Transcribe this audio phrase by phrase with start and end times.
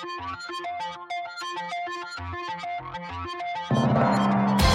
[0.00, 0.22] Thank
[4.62, 4.67] you.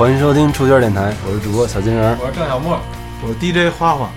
[0.00, 2.16] 欢迎收听触圈电台，我是主播小金人儿。
[2.22, 2.80] 我是郑小沫，
[3.22, 4.10] 我是 DJ 花花，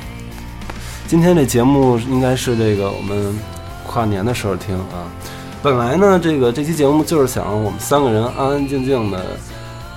[1.09, 3.37] 今天这节目应该是这个我们
[3.85, 5.11] 跨年的时候听啊。
[5.61, 9.21] 本来呢，这个这期节目就是想我们三个人安安静静的，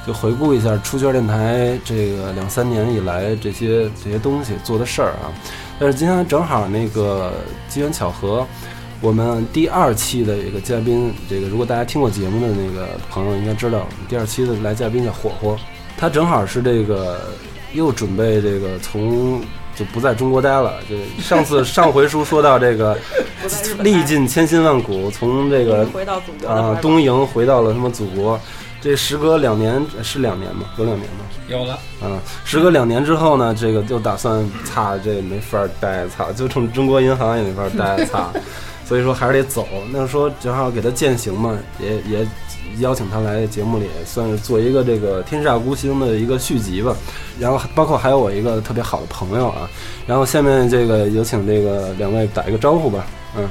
[0.04, 5.30] 就回顾一下出圈电台这个两三年以来这些这些东西做的事儿啊。
[5.78, 7.32] 但是今天正好那个
[7.68, 8.44] 机缘巧合，
[9.00, 15.56] 我们第二期的一个嘉宾，这个如果大家听过节目的那个朋友应该知道，我们第二期的来嘉宾叫火火，
[15.98, 17.20] 他正好是这个
[17.72, 19.40] 又准备这个从
[19.74, 20.74] 就不在中国待了。
[20.88, 22.96] 就上次 上回书说到这个
[23.80, 28.38] 历尽千辛万苦，从这个回到祖国啊、东营回到了他妈祖国。
[28.78, 30.66] 这时隔两年是两年吗？
[30.76, 31.24] 有两年吗？
[31.48, 38.30] 有了，嗯，时隔两年之后呢，这个就打算擦，这没法儿待，擦，就冲中国银行也没法儿待，擦，
[38.86, 39.66] 所以说还是得走。
[39.90, 42.28] 那说正好给他践行嘛，也也
[42.78, 46.94] 邀请他来节目里，算是做一个这个天煞孤星的一个续集吧。
[47.38, 49.68] 然后包括还有我一个特别好的朋友啊，
[50.06, 53.06] 然后下面这个有请这个两位打一个招呼吧。
[53.36, 53.48] 嗯，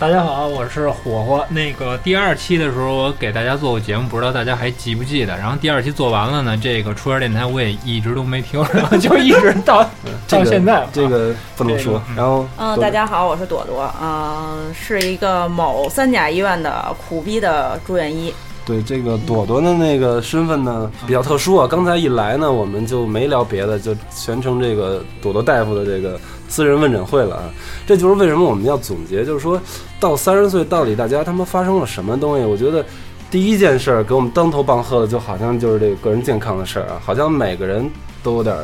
[0.00, 1.44] 大家好，我是火火。
[1.48, 5.36] 那个第二期的时候，我给大家做过节目，不知道大家还记不记得？
[5.36, 9.84] 然后第二期做完了呢，这个出圈电台我也一直都没听，然后就一直到
[10.28, 12.04] 这个到现在这个不能说这个。
[12.10, 18.32] 嗯然后嗯，大家好，我是朵朵，嗯、是一个某三甲医院的苦逼的住院医。
[18.68, 21.66] 对这个朵朵的那个身份呢比较特殊啊。
[21.66, 26.20] 刚才一来呢，我们就没聊别的，就全程这个朵朵大夫的这个
[26.50, 27.44] 私人问诊会了啊。
[27.86, 29.58] 这就是为什么我们要总结，就是说
[29.98, 32.44] 到三十岁，到底大家他妈发生了什么东西？
[32.44, 32.84] 我觉得
[33.30, 37.90] 第一件事儿给我们当头棒喝的，就好像就是这个个人健康的事儿啊，好像每个人
[38.22, 38.62] 都有点儿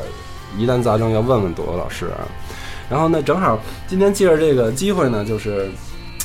[0.59, 2.28] 疑难杂症要问问朵朵老师啊。
[2.91, 5.70] 然后呢，正好今天借着这个机会呢，就是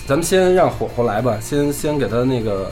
[0.06, 2.70] 咱们先让火火来吧，先先给他那个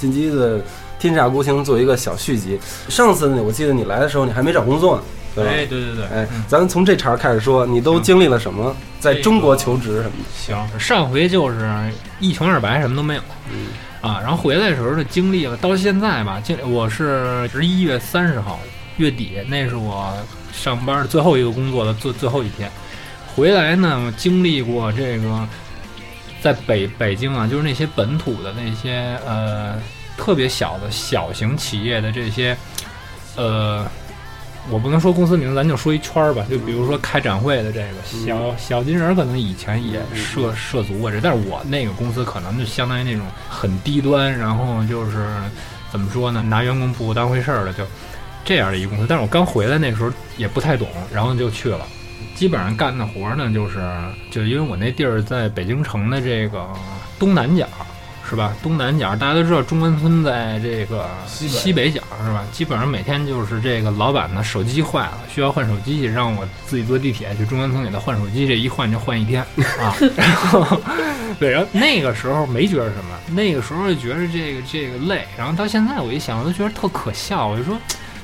[0.00, 0.58] 进击的
[0.98, 2.58] 天煞孤星做一个小续集。
[2.88, 5.02] 上次呢，我记得你来的时候，你还没找工作呢，
[5.34, 5.50] 对吧？
[5.50, 8.74] 哎，对对对，哎，咱们从这茬儿开始说，你都经历了什么？
[8.98, 10.30] 在中国求职什么的？
[10.34, 11.70] 行，上回就是
[12.18, 13.20] 一穷二白，什么都没有。
[13.52, 13.66] 嗯
[14.00, 18.58] 啊，然后回来的时候呢，经历了到现在吧，经我是十一月三十号
[18.96, 20.10] 月底，那是我
[20.52, 22.70] 上班最后一个工作的最最后一天。
[23.36, 25.46] 回来呢，经历过这个
[26.42, 29.74] 在北北京啊，就是那些本土的那些呃
[30.16, 32.56] 特别小的小型企业的这些
[33.36, 33.86] 呃。
[34.70, 36.44] 我不能说公司名字，咱就说一圈儿吧。
[36.48, 45.26] 就比如说开展会的这个小小金人儿，可能以前也涉涉足过这，但是我那个公司可能就相当于那种很低端，然后就是
[45.90, 47.82] 怎么说呢，拿员工不当回事儿的，就
[48.44, 49.06] 这样的一个公司。
[49.08, 51.86] 但是我刚回来那时候也不太懂，然后就去了。
[52.40, 53.78] 基本上干的活儿呢，就是
[54.30, 56.66] 就因为我那地儿在北京城的这个
[57.18, 57.68] 东南角，
[58.26, 58.56] 是吧？
[58.62, 62.42] 东南角大家都知道，中关村在这个西北西北角，是吧？
[62.50, 69.42] 基本上每天就是这个老板呢手机坏了，需要换手机，让我自己坐地铁去中关村给他换手机，这一换就换一天
[69.78, 69.94] 啊。
[70.16, 70.80] 然后
[71.38, 77.78] 对，然后那个时候没觉得什么，那个时候就觉得这个这个累，然后到现在我一想，我都觉得特可笑，我就说。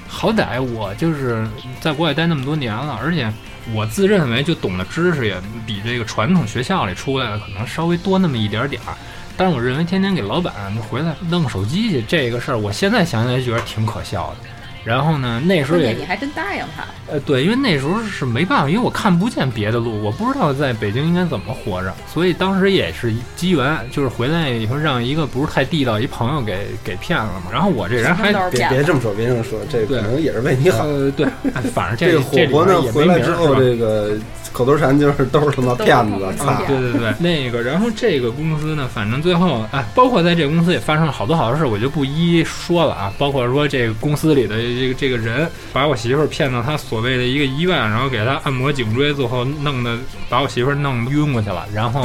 [0.09, 1.47] 好歹我就是
[1.81, 3.31] 在国外待那么多年了，而且
[3.75, 8.94] 我自认为就懂的知识也比这个传统学校里出来的可能稍微多那么一点点儿。
[9.37, 14.37] 但是我认为天天给老板回来弄手机去这个事儿，我现在想起来觉得挺可笑的。
[14.86, 27.50] 然后呢，那时候也你还真答应他，呃，对，因为那时候是没办法，因为我看不见别的路，我不知道在北京应该怎么活着，所以当时也是机缘，就是回来以后让一个不是太地道一朋友给给骗了嘛。
[27.52, 28.69] 然后我这人还别。
[28.69, 30.87] 别这么说，别这么说，这对可能也是为你好。
[30.87, 34.16] 呃对，哎反正 这个这这火火呢里边也没回来之后，名是吧这个
[34.56, 36.47] 口头禅就是都是他妈骗子，操！
[36.47, 43.12] 啊，对对对， 那个，然后这个公司呢，反正最后，哎，包括在这个公司也发生了好多好多事，我就不一一说了啊。
[43.19, 49.94] 包括说这个公司里的这个这个人把我媳妇儿骗到他所谓的一个医院，然后给他按摩颈椎，最后弄的
[50.31, 52.02] 把我媳妇儿弄晕过去了，然后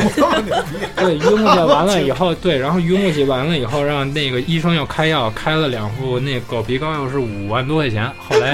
[1.00, 8.54] 对晕过去完了以后，对，然后晕过去完了以后，让那个医生又开药，开了两副那狗皮膏药是五万多块钱，后来。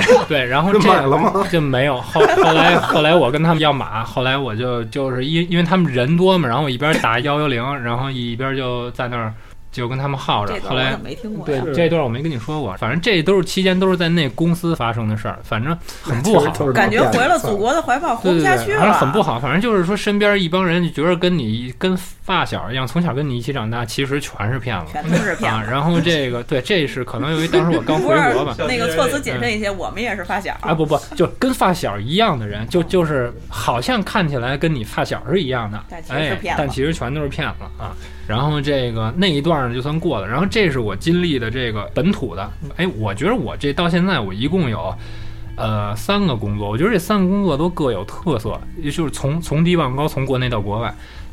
[0.00, 1.32] 对 对，然后这这买了吗？
[1.50, 2.00] 就没有。
[2.00, 9.32] 后后来后来我跟他们要码，后来我就就是因因为他们人多嘛，然后我一边打幺幺零，然后一边就在那儿
[9.72, 10.54] 就跟他们耗着。
[10.60, 11.44] 后来没听过？
[11.44, 16.72] 对这段我没跟你说过，反正这都是期间都是在那公司发生的事儿，反正很不好。
[16.72, 18.94] 感觉回了祖国的怀抱，活对对对，不下去反正了。
[18.94, 19.40] 很不好。
[19.40, 24.92] 反正就是说，身边一帮人就觉得跟你跟发小一样，从小跟你一起长大，其实全是骗子。
[24.92, 25.70] 全都是骗啊，子。
[25.70, 37.96] 然后这个对，这是可能由于当时我刚回国吧， 那个措辞谨慎一些，我们也是发小啊不不，就跟发小一样的人，就就是好像看起来跟你发小是一样的但，其实是哎骗子，但其实全都是骗子啊。
[38.26, 44.94] 然后这个那一段呢就算过了，然后这是我经历的这个本土的，哎，我觉得我这到现在我一共有。
[45.54, 50.92] 呃，三个工作，我觉得这三个工作都各有特色，也就是从从低往高，从国内到国外。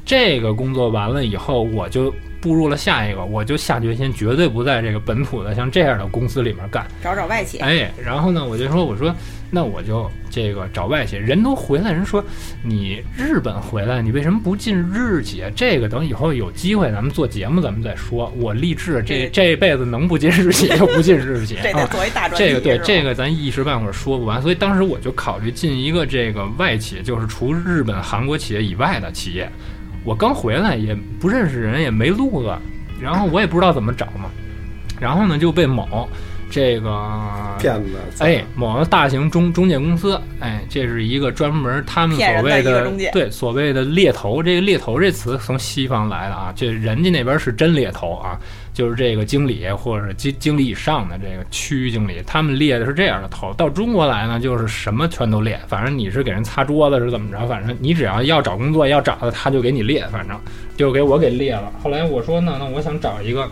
[0.10, 2.12] 这个工作完了以后，我就
[2.42, 6.84] 步入了下一个，我就下决心绝对不在这个本土的像这样的公司里面干。
[7.04, 7.60] 找找外企。
[7.60, 9.14] 哎，然后呢，我就说，我说，
[9.52, 12.26] 那我就这个找外企，人都回来，人说
[12.64, 15.44] 你日本回来，你为什么不进日企？
[15.56, 18.34] 这个等以后有机会咱们做节目，咱们再说。
[18.38, 21.56] 我立志这这这辈子能不进日企就不进日企。
[22.36, 29.48] 这个对这个咱一时半会儿说不完，所以当时我就考虑进一个这个外企，就是除日本、韩国企业以外的企业。
[30.04, 32.56] 我刚回来也不认识人，也没路子，
[33.02, 34.30] 然后我也不知道怎么找嘛，
[35.00, 36.10] 然后呢就被某
[36.50, 36.90] 这个
[37.60, 48.40] 骗子，操哎，某个大型中中介公司，哎，这是一个专门他们所谓的对所谓的猎头，这个猎头这词从西方来的啊，这人家那边是真猎头啊，
[48.74, 53.54] 就是这个经理或者是经经理以上的这个区域经理，他们猎的是这样的头。
[53.54, 60.38] 到中国来呢，就是什么全都猎，反正你是给人擦桌子是怎么着，反正你只要要找工作要找的，他就给你猎，反正
[60.76, 61.72] 就给我给猎了。
[61.84, 63.48] 后来我说呢，那我想找一个。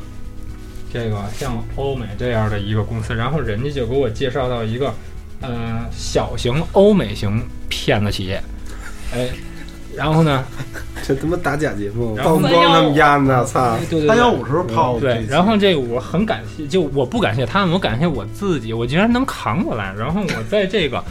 [0.91, 4.93] 这个像欧美这样的一个公司，然后人家就给我介绍到一个，
[5.41, 8.41] 呃，小型欧美型骗子企业，
[9.13, 9.29] 哎，
[9.95, 10.45] 然后呢，
[11.05, 13.77] 这他妈打假节目，然后曝光他们家呢，操！
[14.07, 19.93] 三幺五时候泡对，然后这个我很感谢，就我不感谢他们，我感谢我自己，我竟然能扛过来。
[19.97, 21.03] 然后我在这个，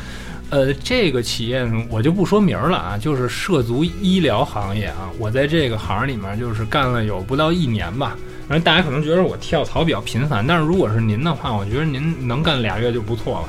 [0.50, 5.10] 呃，这个企业呢我就不说名儿了啊，就是涉足医疗行业啊。
[5.18, 8.16] 我在这个行里面就是干了有不到一年吧。
[8.48, 13.48] 然后大家可能觉得我跳槽比较频繁，但是如果是您的话，我觉得您能干俩月就不错了。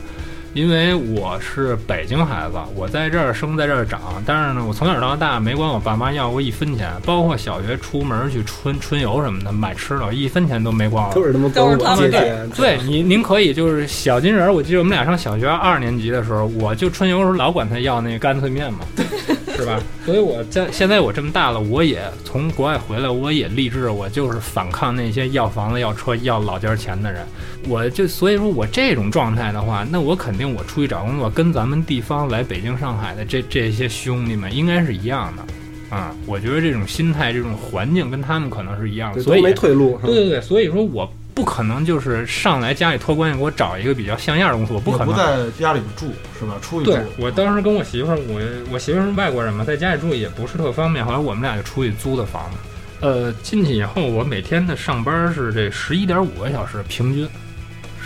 [0.53, 11.13] 因为我是北京孩子，我在这儿生，在这儿长，但是呢，我从小到大没管我爸妈要过一分钱，包括小学出门去春春游什么的买吃的，一分钱都没管我。
[11.13, 12.09] 都是他妈都是他们
[12.55, 14.53] 对您，您可以就是小金人儿。
[14.53, 18.79] 我记得我们俩上小学二年级的时候，我就春游时候老管他要那个干脆面嘛，
[19.55, 19.79] 是吧？
[20.05, 27.21] 所以我在现在我这么大了，我也从国外回来，我也立志，我就是反抗那些要房子、要车、要老家钱的人。
[27.67, 35.43] 我就所以说我这种状态的话，那我肯定我出去找工作，跟咱们地方来北京、上海的这这些兄弟们应该是一样的。
[35.89, 39.97] 啊、我觉得这种心态、这种环境跟他们可能是一样的，所以没退路。
[40.03, 45.07] 对对对，所以说我不可能就是上来家里托关系给我找一个比较像样的公司，我不可能。
[45.07, 46.07] 不在家里住
[46.37, 46.57] 是吧？
[46.61, 52.57] 出去住对，我当时跟我媳妇儿，我我媳妇儿是外国人嘛，在家里住也不是特方便，后来我们俩就出去租的房子。
[52.99, 57.25] 呃，进去以后，我每天的上班是这十一点五个小时，平均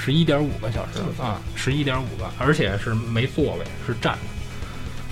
[0.04, 4.20] 十一点五个小时啊，十一点五个，而且是没座位，是站着。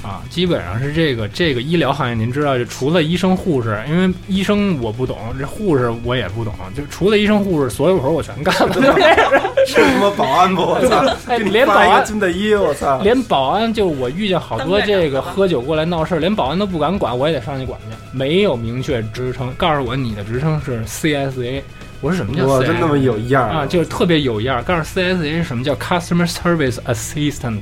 [0.02, 8.74] 啊，基本上是这个这个医疗行业，您知道，就除了医生、护士，因为医生我不懂，这护士我也不懂，就除了医生、护士，所有活儿我全干了。
[9.68, 10.62] 是他妈保安不？
[10.62, 11.06] 我操！
[11.28, 13.02] 哎你连保安发一个军大衣，我操！
[13.02, 18.18] 连保安，就我遇见好多这个喝酒过来闹事儿，连保安都不敢管，我也得上去管去。
[18.18, 21.62] 没有明确职称，告诉我你的职称是 CSA，
[22.02, 24.64] 我说什么叫真那么有样啊，就是特别有样儿。
[24.64, 27.60] 告诉 CSA 是什么叫 Customer Service Assistant，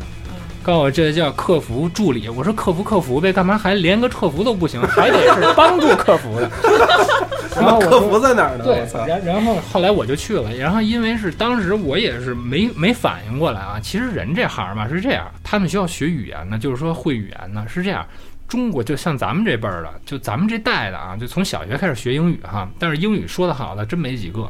[0.61, 2.29] 告诉我这叫客服助理。
[2.29, 6.51] 我说客服客服呗，干嘛还连个客服都不行， 还得是帮助客服的。
[7.57, 8.63] 然后我客服在哪儿呢？
[8.63, 8.85] 对！
[9.07, 18.05] 然然后后来我就去了，然后因为是当时我也是没没反应过来啊，其实人这行嘛是这样，他们需要学语言呢，就是说会语言呢是这样。
[18.47, 24.49] 中国就像咱们这辈儿的，就咱们这代的啊，就从小学开始学英语哈，但是英语说的好的真没几个，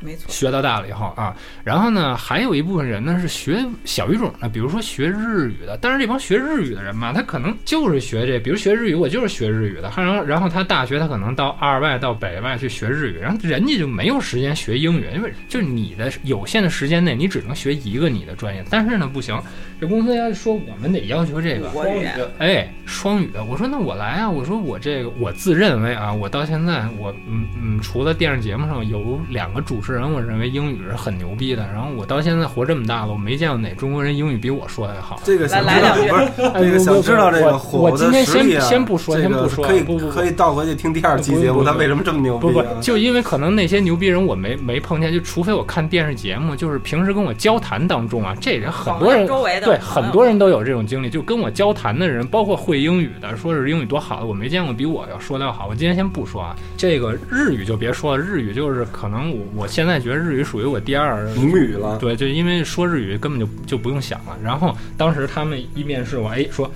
[0.00, 5.78] 没错，学到大了以后啊，然后呢，还有一部分人呢是学小语种的，比如说学日语的。
[5.80, 9.92] 但是这帮学日语的人嘛，他可能就是学这，比如学日语，我就是学日语的。
[9.96, 18.64] 然后，然后他大学他可能到二外到北外去学日语，然后人家就没有时间学英语，因为就是你的有限的时间内，你只能学一个你的专业。
[18.70, 19.40] 但是呢，不行，
[19.80, 31.66] 这公司要说我们得要求这个双语言哎，双语的，我说那我来啊，我说我这个我自认为啊，我到现在我嗯嗯，除了电视节目上有两个主持事人，我认为英语是很牛逼的。
[31.72, 35.20] 然后我到现在活这么大了，我没见过哪中国人英语比我说的还好。
[35.24, 55.66] 这个想知道来来两句不是这个想知道这个火我火今天先的实力啊，先不说，这先不说，个可以不不不可以倒回去听第二期节目，他为什么这么牛逼不不就因为可能那些牛逼人我没没碰见，就除非我看电视节目，就是平时跟我交谈当中啊，这人很多人周围的对很多人都有这种经历，就跟我交谈的人，包括会英语的，说是英语多好的，我没见过比我要说的要好。
[55.68, 64.36] 我今天先不说啊，这个日语就别说了，日语就是可能我我现在觉得日语属于我第二母语了，对，就因为说日语根本就就不用想了。
[64.42, 66.68] 然后当时他们一面试我，哎，说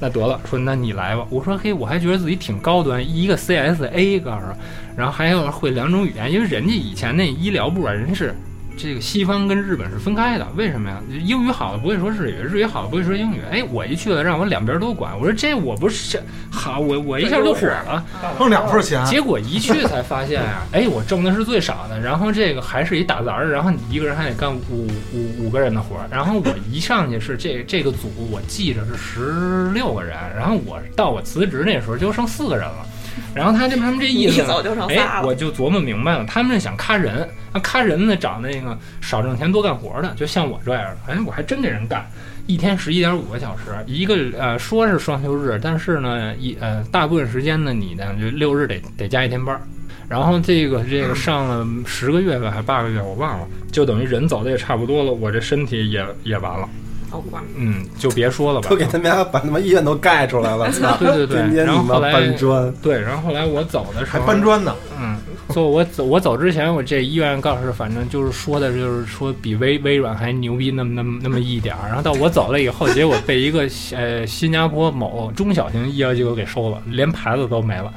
[0.00, 1.26] 那得了，说那你来吧。
[1.28, 4.56] 我说嘿，我还觉得自己挺高端，一个 CSA 告诉我，
[4.96, 8.34] 然后还有会两种语言，因为人家以前那医疗部啊，人是。
[8.76, 11.00] 这个西方跟日本是分开的，为什么呀？
[11.10, 13.40] 英语好的不会说日语，日语好的不会说英语。
[13.50, 15.18] 哎，我一去了，让我两边都管。
[15.18, 18.04] 我说这我不是 好，我我一下就火了。
[18.38, 32.86] 挣两份钱，结果一去才发现呀、 哎，我挣的是最少的，然后这个还是一打杂儿，然后你一个人还得干五五五个人的活儿，然后我一上去是这这个组我记着是十六个人，然后我到我辞职那时候就剩四个人了，
[33.34, 34.54] 然后他这他们这意思呢
[34.88, 35.22] 哎。
[35.22, 42.04] 我就琢磨明白了，他们是想咔人，那，咔人呢找那个少挣钱多干活的，就像我这样的，哎，我还真给人干，
[42.46, 49.60] 一天十一点五个小时，一个呃说是双休日，但是呢一呃大部分时间呢你呢就六日得得加一天班儿。
[50.08, 56.68] 然后这个这个上了十个月吧，还八个月，我忘了，就等于人走的也差不多了，我这身体也也完了，
[57.10, 58.76] 好吧嗯，就别说了吧都。
[58.76, 60.96] 给他们家把他妈医院都盖出来了， 操！
[60.98, 64.74] 对对对天，天你妈然后后来搬砖，对，然后后来我走的时还候，搬砖呢。
[65.00, 65.16] 嗯，
[65.50, 71.86] 所以我走我走之前，我这医院告诉反正就是说的，就是说比微微软还牛逼那么那么那么一点儿。
[71.88, 77.92] 然后到我走了以后，结果被一个呃新加坡某中小型医疗机构给收了，连牌子都没了。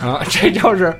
[0.00, 0.94] 啊，这就是，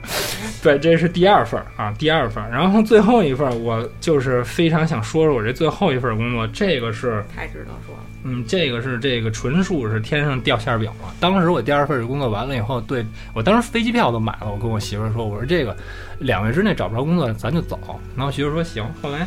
[0.62, 2.50] 对，这是第二份儿啊，第二份儿。
[2.50, 8.00] 然后最后一份儿，我就是非常想说说我这最后一份儿工作，这个是太值得说了。
[8.22, 11.14] 嗯，这个是这个纯属是天上掉馅儿饼了。
[11.18, 15.74] 当时我第二份工作完了以后，对我当时飞机票都买了，我跟我媳妇儿说，我说这个
[16.18, 17.78] 两个月之内找不着工作，咱就走。
[18.14, 18.84] 然后媳妇儿说行。
[19.00, 19.26] 后来，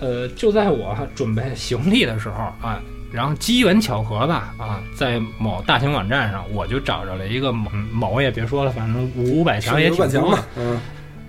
[0.00, 2.82] 呃，就在我准备行李的时候啊，
[3.14, 10.42] 然后机缘巧合吧啊，在某大型网站上，我就找着了一个某某也别说了，反正五五百强也有挺多的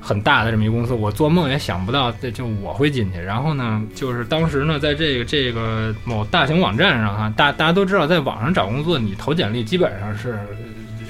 [0.01, 3.19] 很大的这么一公司，我做梦也想不到，这就我会进去。
[3.19, 10.39] 然后呢，就是当时呢，在这个这个某大型网站上哈，大大家都知道，在网上找工作，你投简历基本上是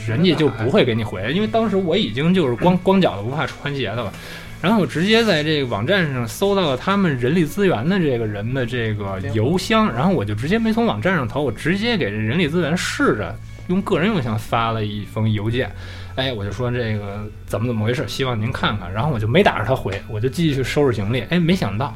[0.05, 4.13] 人家就不会给你回，因为当时我已经就是光 光脚的不怕穿鞋的了。
[4.61, 15.71] 然后我直接在这个网站上搜到了他们人力资源的这个人的这个邮箱，然后我就直接没从网站上投，我直接给人力资源试着用个人邮箱发了一封邮件。
[16.15, 18.91] 哎，我就说这个怎么怎么回事，希望您看看。
[18.91, 21.21] 然后我就没打着他回，我就继续收拾行李。
[21.29, 21.95] 哎，没想到，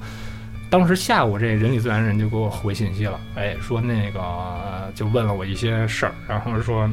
[0.69, 6.87] 当时下午这人力资源人就给我回信息了，哎，说那个、就问了我一些事儿，然后说。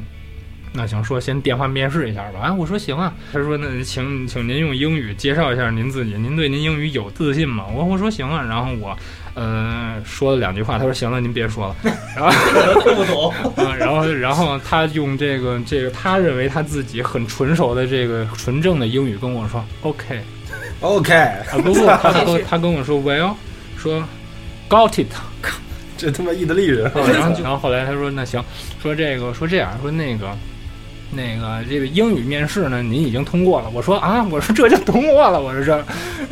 [0.76, 2.40] 那行，说先电话面试一下吧。
[2.40, 3.14] 啊，我说行啊。
[3.32, 7.64] 他说那请请您用英语介绍一下您自己，您对您英语有自信吗？
[7.74, 8.44] 我我说行啊。
[8.46, 8.96] 然后我
[9.34, 11.76] 呃说了两句话，他说行了，您别说了。
[12.14, 13.32] 然后听不懂。
[13.56, 23.34] 啊，然后然后他用这个这个他认为他自己很纯熟的这个纯正的英语跟我说 OK，OK，啊不过，他跟他跟我说 Well，
[23.78, 24.04] 说
[24.68, 25.12] Got it，
[25.96, 28.44] 这他妈意大利人，然后就然后后来他说那行，
[28.82, 30.36] 说这个说这样说那个。
[31.10, 33.70] 那个这个英语面试呢，您已经通过了。
[33.70, 35.40] 我说啊，我说这就通过了。
[35.40, 35.76] 我说这，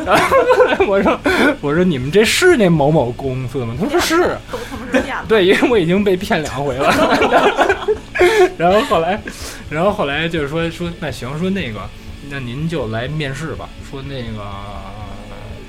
[0.04, 0.16] 然
[0.78, 1.18] 后我说
[1.60, 3.74] 我说你们这是那某某公司吗？
[3.80, 4.36] 他说是。
[5.28, 6.92] 对，因为我已经被骗两回了。
[8.58, 9.20] 然后后来，
[9.70, 11.80] 然后后来就是说说那行，说那个
[12.28, 13.68] 那您就来面试吧。
[13.90, 14.44] 说那个，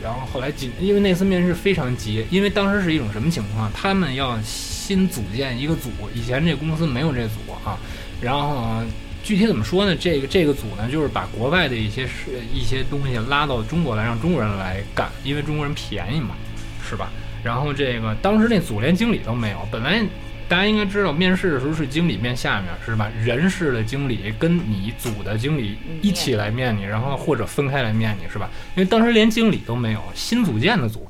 [0.04, 3.72] 然后后来紧，因为那次面试非常急，因为当时是一种什么情况？
[3.74, 7.78] 他们要新组建一个组，以前这公司没有这组啊。
[8.25, 8.82] 然后
[9.24, 9.96] 具体怎么说呢？
[9.96, 16.36] 这个这个组呢，就是把国外的一些是一些东西拉到中国来，让中国人来干，因为中国人便宜嘛，
[16.84, 17.12] 是吧？
[17.44, 20.03] 然后这个当时那组连经理都没有，本来
[20.48, 23.12] 大家应该知道，面试的时候是经理面下面是吧？
[23.24, 28.50] 人事的经理跟你组的经理一起来面你，然后或者分开来面你是吧？
[28.75, 31.08] 因为当时连经理都没有，新组建的组。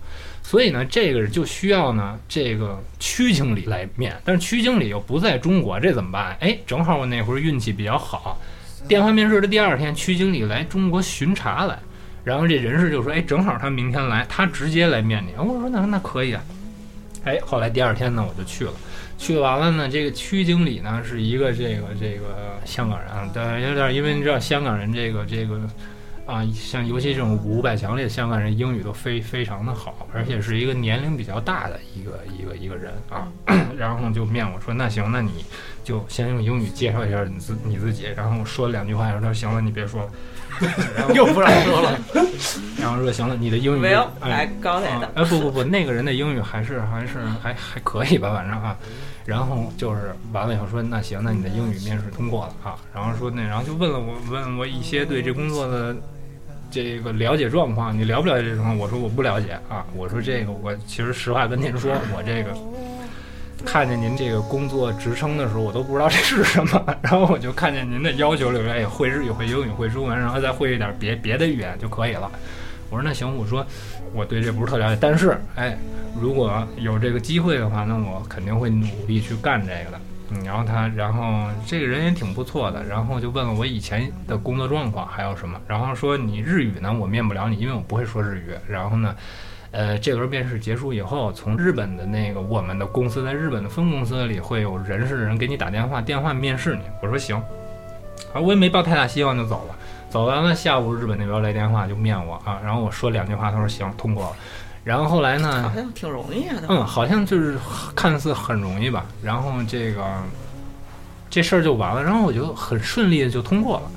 [0.47, 6.37] 所以呢，这个就需要呢这个区经理来面，但是区经理又不在中国，这怎么办？
[6.39, 8.39] 哎，正好我那会儿运气比较好，
[8.87, 11.79] 电话面试的第二天，区经理来中国巡查来，
[12.23, 15.33] 然后这人事就说，哎，正好他明天来，他直接来面你。
[15.35, 16.43] 我说那那可以啊，
[17.23, 18.73] 哎，后来第二天呢我就去了，
[19.17, 25.59] 去完了呢，这个区经理呢是一个这个这个香港人啊，对，有点因为你知道香港人这个这个。
[26.25, 33.27] 啊，像尤其这种五百强里的香港人，英语都非非常的好，而且是一个年龄比较大的一个一个一个人啊。
[33.77, 35.45] 然后就面我说，那行，那你
[35.83, 38.07] 就先用英语介绍一下你自你自己。
[38.15, 40.09] 然后我说两句话，然后他说行了，你别说了。
[40.95, 41.99] 然后又不让说了。
[42.79, 48.75] 然后说行了，你的英语没有，哎高点的啊，哎不不不，那个人的英语还是还是还还可以吧，反正啊。
[49.25, 52.77] 然后就是完了以后说那行，那你的英语面试通过了啊。
[52.93, 55.95] 然后说那然后就问了我问我一些对这工作的
[56.83, 58.77] 这个了解状况，你了不了解这状况？
[58.77, 59.85] 我说我不了解啊。
[59.95, 62.51] 我说这个我其实实话跟您说，我这个
[63.65, 66.97] 看见您这个工作职称的时候，我都不知道这是什么。
[67.01, 72.29] 然后我就看见您的要求里边，哎，会日语、会英语、会中文，然后再会一点别别的语言就可以了。
[72.89, 73.65] 我说那行，我说
[74.13, 75.77] 我对这不是特了解，但是哎，
[76.19, 79.99] 如果有这个机会的话，那我肯定会努力去干这个的。
[80.43, 88.51] 然后他，然后这个人也挺不错的，然后就问了我以前的工作状况还有什么，然后说你日语呢，我面不了你，因为我不会说日语。
[88.67, 89.15] 然后呢，
[89.71, 96.81] 呃，这轮面试结束以后，从日本的那个我们的公司在日本的分公司里会有人事的人给你打电话，电话面试你。
[97.01, 97.37] 我说行，
[98.33, 99.75] 啊，我也没抱太大希望就走了。
[100.09, 104.35] 走完了，下午日本那边来电话就面我啊，然后我说两句话，他说行，通过了。
[104.85, 106.55] 然后后来呢好，像挺容易啊。
[106.61, 107.57] 都嗯，好像就是
[107.95, 110.05] 看似很容易吧，然后这个
[111.29, 113.91] 这事儿就完了，然后我就很顺利的就通过了，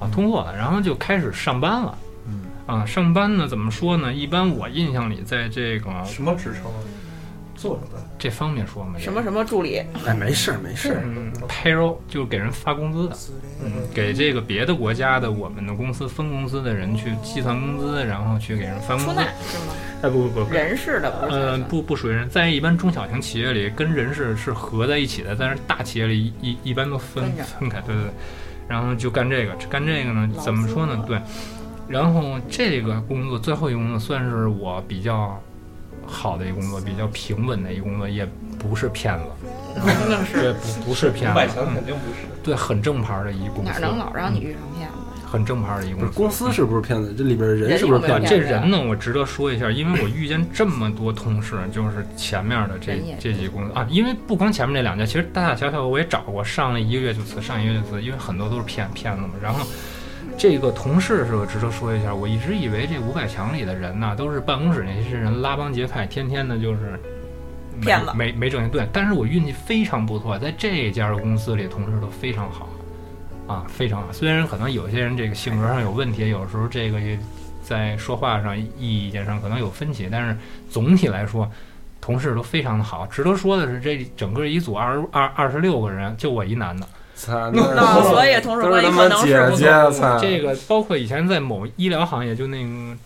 [0.00, 1.98] 啊，通过了，然后就开始上班了。
[2.26, 4.12] 嗯，啊，上班呢怎么说呢？
[4.12, 6.80] 一般我印象里，在这个什么职称啊？
[7.54, 8.06] 做什么的？
[8.18, 8.94] 这方面说吗？
[8.98, 13.16] 什么什么助理，哎，没事儿没事儿，嗯，payroll 就是给人发工资的，
[13.64, 19.22] 嗯，给这个别的国家的我们的公司分公司的人去计算工资，然后去给人发工资出纳。
[19.22, 19.74] 是吗？
[20.02, 28.10] 哎，不不不不，人事的不是呃，不不属于人，在一般中小型企业里，跟人事是合在一起的，但是大企业里一一一般都分分开，对对对。
[28.66, 31.04] 然后就干这个，干这个呢，怎么说呢？
[31.06, 31.20] 对，
[31.86, 35.38] 然后这个工作最后一个工作算是我比较
[36.06, 39.24] 好的一个工作，比较平稳的一个工作，也不是骗子，
[39.74, 42.26] 肯定对，是不不是骗子，嗯强肯定不是。
[42.42, 44.94] 对，很正牌的一公司，哪能老让你遇上骗子？
[45.26, 46.44] 很正牌的一不是公司。
[46.44, 47.12] 公司是不是骗子？
[47.18, 48.28] 这里边的人是不是骗子？
[48.28, 59.30] 这人呢，我值得说一下，因为我遇见这么多同事，就是前面的这 这几公司啊，因为不光前面这两家，其实大大小小我也找过，上了一个月就辞，上一个月就辞，因为很多都是骗骗子嘛。
[59.42, 59.66] 然后
[60.36, 66.98] 这个同事是我值得说一下，我一直以为这五百强里的人呢，都是办公室那些人拉帮结派，天天的就是
[67.78, 72.68] 没骗子没没正经对，但是我运气非常不错，在这家公司里同事都非常好。
[73.46, 74.10] 啊，非常好。
[74.10, 77.18] 虽然可能有些人这个性格上有问题，有时候这个也
[77.62, 80.36] 在说话上、意见上可能有分歧，但是
[80.70, 81.50] 总体来说，
[82.00, 83.06] 同事都非常的好。
[83.06, 86.88] 值得说的是，这整个一组二二二十六个人，就我一男的。
[87.14, 90.18] 操，那所以同事都关系能是不姐，错。
[90.20, 92.96] 这个包括以前在某医疗行业，就那个。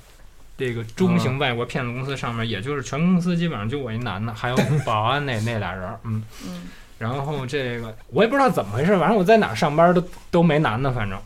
[0.58, 6.62] 这个中型外国骗子公司上面，也就是全公司基本上就我一男的，还有 保安那那俩人，嗯，嗯，
[6.98, 11.16] 然后这个我也不知道怎么回事，反正我在哪上班都都没男的，反正，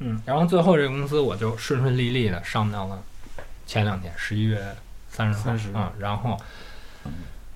[0.00, 3.00] 嗯，然后最后这个公司我就顺顺利利的上到了
[3.68, 4.60] 前两天十一月
[5.08, 6.36] 三十号，30嗯，然后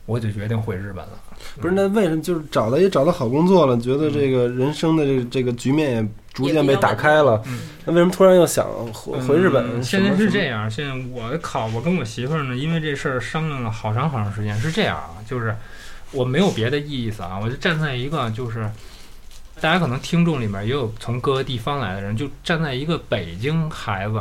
[0.07, 1.13] 我就决定回日本了。
[1.61, 9.65] 不是那为什么就是找到也找到好工作了，觉得这个人生的这个这个局面也逐渐被打开了，嗯那为什么突然又想回回日本？
[9.79, 14.57] 嗯现在是这样，现在我考我跟我媳妇儿呢，因为这事儿商量了好长好长时间。
[14.59, 15.55] 是这样啊，就是
[16.13, 18.71] 我没有别的意思啊，我就站在一个就是
[19.61, 24.21] 大家可能听众里面也有从各个地方来的人，就站在一个北京孩子，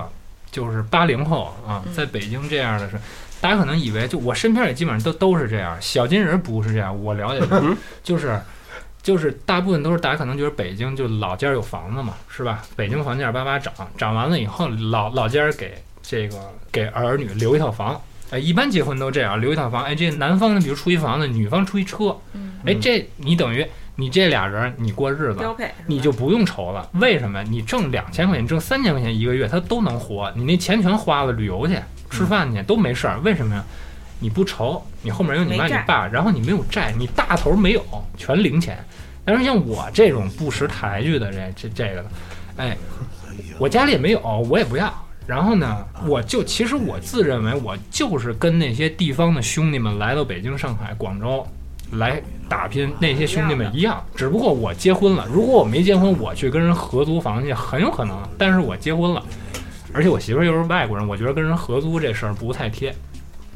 [0.52, 3.00] 就是八零后啊，嗯在北京这样的是。
[3.44, 7.04] 大家可能以为，就我身边也基本上都都是这样，小金人不是这样。
[7.04, 8.40] 我了解的嗯， 就是
[9.02, 12.64] 就是大部分都是大家可能觉得北京就老家有房子嘛，是吧？
[12.78, 16.38] 北京房价叭叭涨，涨完了以后，老老家给这个
[16.72, 18.00] 给儿女留一套房。
[18.32, 19.84] 哎，一般结婚都这样，留一套房。
[19.84, 22.18] 哎，这男方呢，比如出一房子，女方出一车。
[22.32, 26.90] 嗯，哎，这你等于你这俩人你过日子，标配你就不用愁了。
[26.94, 27.44] 为什么？
[27.44, 30.32] 你挣两千块钱，挣三千块钱一个月，他都能活。
[30.34, 31.78] 你那钱全花了，旅游去、
[32.14, 33.20] 吃饭去都没事儿。
[33.22, 33.64] 为什么呀？
[34.20, 37.84] 你不愁，你后面有你妈你爸，然后你没有债，你大头没有，
[38.16, 38.78] 全零钱。
[39.26, 42.06] 但是像我这种不识抬举的这这这个的，
[42.58, 42.78] 哎，
[43.58, 44.94] 我家里也没有，我也不要。
[45.26, 51.46] 然后呢，我就其实我自认为我就是跟那些地方的兄弟们来到北京、上海、广州
[51.94, 55.26] 来打拼，那些兄弟们一样，只不过我结婚了。
[55.32, 58.22] 如果我没结婚，我去跟人合租房去，很有可能。
[58.38, 59.24] 但是我结婚了，
[59.94, 62.94] 而且我媳妇儿又是外国人，我觉得跟人合租这事儿不太贴。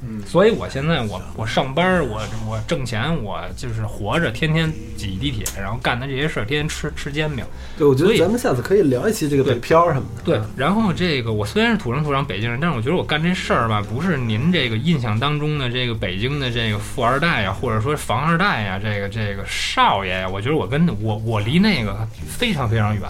[0.08, 7.44] 嗯所以我现在我我上班儿，我我挣钱，我就是活着，天天挤地铁，然后干的这些事儿，天天吃吃煎饼。
[7.80, 10.22] 对，我觉得咱们下次可以聊一期这个对北漂什么的。
[10.24, 23.02] 对，然后这个我虽然是土生土长北京人，但是我觉得我干这事儿吧，不是您这个印象当中的这个北京的这个富二代呀，或者说房二代呀，这个这个少爷呀，我觉得我跟我我离那个非常非常远。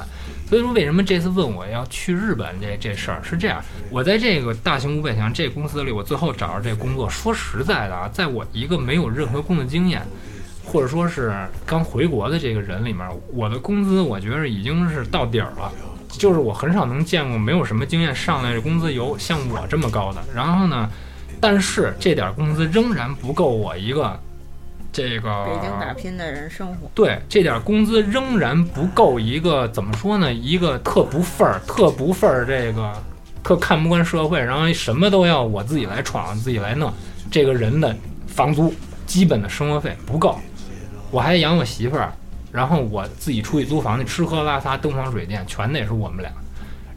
[0.48, 3.62] 所以说，为什么这次问我要去日本这这事儿是这样？
[3.90, 10.02] 我在这个大型五百强这公司里，我最后找着这工作，说实在的啊，在我一个没有任何工作经验，
[10.64, 15.70] 或者说是刚回国的这个人里面，我的工资我觉得已经是到底儿了。
[16.10, 20.24] 就是我很少能见过没有什么经验上来的工资有像我这么高的。
[20.34, 20.90] 然后呢，
[21.42, 24.18] 但是这点工资仍然不够我一个
[24.91, 30.34] 这个北京打拼的人生活，对，这点工资仍然不够一个怎么说呢？
[30.34, 32.91] 一个特不份儿、特不份儿，这个
[33.43, 36.91] 特看不惯社会，然后什么都要我自己来闯、自己来弄，
[37.30, 37.95] 这个人的
[38.26, 38.73] 房租、
[39.06, 40.39] 基本的生活费不够，
[41.12, 42.12] 我还养我媳妇儿，
[42.52, 46.32] 然后我自己出去租房去，吃喝拉撒、灯房水电全得是我们俩，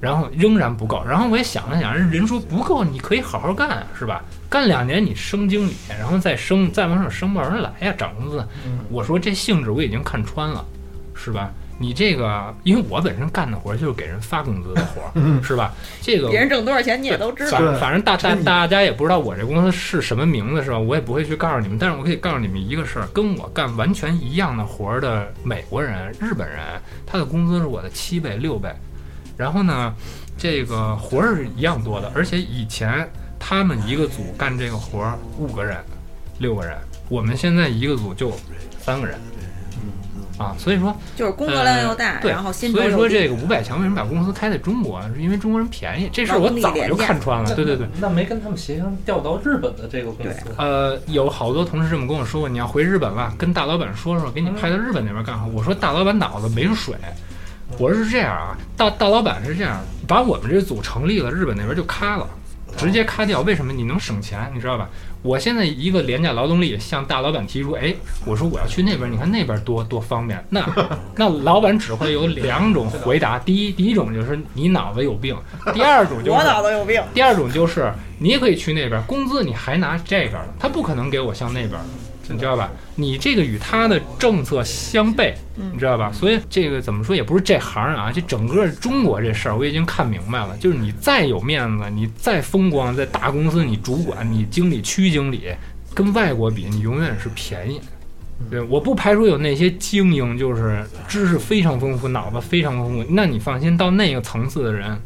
[0.00, 1.04] 然后仍然不够。
[1.06, 4.22] 然后我也想了想，人人说不够，你可以好好干，是吧？
[4.48, 8.44] 干两年你升经理，然后再升，再往上升不上来呀，涨工资。
[8.88, 10.64] 我说这性质我已经看穿了，
[11.14, 11.50] 是吧？
[11.82, 15.72] 你这个，因为我本身干的活儿就是给人发工资的活儿，是吧？
[16.02, 17.56] 这个别人挣多少钱你也都知道。
[17.56, 20.78] 反反正大大大家也不知道我这公司是什么名字，是吧？
[20.78, 26.58] 我也不会去告诉你们，但是我可以告诉你们一个事儿：跟我干完全一样的活儿的美国人、日本人，
[27.06, 28.68] 他的工资是我的七倍、六倍。
[29.40, 29.94] 然后呢，
[30.36, 35.78] 这个活儿是一样多的，而且以前他们一个组干这个活儿五个人、
[36.38, 36.76] 六个人，
[37.08, 38.30] 我们现在一个组就
[38.78, 39.18] 三个人。
[40.36, 47.54] 啊，所以说就是工作量又大，呃对，然后所以说这个五百强为什么把公司开在中国，是因为中国人便宜，这事儿我早就看穿了。
[47.54, 55.46] 对对对，那没跟他们协商调到日本的这个公司，呃，有好多同事这么跟我说过，你要回日本了，跟大老板说说，给你派到日本那边干活。
[55.50, 56.94] 我说大老板脑子没水，
[57.78, 62.26] 我说是这样啊，大大老板是这样，把我们这组成立了，日本那边就咔了。
[62.76, 63.72] 直接咔掉，为什么？
[63.72, 64.88] 你能省钱，你知道吧？
[65.22, 67.92] 我现在一个廉价劳动力向大老板提出，哎，
[68.24, 70.42] 我说我要去那边，你看那边多多方便。
[70.50, 70.64] 那
[71.16, 75.34] 那老板只会有两种回答：第一，第一种就是你脑子有病；
[75.74, 77.02] 第二种就是 我脑子有病。
[77.12, 81.84] 第二种就是你也可以去那边，工资你还拿这边的，他不可能给我向那边的，
[82.30, 82.70] 你知道吧？
[82.94, 86.10] 你这个与他的政策相悖，你知道吧？
[86.12, 95.48] 所以这个怎么说也不是这行啊，这整个中国这事儿我已经看明白了，就是你再有面子，你再风光，在大公司你主管、你经理、区经理，
[95.94, 97.80] 跟外国比，你永远是便宜。
[98.50, 104.98] 对，我不排除有那些精英，就是知识非常丰富、脑子非常丰富，那你放心，到那个层次的人，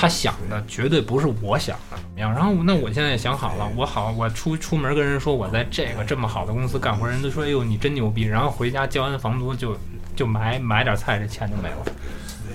[0.00, 2.32] 他想的绝对不是我想的怎么样。
[2.32, 9.76] 然后那我现在也想好了，我好，我出出门跟人说我在这个这么好的公司干活，人都说哎呦你真牛逼，然后回家交完房租就
[10.16, 11.76] 就买买点菜，这钱就没了。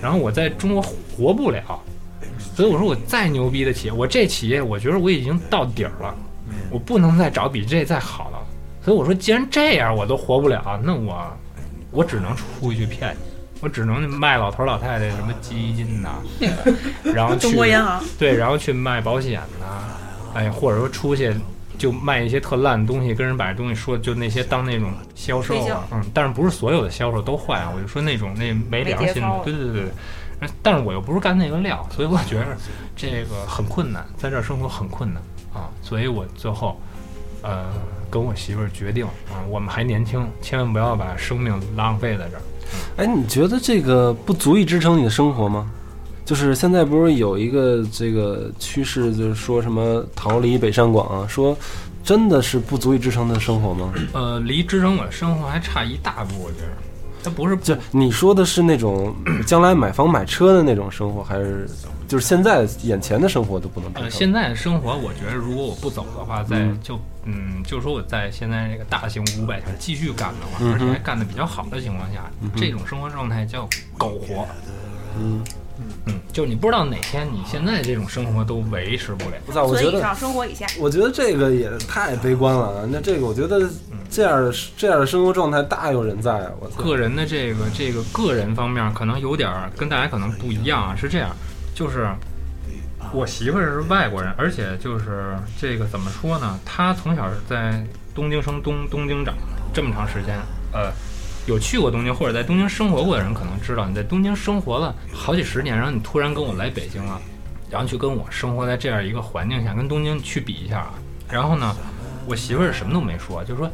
[0.02, 1.80] 然后我在中国活不了，
[2.56, 6.16] 所以我说我再牛逼的企业，我这企业我觉得我已经到底儿了，
[6.72, 8.44] 我不能再找比这再好的了。
[8.84, 11.32] 所以我说既然这样我都活不了，那我
[11.92, 13.35] 我只能出去骗你。
[13.62, 16.22] 我只能卖老头老太太什么基金呐、
[17.04, 18.04] 然后去中国银行。
[18.20, 19.84] 对，然后去卖保险呐、
[20.34, 21.34] 哎，或者说出去
[21.78, 29.86] 就卖一些特烂的东西，跟人把这东西说，就那些当那种销售啊，嗯，但是不是所有的销售都坏啊，我就说那种那没良心的对对对。
[30.62, 32.46] 但是我又不是干那个料，所以我觉得
[32.96, 36.80] 这个很困难，在这儿生活很困难啊，所以我最后，
[37.42, 37.72] 呃，
[38.12, 42.42] 跟我媳妇儿决定啊，我们还年轻，千万不要把生命浪费在这儿。
[42.98, 45.70] 哎，你觉得这个不足以支撑你的生活吗？
[46.26, 51.56] 就是现在不是有一个这个趋势，就是说什么逃离北上广啊，说
[52.04, 53.94] 真的是不足以支撑的生活吗？
[54.14, 56.70] 呃，离支撑我的生活还差一大步，我觉得。
[57.26, 59.14] 它不是就你说的是那种
[59.46, 61.68] 将来买房买车的那种生活，还是
[62.08, 66.80] 就是现在眼前的生活都不能现在的生活，我觉得如果我不走的话，在嗯。
[66.84, 74.46] 就嗯，就说我在现在这个大型五百强继续干的话，嗯而且还干的比较好的情况下，嗯这种生活状态叫苟活。
[75.20, 75.42] 嗯，
[76.06, 79.36] 嗯，就你不知道哪天你现在这种生活都维持不了。
[79.46, 80.66] 不是，我觉得所以以上，生活以下。
[80.80, 82.90] 我觉得这个也太悲观了啊。
[82.92, 83.70] 那这个，我觉得
[84.10, 86.52] 这样的这样的生活状态大有人在啊！
[86.60, 91.36] 我操，个人的这个这个个人方面可能有点儿跟大家可能不一样啊，是这样，
[91.74, 92.08] 就是
[93.12, 96.60] 我媳妇儿是外国人，而且就是这个怎么说呢？
[96.66, 99.36] 她从小是在东京生东东京长
[99.74, 100.38] 这么长时间，
[100.72, 100.92] 呃，
[101.48, 107.22] 有去过东京或者在东京生活过的人可能知道，你在东京生活了好几十年，然后你突然跟我来北京了，
[107.70, 110.94] 然后去跟我生活在这样一个环境下，跟东京去比一下啊，
[111.30, 111.76] 然后呢，
[112.26, 113.70] 我媳妇儿什么都没说，就说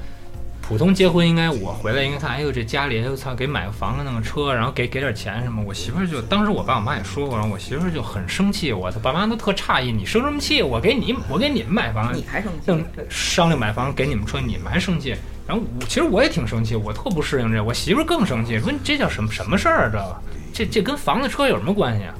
[0.62, 5.62] 普通结婚应该我回来应该看，哎呦这家里哎呦操给买个房子弄个车，然后给给点钱什么。
[5.68, 10.62] 我媳妇儿就当时我爸我妈也说过，然后我媳妇儿就很生气，我他爸妈都特诧异，你生什么气？
[10.62, 12.86] 我给你 我给你们买房，你还生气正？
[13.10, 15.14] 商量买房给你们车，你们还生气。
[15.46, 20.22] 然后我其实我也挺生气，我特不适应这，我媳妇儿更生气，说你这叫什么什么事儿啊？
[20.54, 22.14] 这这这跟房子车有什么关系啊？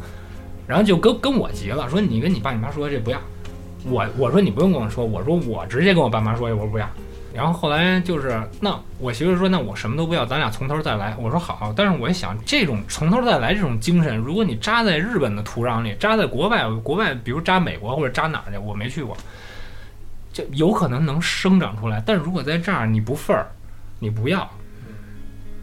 [0.68, 3.18] 然后就跟跟我急了，说你跟你爸你妈说这不要。
[3.86, 6.90] 我我说你不用跟我说，我说我直接跟我爸妈说，我说不要。
[7.34, 11.16] 然后后来就是那我媳妇说那我什么都不要，咱俩从头再来。
[11.18, 19.16] 我说好，但是我一想这种从头再来这种精神，如果你扎在日本的土壤里，扎在国外，国外比如扎美国或者扎哪儿去，我没去过，
[20.34, 22.04] 就有可能能生长出来。
[22.06, 23.48] 但是如果在这儿你不份儿，
[24.00, 24.50] 你不要，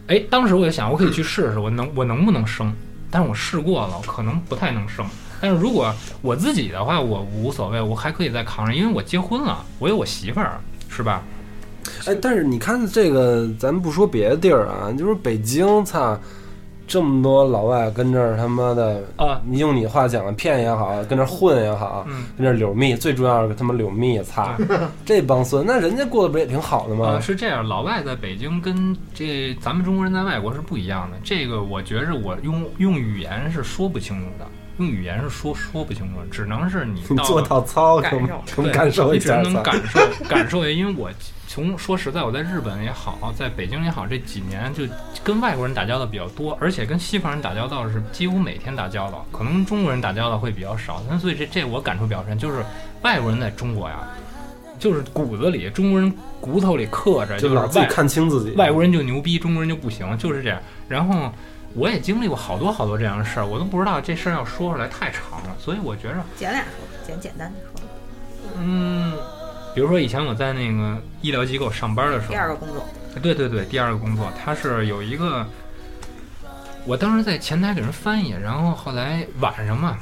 [0.06, 2.72] 哎，当时我就想我可以去试试，我能我能不能生？
[3.10, 5.06] 但是我试过了，可能不太能生。
[5.40, 11.22] 但是如果我自己的话，我无所谓，我还可以再扛着，因为我结婚了，我有我媳妇儿，是吧？
[12.06, 16.18] 哎，但是你看这个，咱不说别的地儿啊，就是北京，操，
[16.86, 24.54] 这么多老外跟这儿他妈的，啊，你用你话讲，骗也好，跟这儿混也好，嗯，跟这儿柳蜜，最重要是他妈柳蜜，操，
[25.04, 27.20] 这帮孙，那人家过得不也挺好的呃，吗？
[27.20, 31.18] 是这样，老外在北京跟这咱们中国人在外国是不一样的。
[31.22, 34.46] 这个我觉着我用用语言是说不清楚的，
[34.78, 41.10] 用语言是说说不清楚，只能是你 做套操，感受你只能感受感受一下，因为我
[41.48, 44.84] 从说实在，我在日本也好，在北京也好，这几年就
[45.24, 51.02] 跟外国人打交道比较多，而且跟西方人打交道是几乎每天打交道，可能跟中国人打交道会比较少。
[51.08, 52.62] 那所以这这我感触比较深，就是
[53.00, 54.06] 外国人在中国呀，
[54.78, 60.60] 就是骨子里中国人骨头里刻着，就是老自己外看清自己，外国人就牛逼，中国人就不行，就是这样。
[60.86, 61.32] 然后
[61.72, 67.80] 我也经历过好多好多这样的事儿，我都不知道这事儿要说出来太长了，所以我觉着简俩说，简简单的说。
[68.58, 69.14] 嗯，
[69.74, 72.86] 比如说以前我在那个医疗机构上班的时候，第二个工作，
[73.22, 75.46] 对对对，第二个工作，他是有一个，
[76.84, 79.96] 我当时在前台给人翻译，然后后来晚上嘛，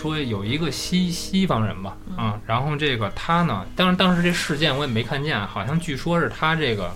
[0.00, 6.90] 说有一个西西方人吧，啊、然后这个他呢，当然当时这事件我也没看见，好像据说是他这个。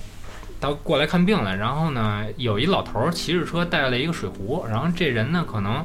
[0.61, 5.85] 他过来看病来，然后呢，有一老头儿骑着车带了一个水壶，然后这人呢可能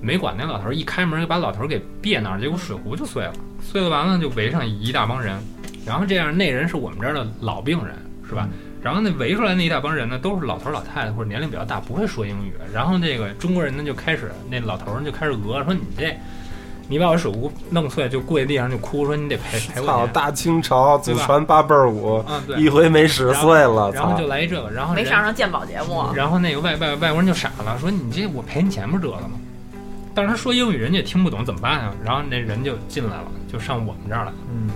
[0.00, 5.36] 没管那老头儿，一开门就把老头儿给别那儿，结果水壶就碎了，碎了完了就围上一大帮人，
[5.84, 7.94] 然后这样那人是我们这儿的老病人，
[8.28, 8.48] 是吧？
[8.80, 12.52] 然后那围出来那一大帮人呢，都是老头儿老太太或者年龄比较大，不会说英语。
[12.72, 16.16] 然后这个中国人呢就开始，那老头儿就开始讹说你这，
[16.86, 29.32] 你把我水壶弄碎，就跪地上就哭说你得赔赔我操，大清朝祖对吧传八辈儿舞，啊，对，一回没使碎了，然后就来一这个，然后没上上鉴宝节目，然后那个外外外国人就傻了，说你这我赔你钱不是得了吗？
[30.18, 31.94] 但是他说英语人家也听不懂，怎么办啊？
[32.04, 34.68] 然后那人就进来了，就上我们这儿来，嗯，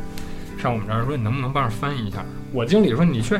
[0.57, 2.25] 上我们这儿说你能不能帮着翻译一下？
[2.53, 3.37] 我经理说你去，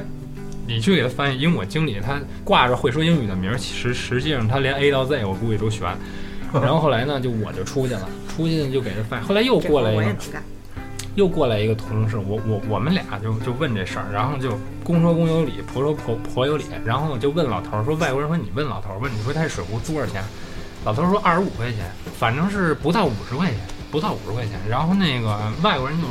[0.67, 5.87] 你去给他翻译，因为我经理他挂着会说英语的名儿，其实实际上他连 A 到 Z 我估计都悬。
[6.53, 9.25] 然后后来呢，就我就出去了，出去就给他翻译。
[9.25, 10.17] 后来又过来一个。
[11.15, 20.25] 又过来一个同事，我我我们俩就就问这事儿，然后就公说公有理，婆说婆婆有理，然后就问老头儿说，外国人说你问老头儿问你说他这水壶多少钱？
[20.85, 23.57] 老头儿说二十五块钱，反正是不到五十块钱，
[23.91, 24.61] 不到五十块钱。
[24.69, 26.07] 然后那个外国人就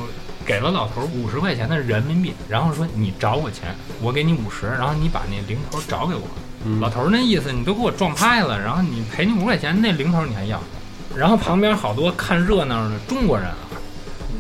[0.46, 6.22] 给了老头五十块钱的人民币，然后说你找我钱，我给你五十，然后你把那零头找给我。
[6.64, 10.62] 嗯老头儿那意思，你都给我撞拍了，然后你赔你五块钱，那零头你还要？
[11.18, 13.58] 然后旁边好多看热闹的中国人啊，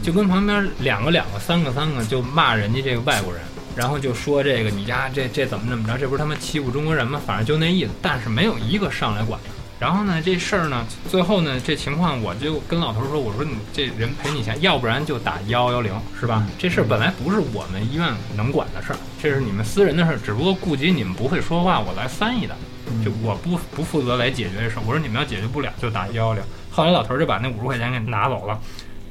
[0.01, 3.41] 就跟旁边两个两个、三个三个就骂人家这个外国人，
[3.75, 7.19] 然后就说这个你家这这怎么怎么着，这不是他妈欺负中国人吗？
[7.25, 9.49] 反正就那意思，但是没有一个上来管的。
[9.81, 16.45] 然后呢，这事儿呢，最后呢，这情况我就跟老头说，我说你这人赔你钱，要不然就打幺幺零，是吧？
[16.59, 22.55] 这事儿本来不是我们医院能管的事儿，这是你们私人的事儿，只不过顾及你们不会说话，我来翻译的。
[23.03, 26.43] 就我不不负责来解决这事儿，我说你们要解决不了就打幺幺零。
[26.69, 28.59] 后来老头儿就把那五十块钱给拿走了，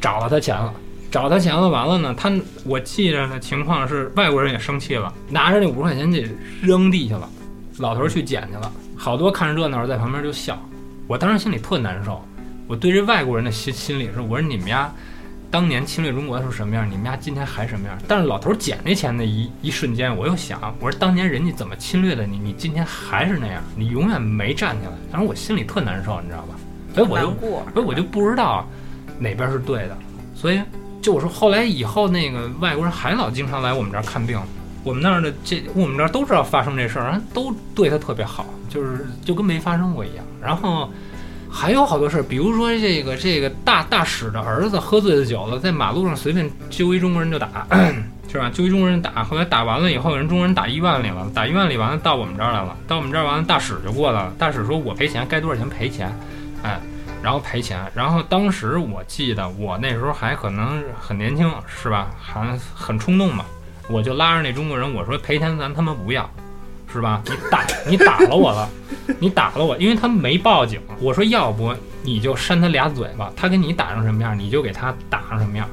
[0.00, 0.72] 找了他钱了，
[1.10, 2.32] 找他钱了，完了呢，他
[2.64, 6.30] 我记着的情况是外国人也生气了，拿着那五十块钱给
[6.62, 7.28] 扔地下了，
[7.80, 10.56] 老头儿去捡去了，好多看热闹的在旁边就笑，
[11.06, 12.22] 我当时心里特难受，
[12.68, 14.92] 我对这外国人的心心里是，我说你们家
[15.50, 17.98] 当年侵略中国的时候什么样，你们家今天还什么样？
[18.06, 24.92] 但是老头儿捡那钱的一一瞬间，我又想，我说当年人家怎么侵略的你，你今天还是那样，你永远没站起来。
[25.10, 26.54] 当时我心里特难受，你知道吧？
[26.94, 28.68] 所以我就过，所以我就不知道
[29.18, 29.96] 哪边是对的，
[30.34, 30.60] 所以
[31.00, 34.38] 就我说后来以后那个外国人还老经常来我们这儿看病，
[34.82, 40.24] 我们那儿的这我们这儿都知道发生这事儿，然后都对他特别好，就是就跟没发生过一样。
[40.42, 40.90] 然后
[41.50, 47.66] 还有好多事儿，比如说这个这个大大使的儿子喝醉了酒了，在马路上随便揪一中国人就打，
[48.30, 48.48] 是吧？
[48.54, 56.14] 揪一中国人打，后来打完了以后，人中国人打医院里了，打医院里完了到我们这儿来了，到我们这儿完了，大使就过来了，大使说我赔钱，该多少钱赔钱，
[56.62, 56.80] 哎，
[57.20, 62.10] 然后赔钱，然后当时我记得我那时候还可能很年轻，是吧？
[62.22, 63.44] 还很冲动嘛，
[63.90, 66.28] 我就拉着那中国人我说赔钱咱他妈不要。
[66.92, 67.22] 是吧？
[67.24, 68.68] 你打 你打了我了，
[69.20, 70.80] 你打了我，因为他没报警。
[70.98, 71.72] 我说要不
[72.02, 75.68] 你就扇他俩嘴巴，他给你打成什么样，你就给他打成什么样。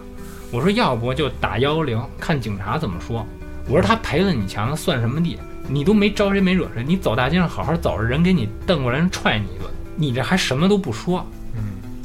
[0.51, 3.25] 我说要不就打幺幺零，看警察怎么说。
[3.67, 5.39] 我说他赔了你钱了算什么地？
[5.67, 11.25] 你都没招谁没惹谁，你走大街上好好走着，人给你瞪过来，人踹你一顿，你这还什么都不说。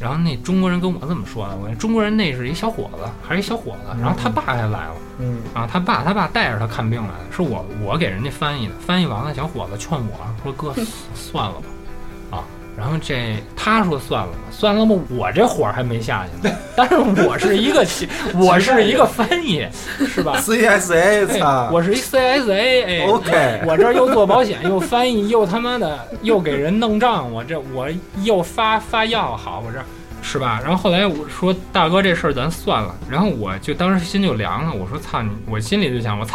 [0.03, 4.95] 嗯，然后那中国人跟我这么说的，我说中国人那是一小伙子，还是一小伙子，然后他爸还来了。
[5.19, 10.75] 嗯，啊，他爸他爸带着他看病来的，是我我给人家翻译的，翻译完了，小伙子劝我说哥
[11.15, 11.72] 算了吧，啊，
[12.77, 17.87] 然后这他说算了吧，算了吧，我这火还没下去呢，但是我是一个
[18.35, 19.67] 我是一个翻译，
[20.09, 27.89] 是吧？CSA 我是一 CSA，哎 OK 我这儿又做保险，又翻译，又他妈的又给人弄账，我这我
[28.23, 29.79] 又发发药，好，我这
[30.23, 30.59] 是吧？
[30.63, 36.35] 然后后来我说大哥这事儿咱算了，然后我就当时心就凉了，我说操你，我心里就想我操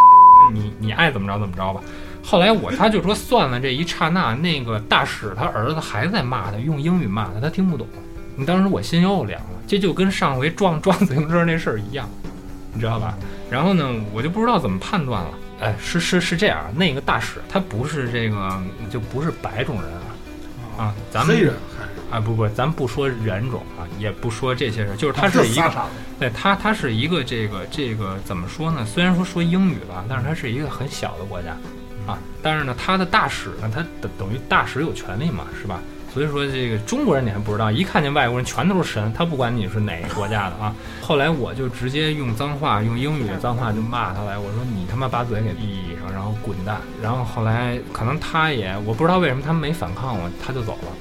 [0.54, 1.82] 你你爱怎么着怎么着吧。
[2.30, 7.88] 后来我他就说算了，这一刹那，那个大使他儿子还在骂他，用英语骂他，他听不懂。
[8.36, 12.06] 你当时我心又凉了，这就跟上回撞撞自行车那事儿一样，
[12.74, 13.18] 你知道吧？
[13.50, 15.30] 然后呢，我就不知道怎么判断了。
[15.62, 19.90] 哎，是是是这样，那个大使他不是这个，就不是白种人
[20.78, 28.86] 啊，啊，咱们黑人还是啊，不不，咱不说人种啊，也不说这些事儿，就是他是一个，仨傻子对他他是一个这个这个怎么说呢？
[28.86, 31.56] 虽然说说英语吧，但是他是一个很小的国家
[32.08, 35.80] 啊，但是呢，他的大使呢，他等等于大使有权利嘛，是吧？
[36.14, 40.74] 所以说这个中国人你还不知道，一看见外国人全都是神，他不管你是哪个国家的啊。
[41.02, 46.78] 后来我就直接用脏话，用英语的脏话就骂他来，我说你他妈把嘴给闭上，然后滚蛋。
[47.04, 50.92] 然后后来可能他也我不知道为什么他没反抗我，他就走了。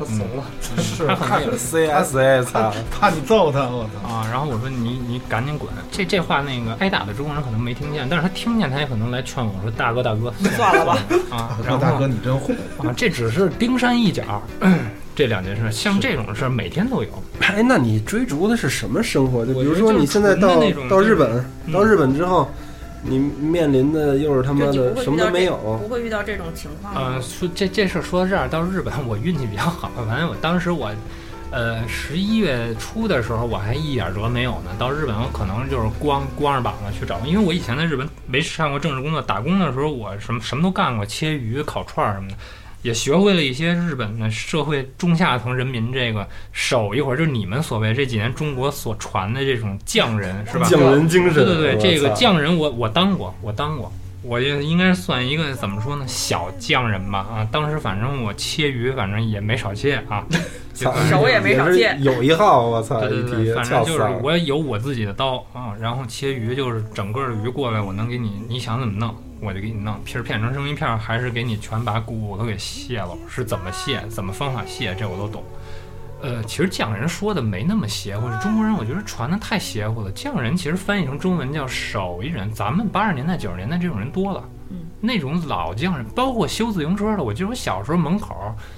[0.00, 0.44] 他怂了，
[0.82, 4.08] 是他可能也 CSA 操，怕你揍他，我操！
[4.08, 5.70] 啊，然后我说你你赶紧滚！
[5.92, 10.98] 这这话那个挨打的中国人可能没听见，但是他听见，他也可能来劝我说大哥大哥 算了吧。
[11.30, 14.42] 啊，然后大哥你真虎，啊，这只是冰山一角，
[15.14, 17.08] 这两件事，像这种事儿每天都有。
[17.40, 19.44] 哎，那你追逐的是什么生活？
[19.44, 22.50] 就比如我就说你现在到那种到日本，嗯到日本之后，
[23.02, 27.00] 你面临的又是他妈的什么都没有不，会遇到这种情况吗。
[27.14, 30.90] 呃，说这这事儿说到这儿，到日本我运气比较好，反正我当时我。
[31.52, 34.70] 呃，十一月初的时候我还一点辙没有呢。
[34.78, 42.36] 到日本我可能就是光光着膀子去找，因为我以前在日本没上过正式工作，打工的时候我什么什么都干过，切鱼、烤串儿什么的，
[42.82, 50.66] 也学会了一些日本的社会中下层人民这个手一会儿，就是你们所谓这几年中国所传的这种匠人，是吧？
[50.68, 51.34] 匠人精神。
[51.34, 57.48] 对对对，这个匠人我我当过，我当过，我也应该算一个怎么说呢，小匠人吧啊。
[57.52, 60.24] 当时反正我切鱼，反正也没少切啊，
[60.74, 64.02] 手也没少是见有一号，我操，对对对，反正就是。
[64.22, 75.42] 我有我自己的刀啊，然后切鱼就是整个的鱼过来，我能给你，你想怎么弄我就给你弄，皮儿片成生鱼片儿，还是给你全把骨头给卸了，是怎么卸，怎么方法卸，这我都懂。
[76.22, 80.12] 呃，其实匠人说的没那么邪乎，中国人我觉得传的太邪乎了。
[80.12, 84.44] 匠人其实翻译成中文叫手艺人，咱们八十年代、九十年代这种人多了。
[84.68, 88.36] 嗯，那种老匠人，包括修自行车的，我记得我小时候门口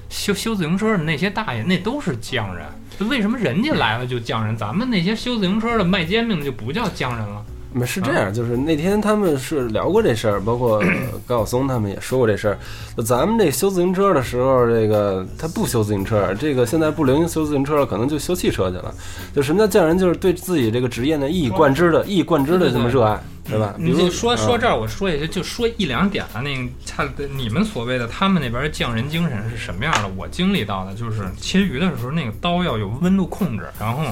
[0.09, 2.65] 修修自行车的那些大爷，那都是匠人。
[3.11, 7.45] 为什么人家来了就匠人，咱们那些修自行车的、卖煎饼的就不叫匠人了？
[7.73, 12.59] 没是这样，就是那天他们是聊过这事儿，包括呃 高晓松他们也说过这事儿。
[13.05, 18.95] 咱们这修自行车的时候，这个他不修自行车，这个现在不流行修自行车了，可能就修汽车去了。
[19.35, 23.75] 就什么叫匠人，就是对自己这个职业呢一以贯之的、一以贯之的这么热爱，对吧？
[23.79, 26.41] 比如说说啊这儿，我说一下，就说一两点啊。
[26.41, 30.09] 那个他你们所谓的他们那边匠人精神是什么样的？
[30.17, 34.05] 我经历到的就是切鱼的时候，那个刀要有温度控制，然后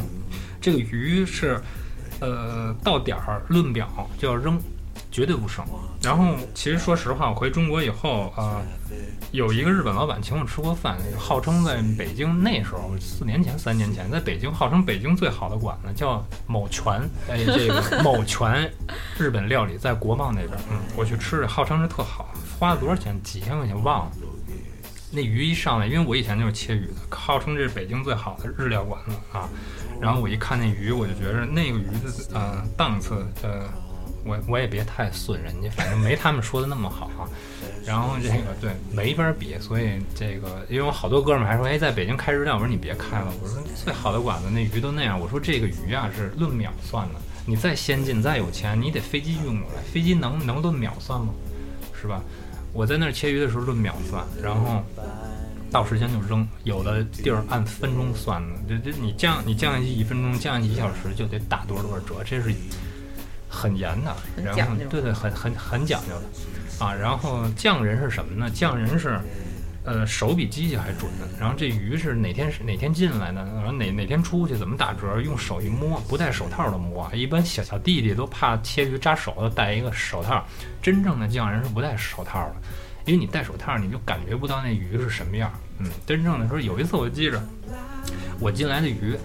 [0.61, 1.61] 这个鱼是
[2.21, 4.61] 呃到点儿论表就要扔，
[5.11, 5.65] 绝对不剩。
[6.03, 8.97] 然后其实说实话，我回中国以后啊、呃
[9.33, 18.69] 有一个日本老板请我吃过饭，号称在北京那时候四年前、三年前，在北京号称北京最好的馆子叫某泉，哎，这个某泉
[19.17, 22.29] 日本料理在国贸那边，嗯，我去吃，号称是特好，
[22.59, 23.15] 花了多少钱？
[23.23, 24.13] 几千块钱忘了。
[25.11, 29.49] 那鱼一上来，因为我以前就是切鱼的，号称这是北京最好的日料馆子啊。
[30.01, 33.69] 然后我一看那鱼，我就觉得那个鱼的呃档次，呃，
[34.25, 37.29] 我我也别太损人家，反正没他们说的那么好啊。
[37.85, 51.35] 然后这个对没法比，所以这个因为我好多哥们还说，哎，在北京开日料，我说你别开了，我说最好的馆子那鱼都那样，我说这个鱼啊是论秒算的，你再先进再有钱，你得飞机运过来，飞机能能论秒算吗？
[52.01, 52.23] 是吧？
[52.73, 54.83] 我在那儿切鱼的时候论秒算，然后
[55.71, 62.55] 到时间就扔，有的地儿按分钟算的，这这你降你降下去一分钟，降下去一小时就得打多少多少折，这是
[63.49, 64.17] 很严的。
[64.43, 66.95] 然后对对，很很很讲究的啊。
[66.95, 68.51] 然后匠人是什么呢？
[68.55, 69.21] 匠人是。
[69.91, 71.27] 呃，手比机器还准呢。
[71.37, 75.21] 然后这鱼是哪天是哪天进来的，然后哪哪天出去，怎么打折？
[75.21, 77.11] 用手一摸，不戴手套的摸。
[77.13, 80.47] 一般小小弟弟都怕切鱼扎手，都戴一个手套。
[80.81, 82.55] 真正的匠人是不戴手套的，
[83.05, 85.51] 因为你戴手套，你就感觉不到那鱼是什么样。
[85.81, 87.43] 嗯，真正的说，有一次我记着，
[88.39, 89.19] 我进来的鱼，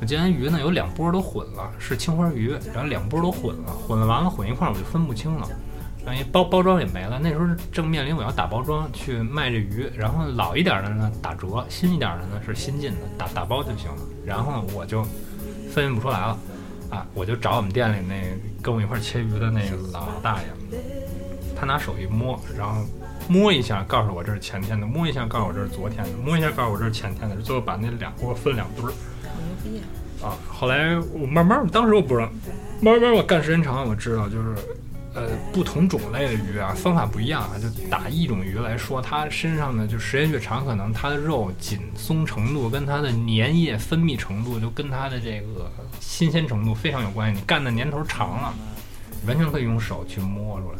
[0.00, 5.48] 我进来鱼呢有两波都混了，是青花鱼，然后两波都混了，混完了混一块我就分不清了。
[6.04, 14.02] 然后一包包装也没了，那时候正面临我要打包装去卖这鱼，然后老一点的呢打折，新一点的呢是新进的，打打包就行了。
[14.24, 15.02] 然后我就
[15.70, 16.38] 分辨不出来了，
[16.90, 18.14] 啊，我就找我们店里那
[18.60, 20.78] 跟我一块儿切鱼的那个老大爷，
[21.58, 22.82] 他拿手一摸，然后
[23.28, 28.88] 摸一下告诉我这是前天的，摸一下告诉我这是昨天的，摸一下告诉我这是前天的，最后把那两锅分两堆儿。
[28.88, 29.80] 好牛逼
[30.22, 30.30] 啊！
[30.30, 32.28] 啊，后来我慢慢，当时我不知道，
[32.80, 34.54] 慢慢我干时间长了，我知道就是，
[35.14, 37.52] 呃，不同种类的鱼啊，方法不一样啊。
[37.60, 47.38] 就打一种鱼来说，它身上呢就时间越长，可能它的肉紧松程度跟它的粘液分泌程度，就跟它的这个新鲜程度非常有关系。
[47.38, 48.54] 你干的年头长了，
[49.26, 50.78] 完全可以用手去摸出来。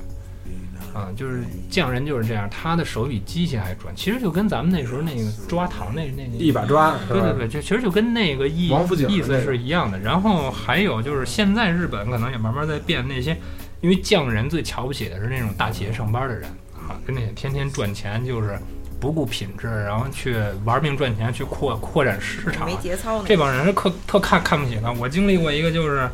[0.94, 3.90] 啊，就是匠人就是这样，他的手比机器还准。
[3.96, 8.68] 其实就跟咱们那时候那个抓糖那那个一把抓，对对对，就其实就跟那个意
[9.08, 9.98] 意思是一样的。
[9.98, 13.34] 然后还有就是现在日本可能也慢慢在变那些，
[13.82, 18.58] 因为匠人最瞧不起的是那种大企业上班的人啊，跟那些天天赚钱就是
[19.00, 23.24] 不顾品质，然后去玩命赚钱去扩扩展市场没，节操呢。
[23.26, 24.92] 这帮人是特特看看不起的。
[24.92, 26.08] 我经历过一个就是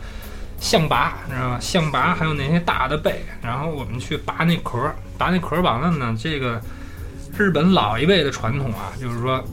[0.59, 1.61] 象拔，你知道吗？
[1.61, 6.59] 象拔还有那些大的贝，然后我们去拔那壳儿，拔那壳儿完了呢，这个
[7.37, 9.45] 日本老一辈的传统啊，就是说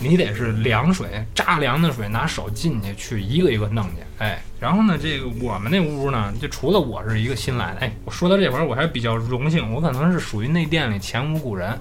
[0.00, 11.78] 你得是凉水扎凉的水，拿手进去去一个一个弄去，哎，然后呢，这个我们那屋呢，就除了我是一个新来的，哎，我说到这会儿我还比较荣幸，我可能是属于那店里前无古人。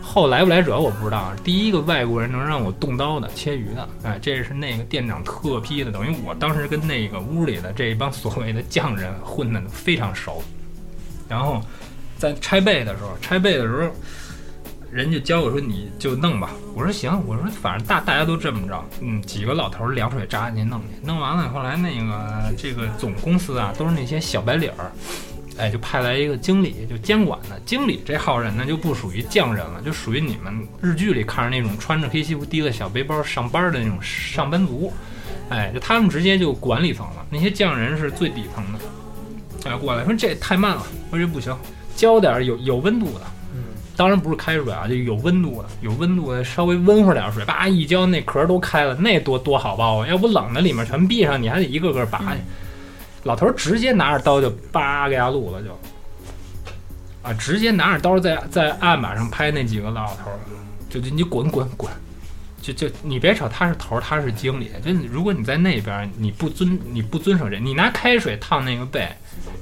[0.00, 10.42] 后来不来者我不知道，第一个外国人能让我动刀的切鱼的，哎，这是那个店长特批的，等于我当时跟那个屋里的这一帮所谓的匠人混的非常熟。
[11.28, 11.62] 然后
[12.16, 13.90] 在拆背的时候，拆背的时候，
[14.90, 24.90] 人家教我说你就弄吧，我说行，我说反正大大家都这么着，嗯，几个老头凉水扎进去弄去，弄完了后来那个这个总公司啊都是那些小白领儿。
[25.58, 34.92] 哎，就派来一个经理，就监管的经理这号人呢，就不属于匠人了，就属于你们日剧里看着那种穿着黑西服、提着小背包上班的那种上班族。
[35.48, 39.68] 哎，就他们直接就管理层了，那些匠人是最底层的。
[39.68, 41.52] 哎，过来说这太慢了，我说这不行，
[41.96, 43.26] 教点有有温度的。
[43.98, 50.06] 嗯，当然不是开水啊，就有温度的，有温度的，稍微温乎点儿水，叭一浇，那壳都开了，那多多好包啊！
[50.06, 52.40] 要不冷的里面全闭上，你还得一个个拔去。
[53.24, 55.76] 老头直接拿着刀就叭给他撸了就，
[57.22, 60.30] 啊，直接拿着刀在在案板上拍那几个老头，
[60.88, 61.92] 就就你滚滚滚，
[62.60, 69.08] 就就你别瞅他是头儿，他是经理，就如果你在那边儿你不遵你不遵守这，你拿开水烫那个背，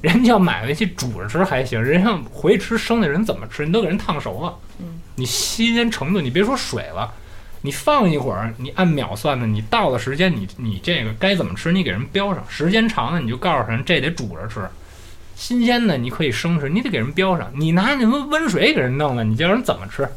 [0.01, 3.65] 人家要买回去煮着吃还行，人家回吃生的人怎么吃？
[3.65, 7.13] 你都给人烫熟了，嗯，你新鲜程度你别说水了。
[7.61, 12.43] 你放一会儿，你按秒算的，你到了时间，你你这个该怎么吃，你给人标上。
[12.47, 14.65] 时间长了，你就告诉人这得煮着吃。
[15.35, 17.51] 新鲜的你可以生吃，你得给人标上。
[17.55, 20.07] 你拿那温温水给人弄了，你叫人怎么吃？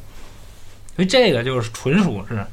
[0.94, 2.44] 所以这个就是纯属是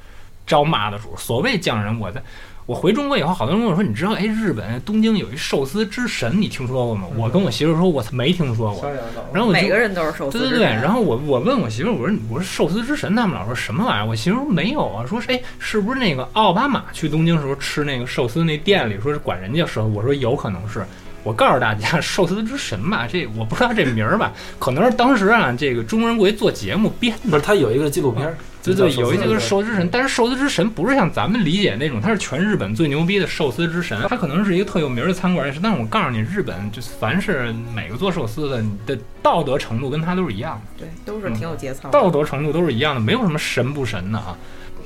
[0.48, 1.16] 招骂的主。
[1.16, 2.24] 所谓匠人，我在
[2.66, 7.08] 我回中国以后，好多人跟我说，你知道，哎，日本东京有一寿司之神，你听说过吗？
[7.16, 8.91] 我跟我媳妇说，我没听说过。
[9.32, 14.06] 然后我每个人都是寿司对对对，然后我我问我媳妇，我说我说寿司之神，他们老说什么玩意儿？
[14.06, 19.86] 我媳妇说没有啊，说是哎，是不是那个奥巴马去东京时候吃那个寿司那店里说是管人家寿？
[19.86, 20.86] 我说有可能是。
[21.28, 27.30] 我告诉大家， 寿司之神吧，这我不知道这名儿吧，可能是当时啊，这个中国人过去做节目编的。
[27.30, 35.59] 不是他有一个纪录片儿，对对，有一个个寿司之神，但是寿司之神不是像咱们理解那种，他是全日本最牛逼的寿司之神，他可能是一个特有名儿的餐馆也是。
[35.61, 40.86] 但是我告诉你，日本就凡是每个做寿司的，你的道德程度跟他都是一样的。
[40.86, 41.91] 对，都是挺有节操的。
[41.91, 44.38] 道德程度都是一样的，没有什么神不神的啊。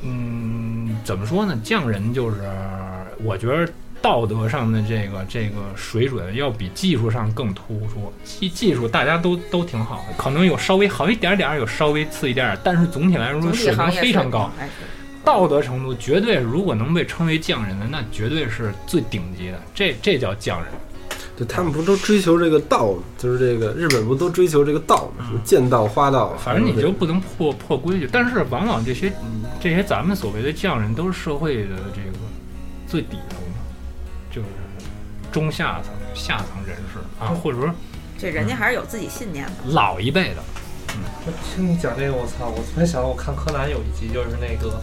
[0.03, 1.55] 嗯，怎么说呢？
[1.63, 2.37] 匠人就是，
[3.23, 3.71] 我觉得
[4.01, 8.11] 道德上的这个这个水准要比技术上更突出。
[8.23, 14.51] 技技术大家都都挺好的，可能有稍微好一点点儿，有稍微次一点但是总体来说总水平非常高。
[15.23, 20.71] 道德程度绝对，如果能被称为匠人的，那绝对是最顶级的，这这叫匠人。
[21.37, 22.93] 对他们不都追求这个道？
[23.19, 25.25] 就是这个日本不都追求这个道吗？
[25.27, 28.09] 什么剑道、花道，反正你就不能破破规矩。
[28.11, 29.13] 但是往往这些
[29.61, 32.17] 这些咱们所谓的匠人，都是社会的这个
[32.87, 33.39] 最底层
[35.31, 37.73] 中下层、下层人士啊，或者说
[38.17, 39.51] 这人家还是有自己信念的。
[39.67, 40.43] 老一辈的。
[41.25, 42.49] 我听你讲这个，我操！
[42.49, 44.81] 我突然想到，我看柯南有一集，就是那个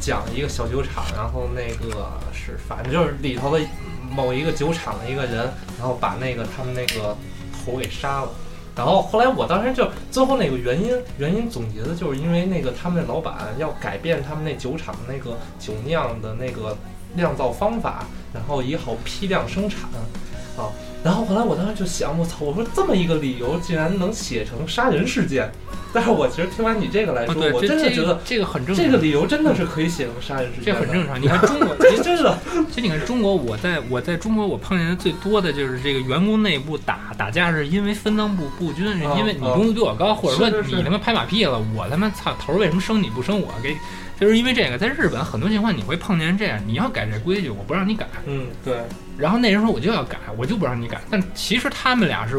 [0.00, 3.64] 讲一个小酒厂，然后那个是反正就是里头的
[4.10, 7.16] 某一个酒厂的一个人，然后把那个他们那个
[7.52, 8.28] 头给杀了。
[8.74, 16.76] 然后后来我当时就最后那个原因原因总结的就是因为那个他们那老板要改变他们那酒厂那个酒酿的那个
[17.14, 19.82] 酿造方法，然后也好批量生产
[20.56, 20.70] 啊。
[21.04, 22.36] 然后后来我当时就想，我操！
[22.40, 25.52] 我说这么一个理由竟然能写成杀人事件，
[25.92, 28.82] 但是我其实听完你这个来啊，说，对，我真的觉得这个很正常。
[28.82, 31.20] 这个理由真的是可以写成杀人事这件这，很正常。
[31.20, 32.38] 你看中国， 这真的
[32.70, 43.52] 其实你看中国，我在我在中国我碰见的最多的就是这个员工内部打打架，是因为分赃不不均，是因为你啊工资比我高，或者说你他妈拍马屁了，我他妈操头儿为什么升你不升我？
[43.62, 43.76] 给
[44.18, 48.76] 就是因为这个，在日本很多情况你会碰见这样，你要改这规矩，我不让你改，嗯对，
[49.16, 52.38] 然后那人说我就要改，我就不让你改，但其实他们俩是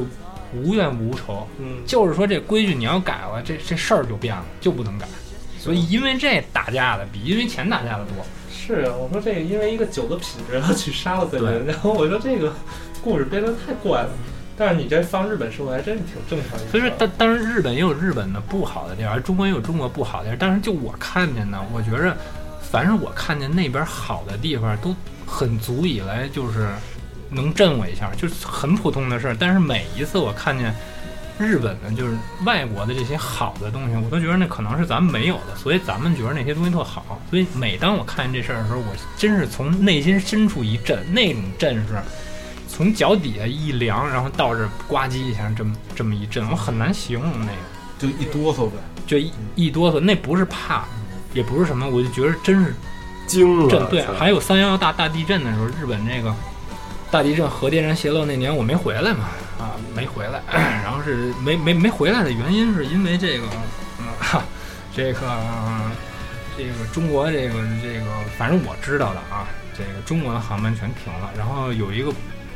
[0.53, 5.07] 无怨无仇，嗯就是说这规矩你要改了，这这事儿就变了，就不能改。
[5.59, 8.25] 所以因为这打架的比因为钱打架的多。
[8.51, 12.53] 是啊，我说这个因为一个酒的品质然后去杀了个人，然后我说这个
[13.03, 14.09] 故事编得太怪了。
[14.57, 16.57] 但是你这放日本社会还真是挺正常。
[16.69, 20.37] 所以说，当当然日本也有日本的不好的地方，中国也有中国不好的地方。
[20.39, 22.15] 但是就我看见呢，我觉着，
[22.61, 24.95] 凡是我看见那边好的地方，都
[25.25, 26.69] 很足以来就是
[27.29, 29.37] 能震我一下，就是很普通的事儿。
[29.39, 30.73] 但是每一次我看见
[31.37, 32.15] 日本的，就是
[32.45, 37.19] 外国的这些好的东西，我都觉得那可能是咱们没有的，所以咱们觉得那些东西特好。
[37.29, 41.95] 所以每当我看见这事儿的时候，我真是从内心深处一震，那种震是。
[42.67, 47.57] 从脚底下一凉，然后到这儿呱唧一下，这么这么一震，我很难形容那个，
[47.97, 48.75] 就一哆嗦呗。
[49.07, 50.83] 就一一哆嗦，那不是怕，
[51.33, 52.75] 也不是什么，我就觉得真是
[53.25, 53.69] 惊了。
[53.69, 53.89] 震。
[53.89, 56.33] 对，还有三幺幺大大地震的时候，日本这个
[57.11, 59.25] 大地震核电站泄漏那年我没回来嘛，
[59.59, 60.41] 啊，没回来，
[60.83, 63.45] 然后是没没没回来的原因是因为这个，
[63.99, 64.43] 嗯， 哈
[64.95, 65.19] 这个
[66.57, 68.05] 这个中国这个这个，
[68.37, 69.47] 反正我知道的啊，
[69.77, 72.11] 这个中国的航班全停了，然后有一个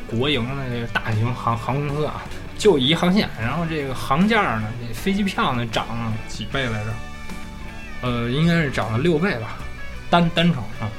[0.09, 2.21] 国营的这个大型航航空公司啊，
[2.57, 6.91] 就一航线，然后这个航价呢，这飞机票呢涨了几倍来着？
[8.01, 9.57] 呃，应该是涨了六倍吧，
[10.09, 10.89] 单单程啊。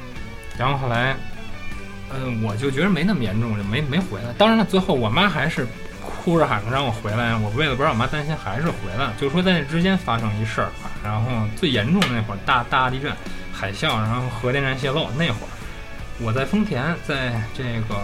[0.57, 1.15] 然后后来，
[2.13, 4.33] 嗯、我就觉得没那么严重，就没没回来。
[4.37, 5.67] 当然了，最后我妈还是
[6.01, 9.13] 哭着喊着让我回来，我为了不让我妈担心，还是回来了。
[9.19, 13.11] 就说在那之间发生一事儿啊，然后最严重的那会儿大大地震、
[13.53, 15.49] 海啸，然后核电站泄漏那会儿，
[16.19, 17.95] 我在丰田，在这个。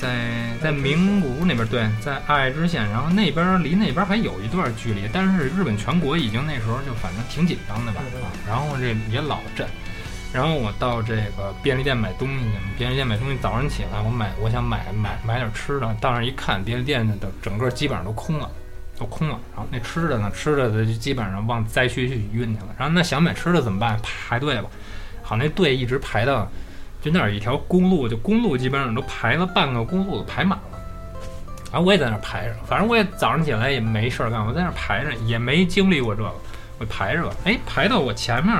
[0.00, 9.66] 在在名古屋那边，对，在爱知县，然后那边离那边还有一段距离，但是日本全国已经那时候就反正挺紧张的吧，啊，然后这也老震，
[10.32, 18.48] 然后我到这个便利店买东西去，便利店买东西，早上起来我买我想买买买点吃的，到那儿一看，便利店的整个基本上都空了，
[18.96, 23.98] 都空了，然后那吃的呢，吃的的就基本上往灾区去运去了，然后那想买吃的怎么办？
[24.02, 24.70] 排队吧，
[25.22, 26.48] 好，那队一直排到。
[27.00, 30.78] 就那儿一条公路，就公路基本上都排了半个公路都排满了，
[31.72, 36.32] 然后我也在那儿排着，反正我也早上起来也没事儿干，我在那儿排着，也没经历过这个，
[36.78, 38.54] 我排着吧，哎，排到我前面，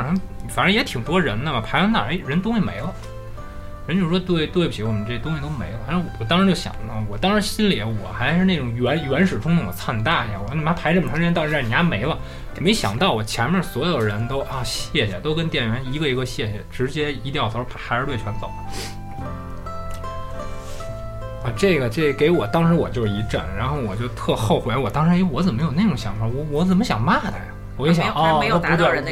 [0.48, 2.94] 反正也挺多人的嘛，排到那儿，哎，人东西没了，
[3.88, 12.18] 人就说对对不起，我们这东西都没了，反正我当时就想呢，我当时心里我还是那种原原始冲动，我操你大爷，我他妈排这么长时间到这儿，你家没了。
[12.60, 18.52] 没想到我前面所有人都啊谢谢，都跟店员一个一个谢谢，直接一掉头排着队全走了。
[21.44, 26.26] 啊，这个这给我当时我就是一震，然后我就特后悔，我当时哎我怎么有那种想法？
[26.26, 27.44] 我我怎么想骂他呀？
[27.78, 28.38] 我一想哦，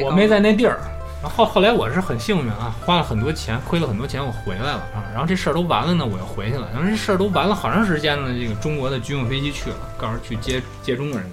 [0.02, 0.78] 我没在那地儿。
[1.26, 5.04] 然后后来我是很幸运啊，花了很多钱，亏了很多钱，我回来了啊。
[5.12, 6.68] 然后这事儿都完了呢，我又回去了。
[6.72, 11.28] 然后这事儿都完了好长时间呢，这个中国的军用飞机去了，告诉去接接中国人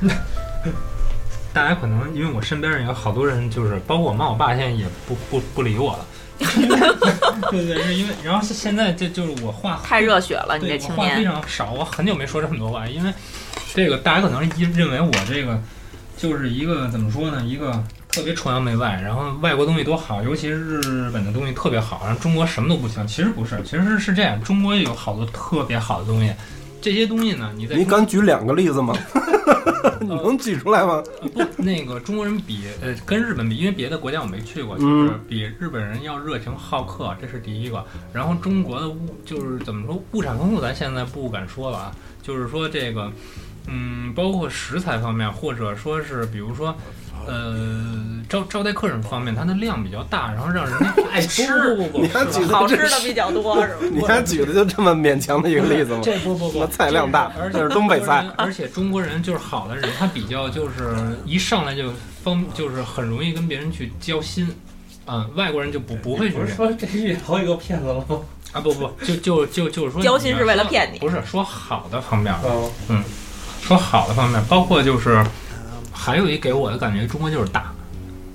[0.00, 0.14] 去了。
[1.52, 6.06] 大家可能因为我身边有好多人，就是包括我妈我爸，现在也不不不理我了。
[7.50, 11.24] 对 对，是因为然后现在这就是我话太热血了，你这青年话非。
[11.24, 13.12] 常少，我很久没说这么多话，因为
[13.74, 15.60] 这个大家可能一认为我这个
[16.16, 17.82] 就是一个怎么说呢，一个
[18.14, 23.04] 特别崇洋媚外，然后外国东西多好，尤其是日本的东西特别好，然后中国什么都不行。
[23.06, 26.32] 其实不是，其实是这样，中国有好多特别好的东西，
[26.80, 28.94] 这些东西呢，你在你敢举两个例子吗？
[30.00, 31.02] 你能举出来吗？
[31.22, 37.84] 呃不，那个中国人比呃跟日本比，因为别的国家我没去过，嗯就是比日本人要热情好客，这是第一个。
[38.12, 41.92] 然后中国的物就是怎么说物产丰富，咱现在不敢说了啊，
[42.22, 43.10] 就是说这个，
[43.66, 46.74] 嗯，包括食材方面，或者说是比如说。
[47.26, 51.46] 呃，招招待客人方面，它的量比较大，然后让人家 爱吃。
[51.76, 53.78] 不不不你还举的好吃的比较多是吧？
[53.92, 56.00] 你还举的就这么勉强的一个例子吗？
[56.02, 60.94] 这不不不，菜量大而且这是东北菜而且中国人就是好的人，他比较就是
[61.24, 64.48] 一上来就方，就是很容易跟别人去交心。
[65.06, 68.18] 嗯，外国人就不不会去不是说这是里头一个骗子了吗？
[68.52, 72.34] 啊，不不，就就就就是说，交心是为了骗你不是说好的方面，
[72.88, 73.02] 嗯，
[73.60, 75.22] 说好的方面，包括就是
[75.94, 77.72] 还有一给我的感觉，中国就是大，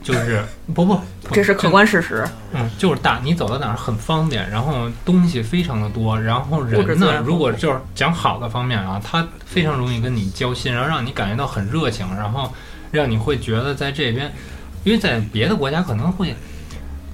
[0.01, 0.41] 就是
[0.74, 2.26] 不 不，不这是客观事实。
[2.53, 12.51] 嗯，就是大，你走到哪儿很方便，然后东西非常的多，然后人呢如果就是讲好的方面啊，他非常容易跟你交心，然后让你感觉到很热情，然后
[12.91, 14.34] 让你会觉得在这边，
[14.84, 16.34] 因为在别的国家可能会，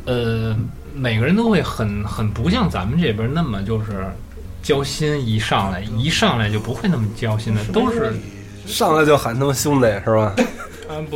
[0.06, 0.56] 呃，
[0.94, 4.08] 每个人都会很很不像咱们这边那么就是
[4.64, 8.14] 交心，一上来一上来就不会那么交心的，都是
[8.66, 10.34] 上来就喊他们兄弟是吧？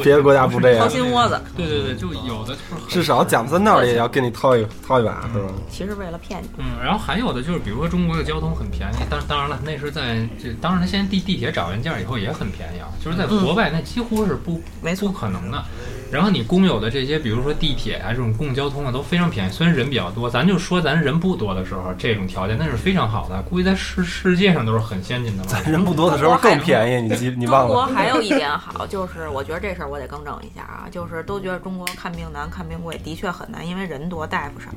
[0.04, 5.47] 别的国家不这样掏心窝子，对对对，就有的就是很至少讲三道也要跟你掏一掏一把是吧？
[5.70, 6.50] 其实为了骗你。
[6.58, 15.64] 嗯，然后还有的就是，比如说中国的交通很便宜，当当然了，那是在这，当然他，现在地地铁涨完价以后也很便宜啊，就是在国外那几乎是不没错不可能的。
[16.12, 19.51] 然后你公有的这些，比如说地铁啊这种公共交通啊，都非常便宜。
[19.51, 25.62] 虽然人比较多，咱就说咱人不多的时候，这种条件那是非常好的，估计在世世界上都是很先进的了。
[25.64, 27.74] 人不多的时候更便宜，你记你中忘了？
[27.74, 34.70] 国还有一点好，就是我觉得这事儿我得更正一下啊，就是都觉得中国看病难、看病贵，的确很难，因为人多、大夫少。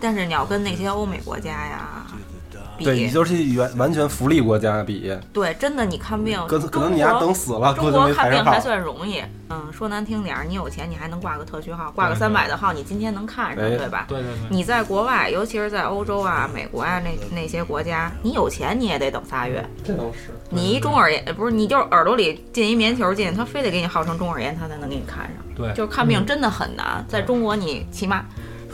[0.00, 2.06] 但是你要跟那些欧美国家呀
[2.78, 8.58] 比，对，你就是完完全福利国家比，对真的你看病，可可能你还等死了，中国看病还。
[8.58, 14.06] 算容易，嗯，说难听点儿，你有钱你还能挂个特区号，挂个三百的号，你今天能看上，哎对吧？
[14.08, 19.62] 对对对，你在国外，尤其是在欧洲啊、美国啊那那些国家，你有钱你也得等仨月。
[19.84, 20.30] 这都是。
[20.48, 25.34] 你一中耳炎不是，你就是耳朵里进一棉球进，他非得给你号成中耳炎，他才能给你看上。
[25.54, 28.24] 对，就是看病真的很难，在中国你起码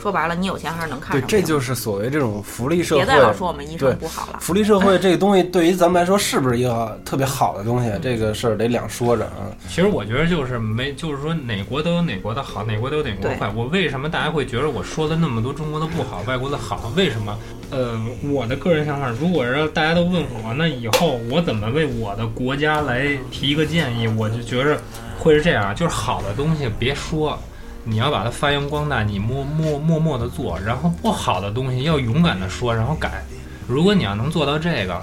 [0.01, 1.41] 说白了，你有钱还是能看对，上对。
[1.41, 3.03] 这就是所谓这种福利社会。
[3.03, 4.39] 别再老说我们医生不好了。
[4.39, 7.91] 福利社会这个东西对于咱们来说是不是一个特别好的东西？
[8.01, 9.49] 这个事儿得两说着啊。
[9.67, 13.51] 其实我觉得就是没，就是说哪国都有哪国的好，哪国都有哪国的坏。
[13.55, 16.91] 我为什么大家会觉得我说了那么多中国的不好，外国的好？
[16.95, 17.37] 为什么？
[17.69, 17.99] 呃，
[18.31, 24.07] 我的个人想法，如果是大家都问我，那以后我怎么为我的国家来提一个建议？
[24.07, 24.79] 我就觉着
[25.19, 27.37] 会是这样，就是好的东西别说，
[27.87, 33.23] 你要把它发扬光大，你默默默默的做，然后不好的东西要勇敢的说，然后改。
[33.67, 35.01] 如果你要能做到这个，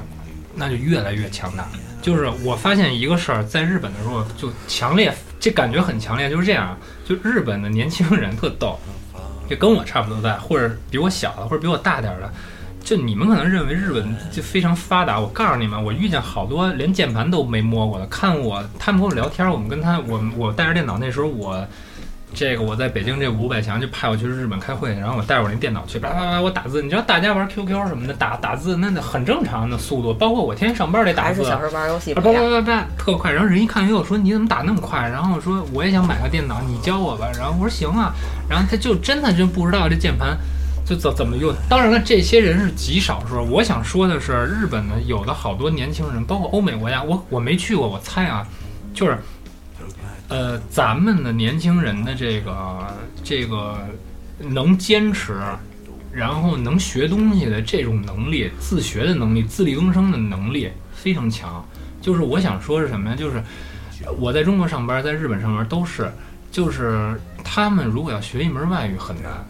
[0.55, 1.66] 那就越来越强大。
[2.03, 6.76] 就是我发现一个事儿，在日本的时候就强烈，这感觉很强烈，就是这样。
[7.07, 8.78] 就日本的年轻人特逗，
[9.49, 12.30] 就跟我差不多大，或者比我小的，或者比我大点的。
[12.82, 21.66] 就你们可能认为日本就非常发达，我告诉你们，我遇见好多连键盘都没摸过的，看我他们跟我聊天，我们跟他我我带着电脑，那时候我
[22.35, 32.32] 这个我在北京这五百强就派我去日本开会，然后我带着我那电脑去，叭叭叭我打字，你知道大家玩 QQ 什么的打打字那很正常的速度，包括我天天上班得打字，还是小时候玩游戏啊，叭。
[32.32, 33.30] 叭叭叭，特快。
[33.30, 35.09] 然后人一看，哎呦，说你怎么打那么快？
[35.09, 37.30] 然后我说我也想买个电脑，你教我吧。
[37.39, 38.12] 然后我说行啊。
[38.49, 40.37] 然后他就真的就不知道这键盘
[40.85, 41.55] 就怎怎么用。
[41.68, 43.43] 当然了，这些人是极少数。
[43.51, 48.47] 我想说的是，日本的有的好多年轻人，包括欧美国家，我我没去过，我猜啊，
[48.93, 49.18] 就是
[50.29, 52.87] 呃，咱们的年轻人的这个
[53.22, 53.79] 这个
[54.39, 55.41] 能坚持。
[56.12, 61.66] 然后能学东西的这种能力，自学的能力，自力更生的能力非常强。
[62.01, 63.16] 就是我想说是什么呀？
[63.16, 63.43] 就是
[64.20, 66.09] 我在中国上班，在日本上班都是，
[66.53, 69.45] 就是他们如果要学一门外语很难，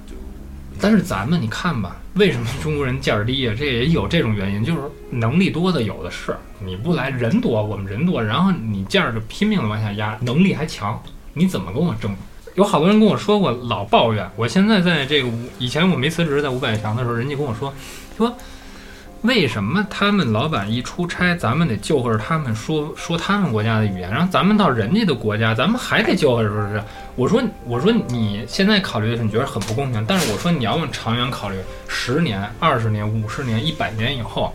[0.80, 3.54] 但是咱们你看吧，为什么中国人价儿低啊？
[3.58, 11.00] 这也有这种原因，就是能力多的有的是，你不来人多，我们人多，然后你价儿就拼命的往下压，能力还强，
[11.32, 12.14] 你怎么跟我争？
[12.54, 14.28] 有好多人跟我说过，老抱怨。
[14.36, 17.74] 我现在在这个五以前我没辞职，在五百强的时候，人家跟我说，
[18.16, 18.32] 说
[19.24, 26.82] 为什么他们老板一出差，咱们得就着他们说说他们国家的语言，然后咱们到人家的国家，咱们还得就着说是？
[27.16, 31.56] 我说我说你现在考虑的是你觉得很不公平，但是我说你要往长远考虑，
[31.88, 34.52] 十年、二十年、五十年、一百年以后，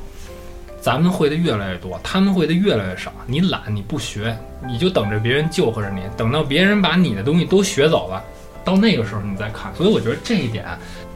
[0.80, 3.12] 咱们会的越来越多，他们会的越来越少。
[3.26, 8.24] 你懒，你不学，你就等着别人救活着你，等到别人把你的东西都学走了，
[8.64, 9.74] 到那个时候你再看。
[9.76, 10.66] 所以我觉得这一点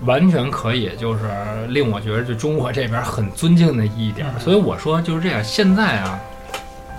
[0.02, 1.22] 完全可以，就是
[1.70, 4.28] 令我觉得就中国这边很尊敬的一点。
[4.40, 6.20] 所以我说就是这样，现在啊，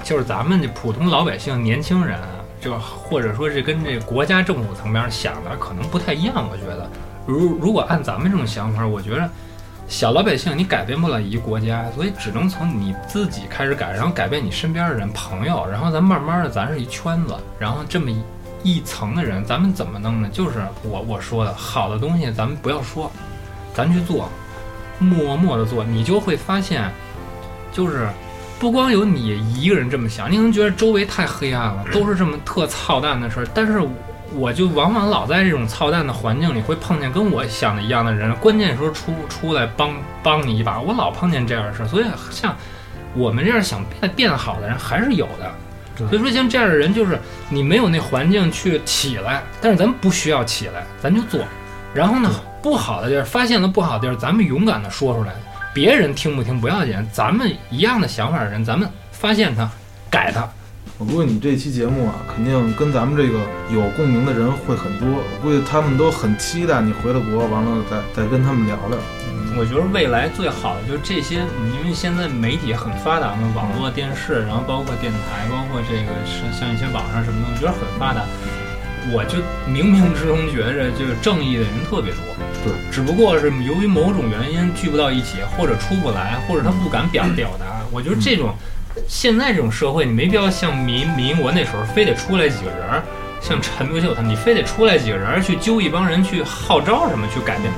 [0.02, 2.28] 就是咱们这普通老百姓、年轻人啊，
[2.60, 6.48] 就或者说是跟这国家政府层面想的可能不太一样。
[6.50, 6.88] 我觉得，
[7.26, 9.28] 如如果按咱们这种想法，我觉得。
[9.86, 18.10] 小老百姓，你改变不了一个国家，所以只能从你自己开始改，然后改变你身边的人、朋友，然后咱慢慢的，咱是一圈子，然后这么
[18.64, 20.28] 一一层的人，咱们怎么弄呢？
[20.32, 23.08] 就是我我说的，好的东西咱们不要说，
[23.72, 24.28] 咱去做，
[24.98, 26.90] 默默的做，你就会发现，
[27.70, 28.08] 就是
[28.58, 33.80] 不光有你一个人这么想，你可能觉得周围太黑暗了， 都是这么特操蛋的事儿，但是。
[34.36, 39.94] 我就往往老在这种操蛋的环境里，会碰见跟我想的一样的人，关键时候出出来帮
[40.24, 40.80] 帮你一把。
[40.80, 42.56] 我老碰见这样的事，所以像
[43.14, 45.54] 我们这样想变变好的人还是有的。
[45.96, 47.18] 所以说像这样的人，就是
[47.48, 51.40] 你没有那环境去起来，但是咱们不需要起来，咱就做。
[51.94, 52.30] 然后呢，
[52.62, 55.32] 不好的地儿发现了不好的地儿，咱们勇敢的说出来，
[55.72, 59.70] 别人听不听不要紧，咱们一样的想法的人，咱们发现他，
[60.10, 60.48] 改他。
[60.96, 63.40] 我估计你这期节目啊，肯定跟咱们这个
[63.70, 65.08] 有共鸣的人会很多。
[65.08, 68.96] 我估计他们都很期待你回了国，完了再再跟他们聊聊。
[69.56, 71.36] 我觉得未来最好的就是这些，
[71.74, 78.22] 因为现在媒体很发达嘛，网络电视，然后包括电台，包括这个是像一些网上什么东西，我觉得很发达。
[79.12, 79.38] 我就
[79.68, 82.20] 冥冥之中觉着，就是正义的人特别多。
[82.64, 87.66] 对，只不过是由于某种原因聚不到一起，或者出不来，或者他不敢表表达。
[87.90, 88.54] 我觉得这种。
[89.08, 93.02] 现在这种社会，你没必要像民民国那时候，非得出来几个人儿，
[93.40, 97.72] 像陈独秀他们，你非得出来几个人儿去揪一帮人去号召什么去改变，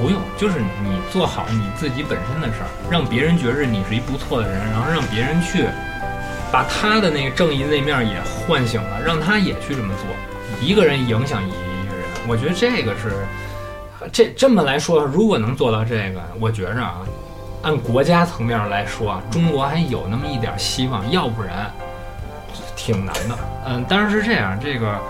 [0.00, 5.66] 不用，就是你做好你自己本身的事儿，让别人觉着你是一不错的人，然后让别人去
[6.52, 10.06] 把他的那个正义那面也唤醒了，让他也去这么做，
[10.60, 13.12] 一个人影响一一个人，我觉得这个是
[14.12, 17.00] 这这么来说，如果能做到这个，我觉着啊。
[17.62, 21.72] 按国家层面来说啊，中国还有那么一点希望，要不然
[22.76, 23.38] 挺难的。
[23.64, 25.00] 嗯，当然是这样，这个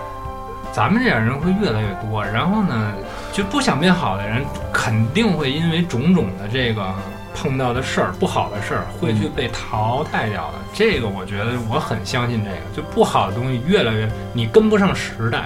[0.75, 2.91] 咱们这样人会越来越多，然后呢，
[3.31, 6.93] 就不想变好的人肯定会因为种种的这个
[7.33, 10.57] 碰到的事儿、不好的事儿，会去被淘汰掉的。
[10.73, 15.45] 这个我觉得我很相信，这个就不好的东西越来越，你跟不上时代，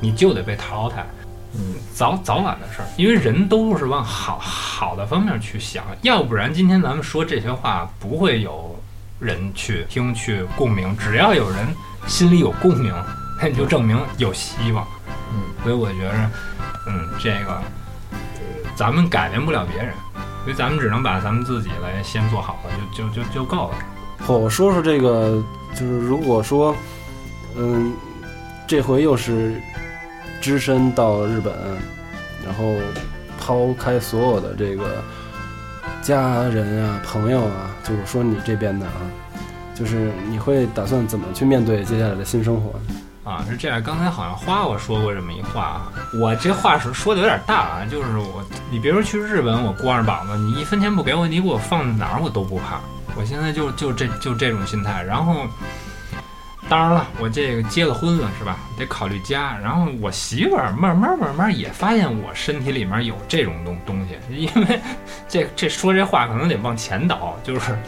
[0.00, 1.06] 你就得被淘汰。
[1.52, 8.76] 嗯，早早晚的事儿，因为人都是往好好的方面去想，要不然今天咱们说这些话不会有
[9.20, 10.96] 人去听去共鸣。
[10.96, 11.64] 只要有人
[12.08, 12.92] 心里有共鸣，
[13.40, 14.86] 那你就证明有希望。
[15.32, 16.30] 嗯，所以我觉着，
[16.86, 17.60] 嗯，这个
[18.76, 19.94] 咱们改变不了别人，
[20.44, 23.74] 所以咱们只能把咱们自己来先做好了，就就就就够了。
[24.26, 25.42] 我我说说这个，
[25.74, 26.74] 就是如果说，
[27.56, 27.92] 嗯，
[28.66, 29.60] 这回又是。
[30.40, 31.54] 只身到日本，
[32.44, 32.74] 然后
[33.40, 35.02] 抛开所有的这个
[36.02, 38.92] 家人啊、朋友啊，就是说你这边的啊，
[39.74, 42.78] 就是你会打算怎么去面对接下来的新生活？
[43.24, 43.82] 啊，是这样。
[43.82, 52.80] 刚才好像花我说过这么一话啊，我这话是说的有点大啊，就是我，你别说去日本，我光着膀子，你一分钱不给我，你给我放在哪儿我都不怕。
[53.16, 55.46] 我现在就就这就这种心态，然后。
[56.66, 58.56] 当然了，我这个结了婚了，是吧？
[58.78, 59.54] 得考虑家。
[59.58, 64.80] 然后我媳妇儿慢慢慢慢也发现我身体里面有这种东东西，因为
[65.28, 67.78] 这这说这话可能得往前倒，就是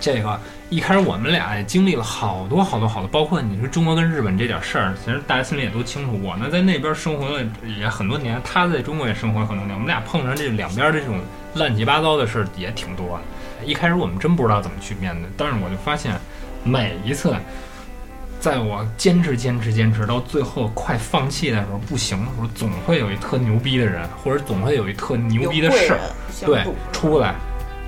[0.00, 0.40] 这个
[0.70, 6.18] 一开始我们俩也经历了好多好多好多，包括你说中国跟日本这点事儿，其实大家心里也都清楚。
[6.22, 7.46] 我呢在那边生活了
[7.78, 11.20] 也很多年，他在中国也生活了很多年，我们俩碰上这两边的这种
[11.54, 13.20] 乱七八糟的事儿也挺多。
[13.64, 16.12] 一开始我们真不知道怎么去面对，但是我就发现
[16.64, 17.34] 每一次。
[18.40, 26.00] 在我坚持、坚持、坚持到最后快放弃的时候，不行的时候，总会有一特牛逼的人，或者总会有一特牛逼的事儿，
[26.44, 26.62] 对，
[26.92, 27.34] 出来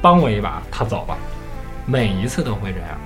[0.00, 1.18] 帮我一把，他走了。
[1.86, 2.98] 每一次都会这样。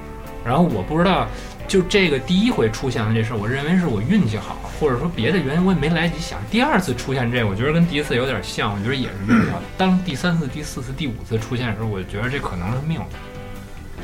[0.45, 1.29] 然后我不知道，
[1.69, 6.39] 就这个第一回出现的这事儿，我认为是我运气好，或者说别的原因，我也没来得及想。
[6.51, 9.61] 第二次出现这，我觉得跟第一次有点像，我觉得也是运气好。
[9.79, 13.01] 当第三次、第四次、第五次出现的时候，我就觉得这可能是命。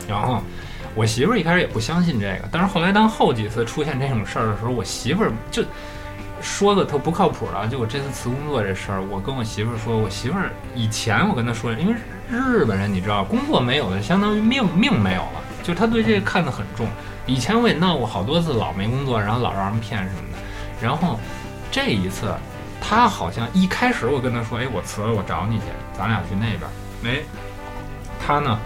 [0.06, 0.42] 然后。
[0.94, 5.62] 我媳妇儿一开始也不相信这个，但是后来当后几次出现这种事儿的时候，我媳妇儿就
[6.40, 7.68] 说的特不靠谱了。
[7.68, 11.94] 就我这次辞工作这事儿，我跟我媳妇儿说，我媳妇儿以前我跟她说，因为
[12.30, 16.86] 日本人你知道，工作没有的相当于命命没有了，就他对这个看得很重。
[17.24, 20.38] 以前我也闹过好多次，老没工作，然后老让人骗什么的。
[20.80, 21.18] 然后
[21.70, 22.34] 这一次，
[22.80, 25.64] 他好像一开始我跟他说，哎，我辞了，我找你去，
[25.96, 27.14] 咱俩去那边。
[27.14, 27.22] 哎，
[28.24, 28.58] 他呢？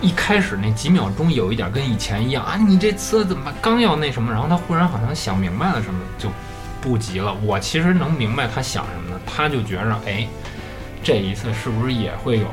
[0.00, 6.28] 一开始那几秒钟有一点跟以前一样啊，你这次怎么刚要那什么，然后他忽然好像想明白了什么，就
[6.80, 7.34] 不急了。
[7.42, 10.28] 我其实能明白他想什么呢，他就觉着哎，
[11.02, 12.46] 这一次是不是也会有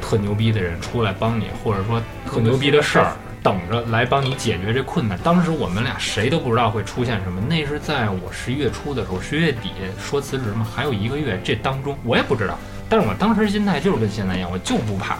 [0.00, 5.18] 特牛逼的人出来帮你，或者说特牛逼的事儿等着来帮你解决这困难。
[5.18, 15.16] 当时我们俩谁都不知道会出现什么，那是在我十一月初的时候，十一月底说辞职嘛，还有一个月，这当中我也不知道，但是我当时心态就是跟现在一样，我就不怕。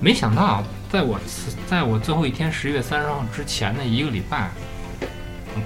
[0.00, 4.50] 没想到，在我辞在我最后一天十一月三十号之前的一个礼拜，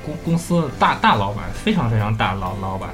[0.05, 2.91] 公公司大大老板非常非常大老老板，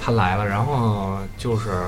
[0.00, 1.84] 他来了，然后就是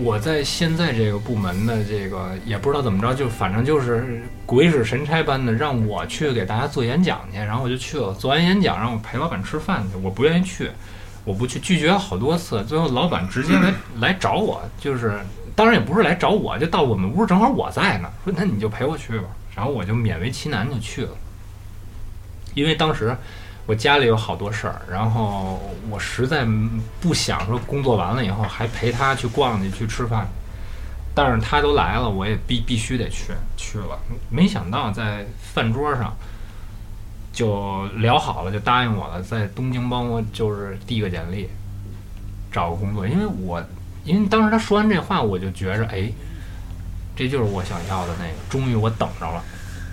[0.00, 10.70] 我在现在这个部门的这个也不知道怎么着，就反正就是鬼使神差般的让我去给大家做演讲去，然后我就去了，做完演讲让我陪老板吃饭去，我不愿意去，
[11.24, 15.18] 我不去，拒绝了好多次，最后老板直接来来找我，就是
[15.56, 19.24] 当然也不是来找我，就到我们屋正好我在呢，说那你就陪我去吧，
[19.56, 21.10] 然后我就勉为其难就去了，
[22.54, 23.16] 因为当时。
[23.68, 25.60] 我家里有好多事儿，然后
[25.90, 26.46] 我实在
[27.02, 30.26] 不想说工作完了以后还陪他去逛去去吃饭，
[31.14, 33.98] 但是他都来了，我也必必须得去去了。
[34.30, 36.16] 没想到在饭桌上
[37.30, 41.46] 就聊好了，就答应我了，在东京帮我就是递个简历，
[42.50, 43.06] 找个工作。
[43.06, 43.62] 因为我
[44.02, 46.10] 因为当时他说完这话，我就觉着哎，
[47.14, 49.44] 这就是我想要的那个，终于我等着了，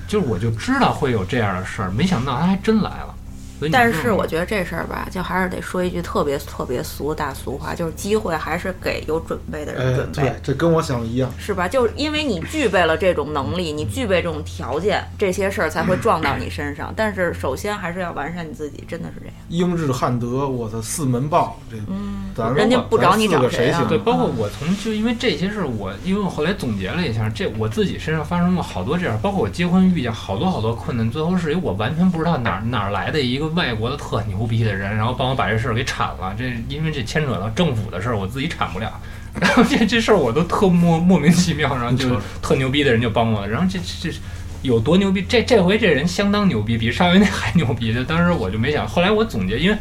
[0.08, 3.14] 就是我就知道会有这样的事儿，没想到他还真来了。
[3.60, 10.24] 所以但是我觉得这事儿吧，就还是得说一句特别特别俗的大俗话，就是机会还是给有准备的人哎准，备。
[10.24, 11.32] 对，这跟我想的一样。
[11.38, 11.68] 是吧？
[11.68, 16.94] 就是因为你具备了这种能力，你具备这种条件，这些事儿才会 撞到你身上。
[16.96, 19.36] 但是首先还是要完善你自己，真的是这样。
[19.50, 23.86] 英日汉德，我的四门豹，这嗯咱，人家不找你找谁啊？
[23.88, 36.36] 对，包括我从就因为这些事儿，我因为我后来总结了一下，这我自己身上发生过好多这样，包括我结婚遇见好多好多困难，最后是由我完全不知道哪儿哪儿来的一个外国的特牛逼的人，然后帮我把这事儿给铲了。
[36.38, 38.92] 这因为这牵扯到政府的事儿，我自己铲不了。
[39.40, 43.48] 然后这这事儿我都特莫莫名其妙，然后就特牛逼的人就帮我了。
[43.48, 44.18] 然后这这这
[44.62, 45.22] 有多牛逼？
[45.28, 47.94] 这这回这人相当牛逼，比上回那还牛逼。
[47.94, 49.78] 就当时我就没想，后来我总结，因为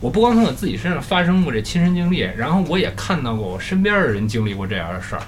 [0.00, 5.22] 我不光从我自己身上发生过这亲身经历，然后我也看到过我身边的人经历过这样的事儿。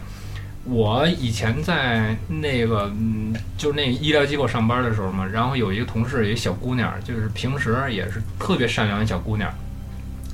[0.71, 9.53] 我以前在那个嗯，就是那医疗机构上班的时候嘛，然后有一个同事，一个小姑娘，就是平时也是特别善良的小姑娘，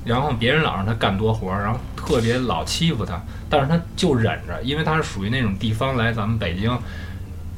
[0.05, 3.19] 然后别人老让她干多活，然后特别老欺负她，
[3.49, 6.71] 但是她就忍着，因为她是属于那种地方来咱们北京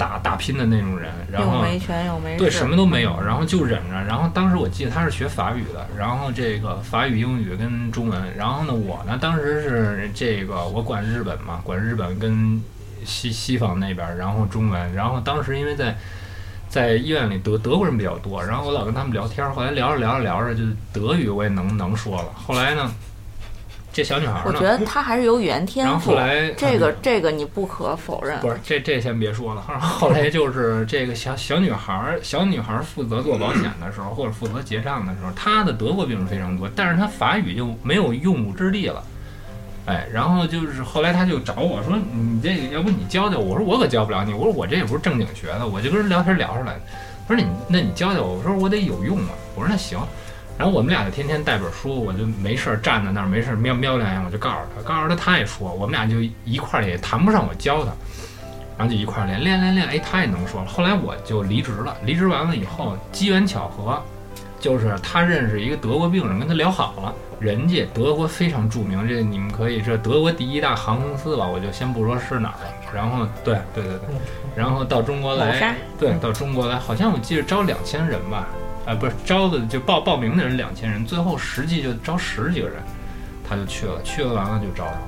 [0.00, 4.02] 打打拼的那种人，然后又没权又没，对，什么都没有，然后就忍着。
[4.08, 8.18] 然后当时我记得他是学法语的，然后这个法语、英语跟中文。
[8.34, 12.62] 然后呢，我呢当时是这个我管日本嘛，管日本跟
[13.04, 14.94] 西西方那边儿，然后中文。
[14.94, 15.94] 然后当时因为在
[16.66, 20.62] 在医院里德德国人比较多，然后我老跟他们聊天儿，后来聊着聊着聊着，就
[20.94, 22.28] 德语我也能能说了。
[22.34, 22.90] 后来呢，
[23.92, 28.38] 这小女孩儿我，觉得她还是有语言天赋后后，来这个这个你不可否认。
[28.40, 39.02] 不是这这先别说了，后后来就是这个小小女孩儿，小女孩儿负责做保险的时候，或者负责结账的时候，她的德国病人非常多，但是她法语就没有用武之地了。
[39.86, 46.78] 哎，然后就是后来她就找我说：“你这个要不你教教我？”我说：“我可教不了你。”我说：“我这也不是正经学的。”我就跟人聊天聊出来。
[47.26, 49.98] 他说：“你那你教教我？”我说：“我得有用啊。”我说：“那行。”
[50.60, 57.92] 然后我们俩就天天带本书，我就没事儿站在那儿，没事儿瞄瞄两眼，我就告诉他，告诉他他也说，我们俩就一块儿也谈不上我教他，
[58.76, 60.66] 然后就一块儿练练练练，哎，他也能说了。
[60.66, 63.98] 后来我就离职了，离职完了以后，机缘巧合，
[64.60, 72.74] 就是他认识一个德国病人，跟他聊好了，人家德国非常著名，这你们可以这德国第一大航空公司吧，我就先不说是哪儿了。
[72.92, 74.00] 然后对对对对，
[74.54, 78.46] 然后到中国来，对，到中国来，好像我记得招两千人吧，
[78.90, 82.82] 啊，不是招的就报报名的人两千人，最后实际就招十几个人，
[83.48, 84.98] 他就去了，去了完了就招着，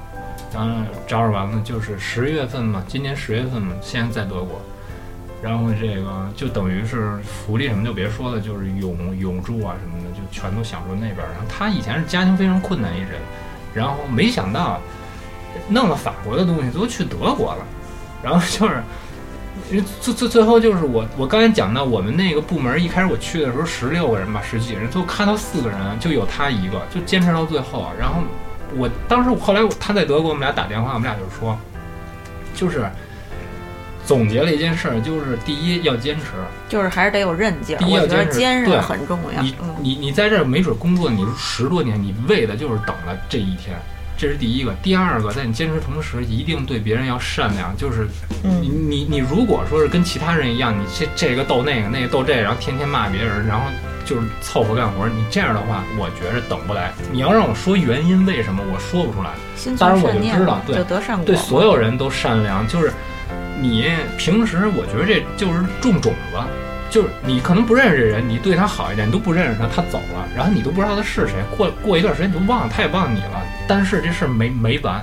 [0.55, 0.70] 然后
[1.05, 4.62] 招着完了就是十月份嘛，今年十月份嘛，现在在德国，
[5.43, 11.16] 然后这个就等于是福利什么就别说了，就是永永住啊什么的，就全都享受那边。
[11.16, 13.20] 然后他以前是家庭非常困难一人，
[13.74, 14.80] 然后没想到
[15.68, 17.66] 弄了法国的东西，都去德国了，
[18.22, 18.80] 然后就是。
[19.71, 27.91] 因为最最最后就是我我刚才讲到我们那个部门一开始我去的时候十六个人吧十几个人，最后看到四个人，就有他一个，就坚持到最后。
[27.99, 28.23] 然后
[28.77, 31.59] 我当时后来他在德国，我们俩打电话，我们俩就说，
[32.55, 32.87] 就是
[34.05, 36.25] 总结了一件事儿，就是第一要坚持，
[36.69, 37.79] 就是还是得有韧劲儿。
[37.79, 39.41] 第一要坚持坚对韧很重要。
[39.41, 43.77] 你嗯，你你在这儿没准工作你十多年，你为的就是等了这一天，
[44.23, 44.73] 这是第一个。
[44.85, 47.77] 第二个，在你坚持同时，一定对别人要善良。
[47.77, 48.07] 就是
[48.41, 53.66] 你嗯，你你如果说是跟其他人一样，你这这个斗那个，那个斗这个，然后天天骂别人，然后
[54.05, 56.93] 就是凑合干活，你这样的话，我觉着等不来。
[57.11, 59.31] 你要让我说原因，为什么我说不出来。
[59.57, 60.77] 心当然我就知道对。
[61.25, 62.93] 对所有人都善良，就是
[63.61, 66.39] 你平时我觉得这就是种种子，
[66.93, 73.43] 就是你可能不认识这人，你对他好一点，你都不认识他，他走了，然后你都不知道他是谁，过过一段时间你就忘了，他也忘你了。
[73.66, 75.03] 但是这事儿没没完，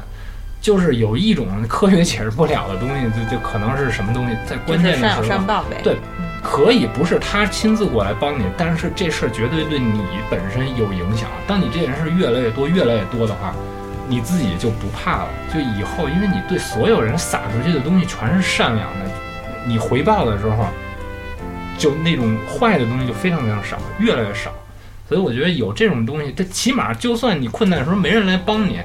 [0.61, 5.81] 就是有一种科学解释不了的东西，就 就可能是什么东西，在关键的时候善有善，报呗。
[5.83, 5.97] 对
[6.43, 11.27] 可以不是他亲自过来帮你，但是这事儿绝对对你本身有影响。
[11.47, 13.51] 当你这件事越来越多、越来越多的话，
[14.07, 15.29] 你自己就不怕了。
[15.51, 19.11] 就以后，因为你对所有人撒出去的东西全是善良的，
[19.65, 20.67] 你回报的时候，
[21.80, 24.51] 就那种坏的东西就非常非常少，越来越少。
[25.07, 28.80] 所以我觉得有这种东西，这起码就算你困难的时候没人来帮你，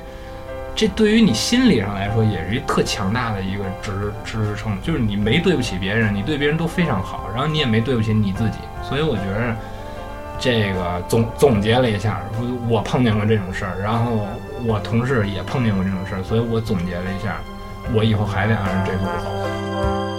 [0.74, 9.54] 这对于你心理上来说也是一特强大的一个支支撑，就是你没对不起别人，你对别人都非常好，然后你也没对不起你自己，所以我觉得
[10.38, 12.22] 这个总总结了一下，
[12.68, 14.26] 我碰见过这种事儿，然后
[14.64, 17.36] 我同事也碰见过这种事儿，所以我总结了一下，
[17.92, 20.13] 我以后还得按照这路走。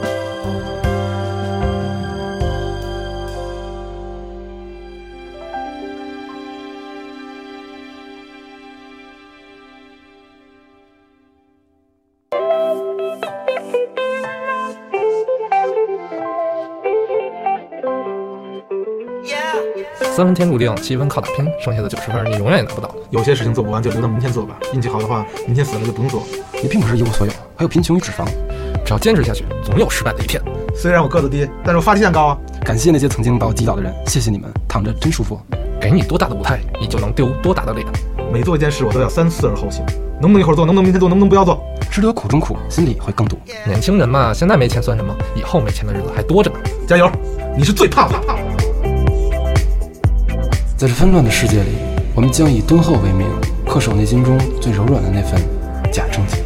[20.16, 22.90] 三分天注定，七分靠打拼，剩下的九十分你永远也拿不到。
[23.10, 26.24] 有些事情做不完就留到明天做吧，运气好的话，明天死了就不用做。
[26.64, 28.26] 你并不是一无所有，还有贫穷与脂肪。
[28.86, 30.42] 只要坚持下去，总有失败的一天。
[30.74, 32.38] 虽然我个子低，但是我发际线高啊。
[32.64, 35.38] 感谢那些曾经把我击倒的人，谢谢你们，躺着真舒服。
[35.82, 37.86] 给你多大的舞台，你就能丢多大的脸。
[38.32, 39.86] 每做一件事，我都要三思而后行。
[40.22, 40.66] 能不能一会儿做？
[40.66, 41.10] 能不能明天做？
[41.10, 41.62] 能不能不要做？
[41.92, 43.38] 吃得苦中苦，心里会更堵。
[43.66, 45.14] 年轻人嘛，现在没钱算什么？
[45.36, 46.60] 以后没钱的日子还多着呢。
[46.88, 47.12] 加油！
[47.58, 48.55] 你是最胖的。
[50.78, 51.70] 在这纷乱的世界里，
[52.14, 53.26] 我们将以敦厚为名，
[53.66, 55.42] 恪守内心中最柔软的那份
[55.90, 56.38] 假正经。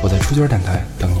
[0.00, 1.16] 我在出圈电台等你。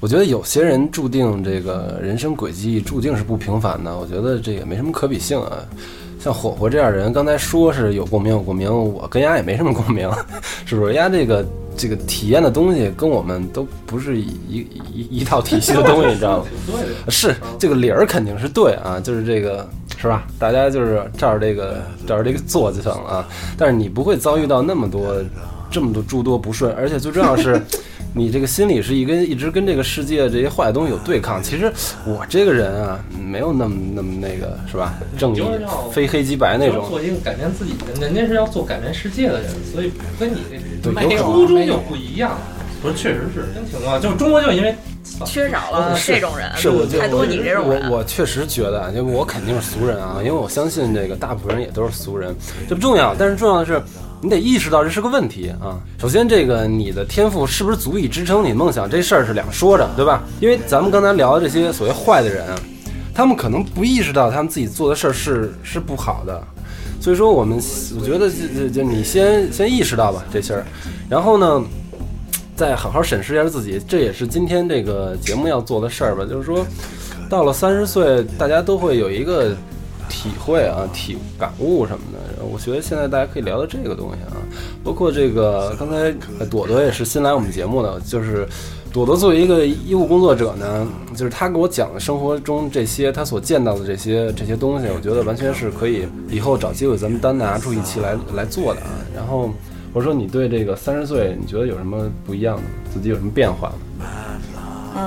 [0.00, 5.64] 我觉得有些人注定这个人生轨迹注定是不平凡的，我觉得这也没什么可比性啊。
[6.24, 10.10] 像火火这样人，刚才说是有共鸣有共鸣，我跟丫也没什么共鸣，
[10.64, 10.94] 是不是？
[10.94, 11.46] 丫这个
[11.76, 16.44] 这个体验的东西跟我们都不是一一一一套体系的东西，你知道吗？
[17.10, 19.68] 是这个理儿肯定是对啊，就是这个
[19.98, 20.26] 是吧？
[20.38, 23.28] 大家就是照着这个照着这个做就行了啊。
[23.58, 25.14] 但是你不会遭遇到那么多
[25.70, 27.60] 这么多诸多不顺，而且最重要是。
[28.16, 31.42] 你这个心里是一跟一直跟这个世界这些坏的东西有对抗。
[31.42, 31.70] 其实
[32.06, 34.94] 我这个人啊，没有那么那么那个是吧？
[35.18, 35.42] 正义
[35.92, 36.88] 非黑即白那种。
[36.88, 40.36] 做一个改变自己的人，人家是要做改变世界的人，所以跟你
[40.80, 42.38] 这对初衷就不一样。
[42.80, 44.72] 不是，确实是真情况，就是中国就因为
[45.26, 47.90] 缺少了这种人，是我就太多你这种人。
[47.90, 52.32] 我我确实觉得啊，因为我肯定是俗人啊，因为我相信这个大部分人也都是俗人，
[52.68, 53.82] 这不重要，但是重要的是。
[54.24, 55.78] 你得意识到这是个问题啊！
[56.00, 60.22] 首先，这个你的天赋是不是足以支撑你梦想，这事儿是两说着，对吧？
[60.40, 62.42] 因为咱们刚才聊的这些所谓坏的人，
[63.14, 66.42] 他们可能不意识到他们自己做的事儿是是不好的，
[67.02, 67.60] 所以说我们
[68.00, 70.64] 我觉得就就就你先先意识到吧这事儿，
[71.06, 71.62] 然后呢，
[72.56, 76.24] 再好好审视一下自己，这也是今天这个节目要做的事儿吧。
[76.24, 76.64] 就是说，
[77.28, 79.54] 到了三十岁，大家都会有一个
[80.14, 82.44] 体会啊、体感悟什么的。
[82.44, 84.38] 我觉得现在大家可以聊聊这个东西啊，
[84.84, 86.12] 包括这个刚才
[86.46, 88.46] 朵朵也是新来我们节目的，就是
[88.92, 90.86] 朵朵作为一个医务工作者呢，
[91.16, 98.88] 就是他给我讲的生活中这些他所见到的这些这些东西，我觉得完全是可以以后找机会咱们单拿出一期来来做的啊。
[99.16, 99.50] 然后
[99.92, 102.62] 我说你对这个三十岁，你觉得有什么不一样的？
[102.94, 104.06] 自己有什么变化吗？
[104.96, 105.02] 嗯，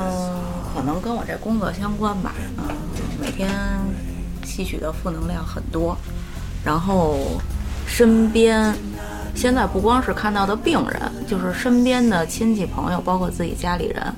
[0.75, 2.35] 可能跟我这工作相关吧。
[2.57, 2.75] 嗯，
[3.21, 3.49] 每天
[4.57, 5.95] 吸取的负能量很多，
[6.65, 7.39] 然后
[7.85, 8.73] 身边
[9.35, 14.11] 现在不光是看到的病人，就是身边的亲戚朋友，包括自己家里人，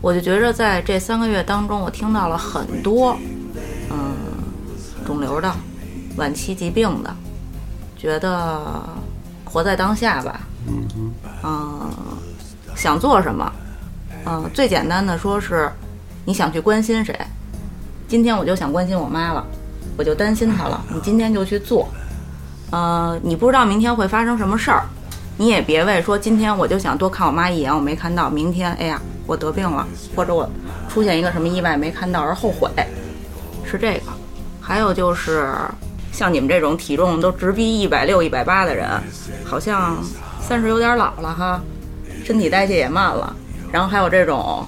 [0.00, 3.16] 我就觉着在这三个月当中，我听到了很多，
[3.88, 4.16] 嗯，
[5.06, 5.54] 肿瘤的、
[6.16, 7.16] 晚期疾病的，
[7.96, 8.82] 觉得
[9.44, 10.40] 活在当下吧，
[11.44, 11.88] 嗯，
[12.74, 13.52] 想做什么，
[14.24, 15.70] 嗯，最简单的说是，
[16.24, 17.16] 你想去关心谁？
[18.08, 19.44] 今天我就想关心我妈了，
[19.96, 20.80] 我就担心她了。
[20.92, 21.88] 你今天就去做，
[22.70, 24.84] 呃，你不知道明天会发生什么事儿，
[25.36, 29.84] 你也别为说今天我就想多看我妈一眼，我没看到，明天哎呀我得病了，
[30.14, 30.48] 或者我
[30.88, 32.70] 出现一个什么意外没看到而后悔，
[33.64, 34.12] 是这个。
[34.60, 35.52] 还有就是
[36.12, 38.88] 像你们这种体重都直逼一百六、一百八的人，
[39.44, 39.96] 好像
[40.40, 41.60] 三十有点老了哈，
[42.24, 43.34] 身体代谢也慢了。
[43.72, 44.64] 然后还有这种，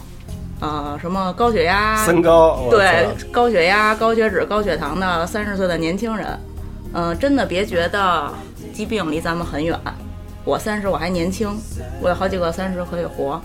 [0.61, 6.39] 呃，什么高血压、三高，对高血压、高血脂、高血糖的三十岁的年轻人，
[6.93, 8.29] 嗯、真的别觉得
[8.73, 9.79] 疾病离咱们很远。
[10.45, 11.57] 我三十我还年轻，
[12.01, 13.41] 我有好几个三十可以活，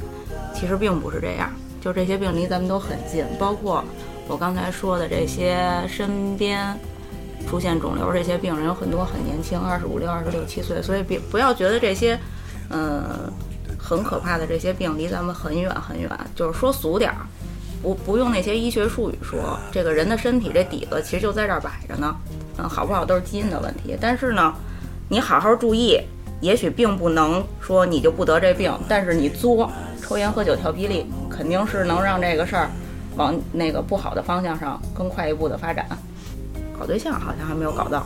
[0.56, 1.52] 其实并不是这样，
[1.82, 3.84] 就这些病离咱们都很近，包括
[4.28, 6.76] 我刚才说的这些身边
[7.48, 12.18] 出现肿瘤这些病人有很多很年轻，二十五六、二十六七岁，所以别不要觉得这些，
[12.70, 13.04] 嗯、
[13.84, 16.10] 很可怕的这些病离咱们很远很远。
[16.34, 17.18] 就是说俗点儿，
[17.82, 22.16] 不不用那些医学术语说，这个人的身体这底子其实就在这儿摆着呢。
[22.58, 24.54] 嗯，好不好都是基因的问题，但是呢，
[25.10, 26.00] 你好好注意，
[26.40, 29.70] 也许并不能说你就不得这病，但是你作、
[30.02, 32.70] 抽烟、喝酒、跳霹雳，肯定是能让这个事儿
[33.16, 35.86] 往那个不好的方向上更快一步的发展。
[36.78, 38.06] 搞对象好像还没有搞到，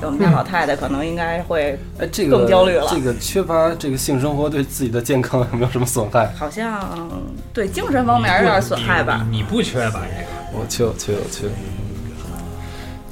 [0.00, 6.32] 这我们家老太太可能应该会，哎，这个更焦虑了这个缺乏这个性生活对自己的健康有没有什么损害？
[6.36, 7.10] 好像
[7.52, 9.26] 对精神方面有点损害吧。
[9.30, 10.00] 你你不缺吧？
[10.04, 11.48] 这个我缺，我缺，我缺。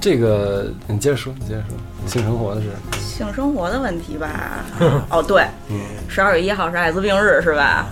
[0.01, 1.77] 这个你接着说，你接着说，
[2.09, 2.69] 性生活的事。
[3.01, 4.65] 性生活的问题吧，
[5.11, 5.79] 哦对，嗯
[6.09, 7.87] 十二月一号是艾滋病日是吧？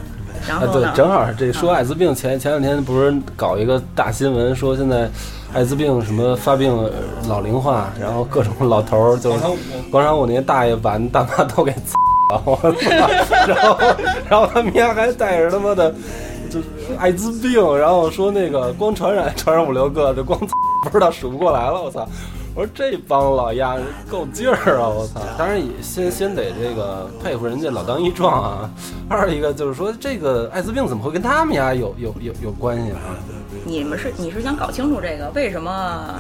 [0.49, 5.09] 然啊，对后呢，，正好这说艾滋病前前两天不是搞一个大新闻，说现在
[5.53, 6.91] 艾滋病什么发病呃
[7.29, 9.33] 老龄化，然后各种老头儿就
[9.91, 12.73] 广场舞那些大爷把大妈都给了，我操！
[13.47, 13.79] 然后
[14.29, 15.93] 然后他们家还带着他妈的
[16.49, 16.67] 就是
[16.99, 20.39] 艾滋病，然后说那个光传染传染五六个，就光
[20.85, 22.07] 不知道数不过来了，我操！
[22.55, 23.77] 我说这帮老鸭
[24.11, 24.89] 够劲儿啊！
[24.89, 25.21] 我操！
[25.39, 28.71] 当然也先先得这个佩服人家老当益壮啊。
[29.09, 33.15] 二一个就是说，这个艾滋病怎么会跟他们家有有有有关系啊？
[33.65, 36.19] 你们是你是想搞清楚这个为什么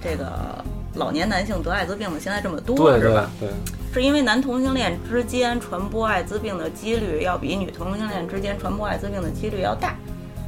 [0.00, 0.30] 这个
[0.94, 3.30] 老年男性得艾滋病的现在这么多对对是吧？
[3.40, 3.48] 对，
[3.92, 9.96] 是因为男同性恋之间传播艾滋病的几率要比女同性恋之间传播艾滋病的几率要大，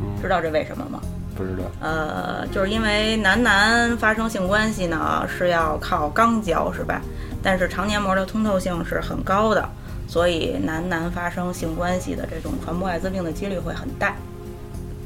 [0.00, 1.00] 嗯，知道这为什么吗？
[1.39, 1.62] 不知道。
[1.80, 7.01] 呃，就是因为男男发生性关系呢是要靠肛交是吧？
[7.41, 9.68] 但是肠黏膜的通透性是很高的，
[10.09, 14.16] 所以男男发生性关系的这种传播艾滋病的几率会很大。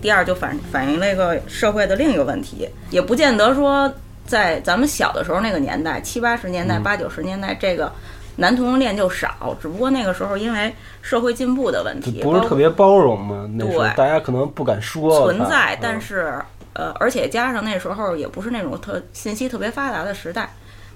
[0.01, 3.93] 第二，就反反映了一个社会的另一个问题，也不见得说
[4.27, 7.93] 在咱们小的时候那个年代，七八十年代、嗯八九十年代，这个
[8.37, 13.49] 男同性恋就少，只不过那个时候因为社会进步的问题，不是特别包容嘛？
[13.55, 16.35] 那时候大家可能不敢说存在，但是
[16.73, 20.49] 呃，而且加上那时候也不是那种特信息特别发达的时代，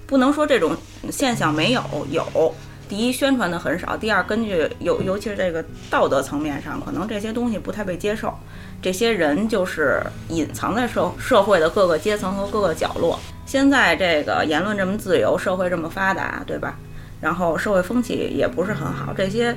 [0.07, 0.75] 不能说这种
[1.11, 2.53] 现象没有，有。
[2.89, 8.33] 第一，宣传的很少；第二，根据尤尤其是这个道德层面上，可能这些东西不太被接受。
[8.81, 13.19] 这些人就是隐藏在社社会的各个阶层和各个角落。
[13.45, 16.77] 现在这个言论这么自由，社会这么发达，对吧？
[17.19, 19.55] 然后社会风气也不是很好，这些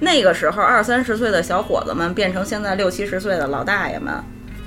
[0.00, 4.14] 那个时候二三十岁的小伙子们变成现在六七十岁的老大爷们，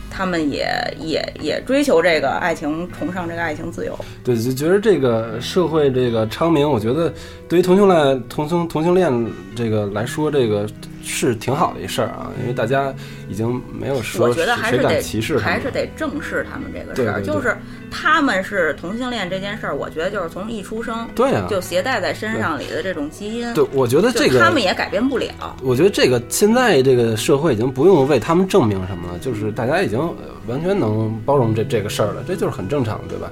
[0.09, 0.67] 他们也
[0.99, 3.97] 也也追求这个爱情，崇尚这个爱情自由。
[4.23, 7.13] 对，就觉得这个社会这个昌明，我觉得
[7.47, 9.11] 对于同性恋同性同性恋
[9.55, 10.67] 这个来说，这个
[11.04, 12.93] 是挺好的一事儿啊，因为大家
[13.28, 17.56] 已经没有说我觉得还谁敢是得歧视还是得正视他们这个事儿，就是
[17.89, 25.28] 他们是同性恋这件事儿，我觉得就是从一出生对啊，就携带在身上里的这种基因，对，我觉得这个他们也改变不了。
[25.64, 30.16] 我觉得这个现在这个社会已经不用为他们证明什么了，就是大家已经呃
[30.47, 33.32] 完全能包容这这个事儿了，这就是很正常，对吧？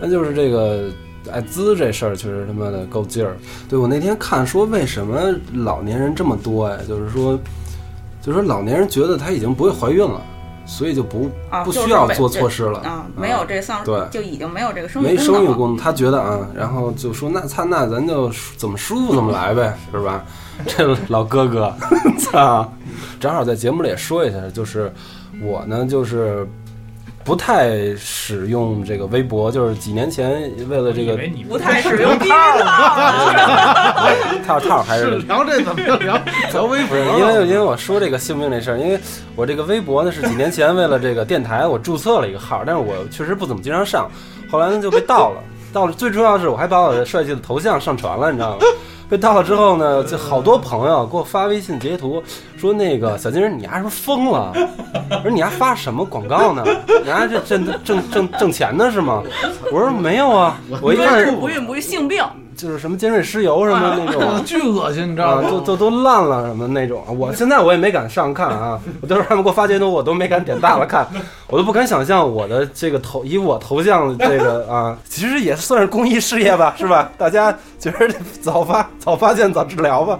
[0.00, 0.90] 那就是这个
[1.30, 3.36] 艾滋这事儿，确实他妈的够劲儿。
[3.68, 5.20] 对我那天看说，为什么
[5.54, 6.78] 老年人这么多呀？
[6.88, 7.38] 就是说，
[8.20, 10.20] 就是说老年人觉得他已经不会怀孕了，
[10.66, 15.32] 所以就不啊，不需要做措施了啊，没有这丧，对就已经没有这个生育功能了。
[15.32, 20.24] 生育功能，他觉得啊，然后就说那操，那咱就怎么舒服怎么来呗，是吧？
[20.66, 21.74] 这老哥哥，
[22.20, 22.70] 操！
[23.18, 24.92] 正好在节目里也说一下，就是
[25.42, 26.46] 我呢，就是
[27.24, 32.68] 不太使用这个微博，就是几年前为了这个你不太使用避孕套，
[34.46, 36.20] 套套还是聊这怎么就聊
[36.52, 38.98] 聊微博不是，因为因为我说这个性命这事儿，因为
[39.36, 44.10] 我这个微博呢是几年前为了这个电台我注册了一个号，但是我确实不怎么经常上，
[44.50, 45.42] 后来呢就被盗了，
[45.72, 45.92] 盗了。
[45.92, 48.64] 最重要的是我还把我的帅气的头像上传了，你知道吗？
[49.12, 52.22] 被盗了之后呢，就好多朋友给我发微信截图，
[52.56, 54.50] 说那个小金人你丫是不是疯了？
[55.10, 56.64] 我说你丫发什么广告呢？
[57.04, 59.22] 你丫这挣挣挣挣钱呢是吗？
[59.70, 62.24] 我说没有啊，我一看不孕不育性病，
[62.56, 64.44] 就是什么尖锐湿疣什么那种。
[64.44, 65.50] 巨恶心，你知道啊，吗？
[65.50, 71.06] 就就都烂了什么那种，我现在我也没敢上看啊，我都是他们给我发截图，我都没敢点大了看，
[71.48, 77.10] 我都不敢想象我的这个头以我头像这个啊，其实也算是公益事业吧，是吧？
[77.18, 78.08] 大家觉得
[78.40, 80.18] 早发早发现早治疗吧，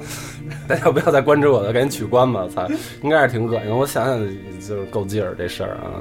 [0.67, 2.67] 大家不要再关注我了，赶紧取关吧，我操，
[3.03, 4.19] 应该是挺恶心，我想想
[4.61, 6.01] 就是够劲儿这事儿啊。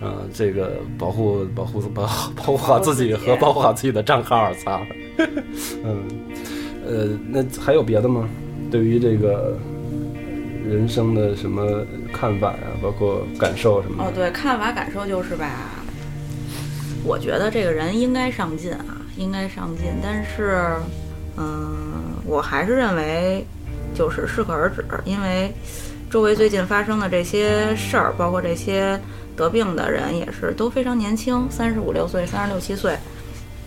[0.00, 2.02] 嗯，这个保护保护保
[2.36, 4.80] 保护好自己和保护好自己的账号，操。
[5.84, 6.02] 嗯，
[6.86, 8.28] 呃，那还有别的吗？
[8.70, 9.56] 对于这个
[10.68, 11.82] 人生的什么
[12.12, 15.70] 看法呀、包括感受什么哦，对，看法感受就是吧，
[17.04, 20.74] 我觉得这个人应该上进啊，应该上进，但是，
[21.36, 23.46] 嗯，我还是认为
[23.94, 25.52] 就是适可而止，因为
[26.08, 29.00] 周围最近发生的这些事儿，包括这些
[29.36, 32.96] 得病的人也是都非常年轻，三十五六岁、三十六七岁。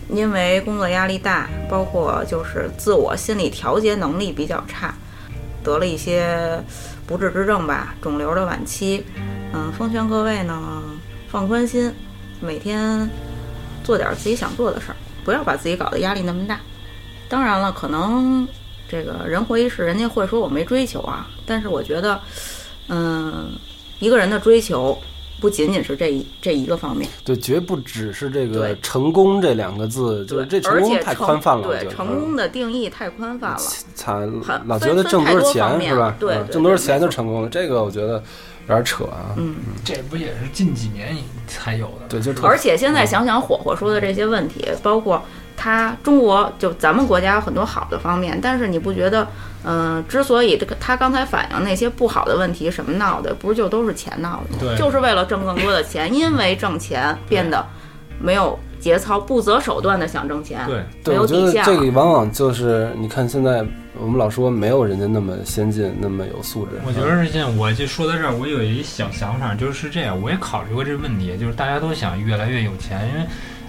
[0.08, 4.92] 因为工作压力大，包括就是自我心理调节能力比较差，
[5.62, 6.60] 得了一些
[7.06, 9.04] 不治之症吧，肿瘤的晚期。
[9.52, 10.82] 嗯，奉劝各位呢，
[11.28, 11.94] 放宽心，
[12.40, 13.08] 每天
[13.84, 16.58] 做点自己想做的事儿，不要把自己搞得压力那么大。
[17.28, 18.48] 当然了，可能
[18.90, 22.20] 这个人活一世，人家会说我没追求啊，但是我觉得，
[22.88, 23.50] 嗯，
[24.00, 24.98] 一个人的追求
[25.40, 27.08] 不仅仅是这一这一个方面。
[27.24, 31.88] 对，绝不只是这个“成功”这两个字，就是这成而功太宽泛了，对。
[31.88, 33.58] 成功的定义太宽泛了。
[33.94, 34.12] 才
[34.66, 36.14] 老觉得挣多少钱是吧？
[36.16, 38.14] 嗯对对挣多少钱就成功了，这个我觉得
[38.68, 39.34] 有点扯啊。
[39.36, 42.06] 嗯，这不也是近几年才有的？
[42.08, 45.22] 对，就而且现在想想火火说的这些问题，包括
[45.62, 49.28] 他中国就咱们国家有很多好的方面，但是你不觉得，
[49.62, 57.62] 嗯、之所以这个他刚才反映那些不好的问题，什么闹的，不是就都是钱闹的就是为了挣更多的钱，因为挣钱变得
[58.18, 61.62] 没有节操、不择手段的想挣钱，对，没，有我觉得底线。
[61.62, 63.62] 这个往往就是你看现在
[64.00, 66.80] 我们老说没有人家那么先进，那么有素质。
[66.86, 73.26] 我觉得是这样，我就说到这儿，我有一小想法，就是这样，我也考虑过这个问题，就是大家都想越来越有钱，因为，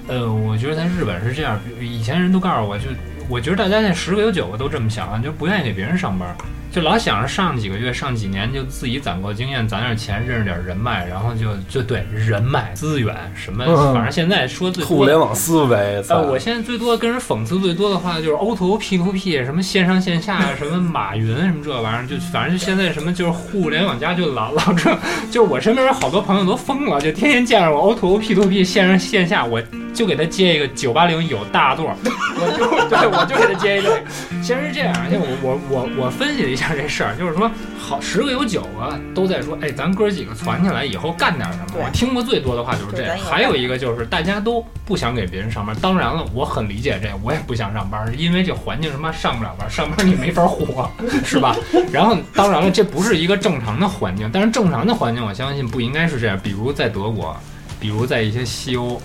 [0.07, 2.85] 呃，我觉得在日本是这样，以前人都告诉我，就
[3.29, 6.35] 我觉得大家现在十个有九个都这么想，就不愿意给别人上班，
[6.71, 24.97] 就老想着上几个月、上几年就自己攒够经验、攒点钱、认识点人脉，然后就就对人脉资源什么，嗯反正现在说最多互联网思维，操呃，我现在最多跟人讽刺最多的话就是 O to O、P to P，什么线上线下，什么马云什么这玩意儿，就反正就现在什么就是互联网加就老老这，
[25.29, 29.61] 就是我身边有好多朋友都疯了，就天天见着我 O to O、P to P 线上线下，我
[29.93, 33.99] 就给他接一个九八零有大座，我就对我就给他接一个。
[34.41, 41.65] 其实是这样，而且我我我我分析了一下这事儿，就是说好十个有九个都在说，哎，咱哥几个攒起来以后干点什么。
[41.75, 45.75] 我听过最多的话就是这还有一个就是大家都不想给别人上班。
[45.81, 50.89] 当然了，我很理解这个，我也不想上班，因为这环境他妈上不了班，上班你没法活，
[51.25, 51.55] 是吧？
[51.91, 56.39] 然后当然了，这不是一个正常的环境，但是正常的环境我相信不应该是这样。
[56.41, 57.35] 比如在德国，
[57.79, 59.01] 比如在一些西欧。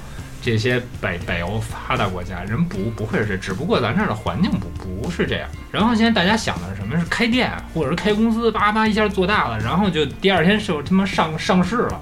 [0.47, 5.49] 这些北北欧发达国家人不不会是这，只不过咱这儿的环境不不是这样。
[5.73, 6.97] 然后现在大家想的是什么？
[6.97, 12.01] 是开店或者是开公司，叭叭一下做大了，然后就第二天就他妈上上市了。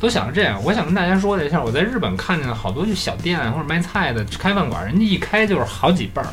[0.00, 6.26] 都想着这样，我想跟大家说的一下，我在日本看见了好多就小店或者卖菜的开饭馆，人家一开就是好几辈儿。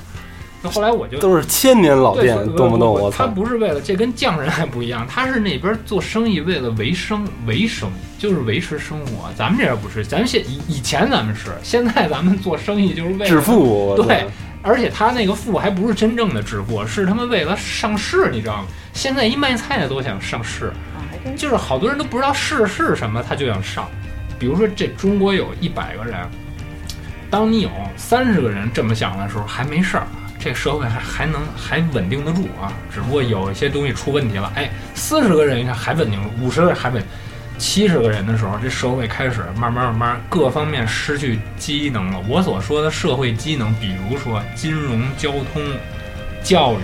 [0.61, 3.25] 那后来我就都是千年老店，对动不动我操！
[3.25, 7.89] 他不是为了这跟匠人还不一样，他是那边做生意为了维生，维生
[8.19, 9.29] 就是维持生活。
[9.35, 14.27] 咱们这边不是，咱们现以以前咱们是，现在咱们做生意就是为了致富，对，
[14.61, 18.65] 而且他那个富还不是真正的致富，是他们为了上市，你知道吗？
[18.93, 20.71] 现在一卖菜的都想上市，
[21.35, 23.89] 就是好多人都不知道市是什么，他就想上。
[24.37, 26.15] 比如说这中国有一百个人，
[27.31, 30.07] 当你有三十个人这么想的时候，还没事儿，
[30.43, 32.73] 这社会还还能还稳定得住啊。
[32.91, 37.01] 只不过有一些东西出问题了，哎，四十个人一看还稳定，五十个人还稳，
[37.57, 42.19] 七十个人的时候，这社会开始慢慢慢慢各方面失去机能了。
[42.27, 45.61] 我所说的社会机能，比如说金融、交通、
[46.43, 46.81] 教育、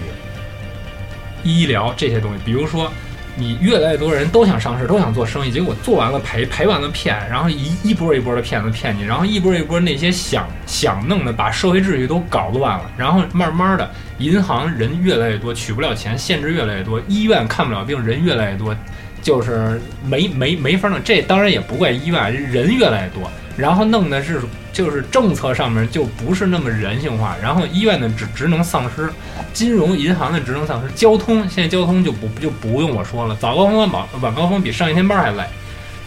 [1.43, 2.91] 医疗这些东西，比如说。
[3.39, 18.75] 你越来越多人都想上市，都想做生意，结果做完了赔，赔完了骗，然后一一波一波的骗子骗你，然后一波一波那些想想弄的，把社会秩序都搞乱了，然后慢慢的，银行人越来越多，取不了钱，限制越来越多，医院看不了病，人越来越多，
[19.21, 20.99] 就是没没没法弄。
[21.03, 24.41] 这当然也不怪医院，人越来越多，然后弄的是
[24.77, 29.09] 就是政策上面就不是那么人性化，然后医院的职职能丧失。
[29.51, 35.43] 金融银行的职能丧失，交通现在交通就不就不用我说了，早高峰晚晚高峰比上一天班还累，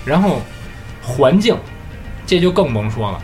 [0.05, 0.41] 然后
[1.03, 1.57] 环境
[2.25, 3.21] 这就更甭说了，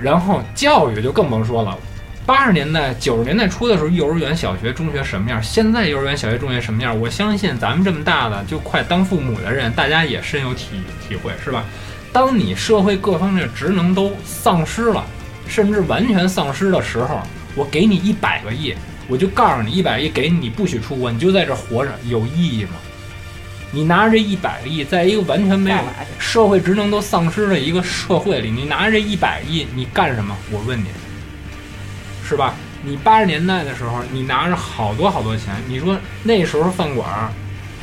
[0.00, 1.76] 然后教育就更甭说了，
[2.24, 5.42] 八十年代、九十年代初的时候，幼儿园、小学、中学什么样？
[5.42, 6.96] 现在幼儿园、小学、中学什么样？
[6.96, 10.66] 我相信咱们这么大的，就快当父母的人，大家也深有体
[11.08, 11.64] 体会，是吧？
[12.14, 15.04] 当你社会各方面职能都丧失了，
[15.48, 17.20] 甚至完全丧失的时候，
[17.56, 18.72] 我给你一百个亿，
[19.08, 22.70] 我就告诉你，一百亿给你，你不许出国，你就在这活着，有意义吗？
[23.72, 25.78] 你拿着这一百个亿，在一个完全没有？
[26.16, 30.36] 社会职能都丧失的一个社会里，你拿着这一百亿，你干什么？
[30.52, 30.86] 我问你，
[32.24, 32.54] 是吧？
[32.84, 37.28] 你八十年代的时候，你拿着好多好多钱，你说那时候饭馆，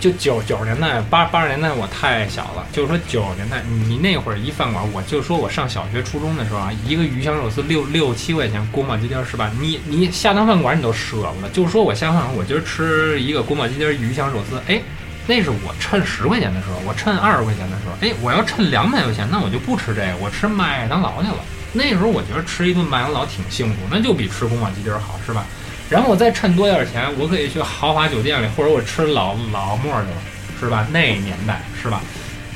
[0.02, 9.52] 就九九十年代八八十年代我太小了，就是说九十年代你那会儿一饭馆，我就说我上小学初中的时候啊，一个鱼香肉丝六六七块钱，宫保鸡丁儿是吧？
[9.62, 14.82] 你你下趟饭馆你都舍不得，就是说我下饭馆我今儿吃一个宫保鸡丁鱼香肉丝，哎。
[15.28, 21.38] 那是我趁十块钱的时候，我趁二十块钱的时候，哎，我要趁两百块钱，那我就不吃这个，我吃麦当劳去了。
[21.74, 25.46] 那时候我觉得吃一顿麦当劳挺幸福，那就比吃宫保鸡丁好，是吧？
[25.92, 30.14] 然后我再趁多点儿钱，我可以去豪华酒店里，或者我吃老老莫去了，
[30.58, 30.88] 是吧？
[30.90, 32.02] 那年代是吧？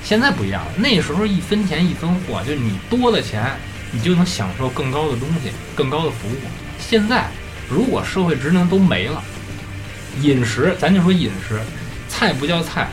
[0.06, 3.52] 现在不一样了，那时候一分钱一分货，就是你多了钱，
[3.92, 6.36] 你就能享受更高的东西，更高的服务。
[6.80, 7.26] 现在
[7.70, 9.22] 如果社会职能都没了，
[10.22, 11.60] 饮食咱就说饮食，
[12.08, 12.88] 菜不叫菜，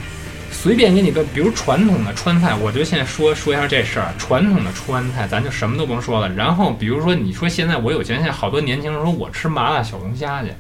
[0.63, 4.15] 随便给你个，比如传统的川菜，我就现在说说一下这事儿。
[4.17, 6.29] 传统的川菜，咱就什么都甭说了。
[6.35, 10.51] 然后比如说，你说现在我有钱，现在好多年轻人说我吃麻辣小龙虾去，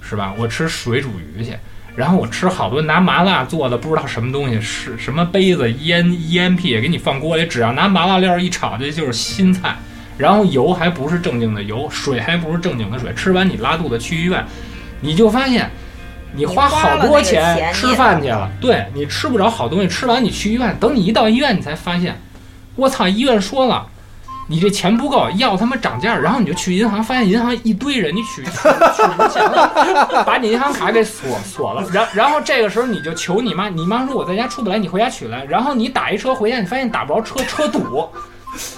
[0.00, 0.32] 是吧？
[0.38, 1.56] 我吃水煮鱼去，
[1.96, 9.76] 然后我吃好多拿麻辣做的不知道什么东西，是什么杯子腌腌屁给你放锅里，只要拿麻辣料一炒，这就是新菜。
[10.16, 14.44] 然后油还不是正经的油，水还不是正经的水，吃完你拉肚子去医院，
[15.00, 15.68] 你就发现。
[16.34, 22.18] 你花好多钱吃饭去了，对你吃不着好东西，吃完你去医院，等你一到医院，你才发现，
[22.76, 23.86] 我操，医院说了，
[24.48, 38.08] 你这钱不够，要他妈涨价，然后你就去银行，发现银行一堆人，你取取取不钱了， 把你银行卡给锁锁了，然然后这个时候你就求你妈，你妈说我在家出不来，你回家取来，然后你打一车回家，你发现打不着车，车堵，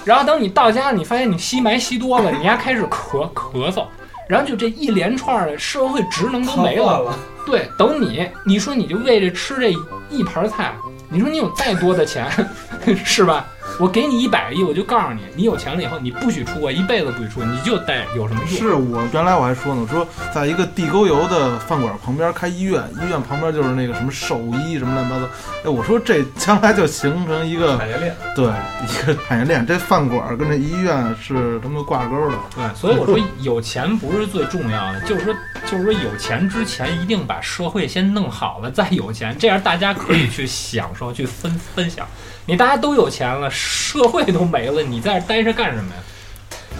[0.03, 3.85] 然后等你到家，你发现你吸霾吸多了，你还开始咳咳嗽，
[4.27, 6.99] 然后就这一连串的社会职能都没了。
[6.99, 9.71] 了，对，等你，你说你就为这吃这
[10.09, 10.73] 一盘菜，
[11.09, 12.29] 你说你有再多的钱，
[13.05, 13.45] 是吧？
[13.79, 18.57] 我给你一百亿，我就告诉你，你有钱了以后，你不许出国，一辈子不许出国，你就得有什么用？
[18.57, 25.25] 是我原来我还说呢，我说在一个地沟油的饭馆旁边开医院，医院旁边就是那个什么兽医什么乱七八糟。
[25.65, 28.15] 哎，我说这 将来就形成一个产业链。
[28.35, 32.37] 对一个产业链，这饭馆跟这医院是他妈挂钩的。
[32.55, 35.33] 对，所以我说有钱不是最重要的，就是说，
[35.65, 42.07] 就是说有钱之前一定把社会先弄好了，再有钱，这样大家可以去享受、去分分享。
[42.45, 46.01] 你大家都有钱了，社会都没了，你在这待着干什么呀？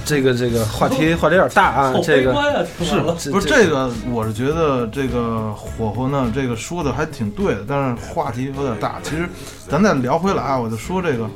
[0.06, 3.14] 这个这个话题话题有点大啊，这个悲观啊，听完了。
[3.32, 9.00] 不是这个，我是觉得这个火火呢，这个说的还挺对的，但是话题有点大。
[9.02, 9.28] 其实
[9.68, 11.28] 咱再聊回来啊，我就说这个，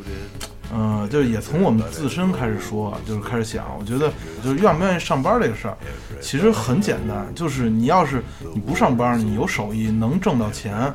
[0.72, 4.12] 嗯，就是也从我们自身开始说，就是开始想，我觉得
[4.44, 5.78] 就是愿不愿意上班这个事儿，
[6.22, 8.24] 其实很简单，就是你要是
[8.54, 10.94] 你不上班，你有手艺能挣到钱，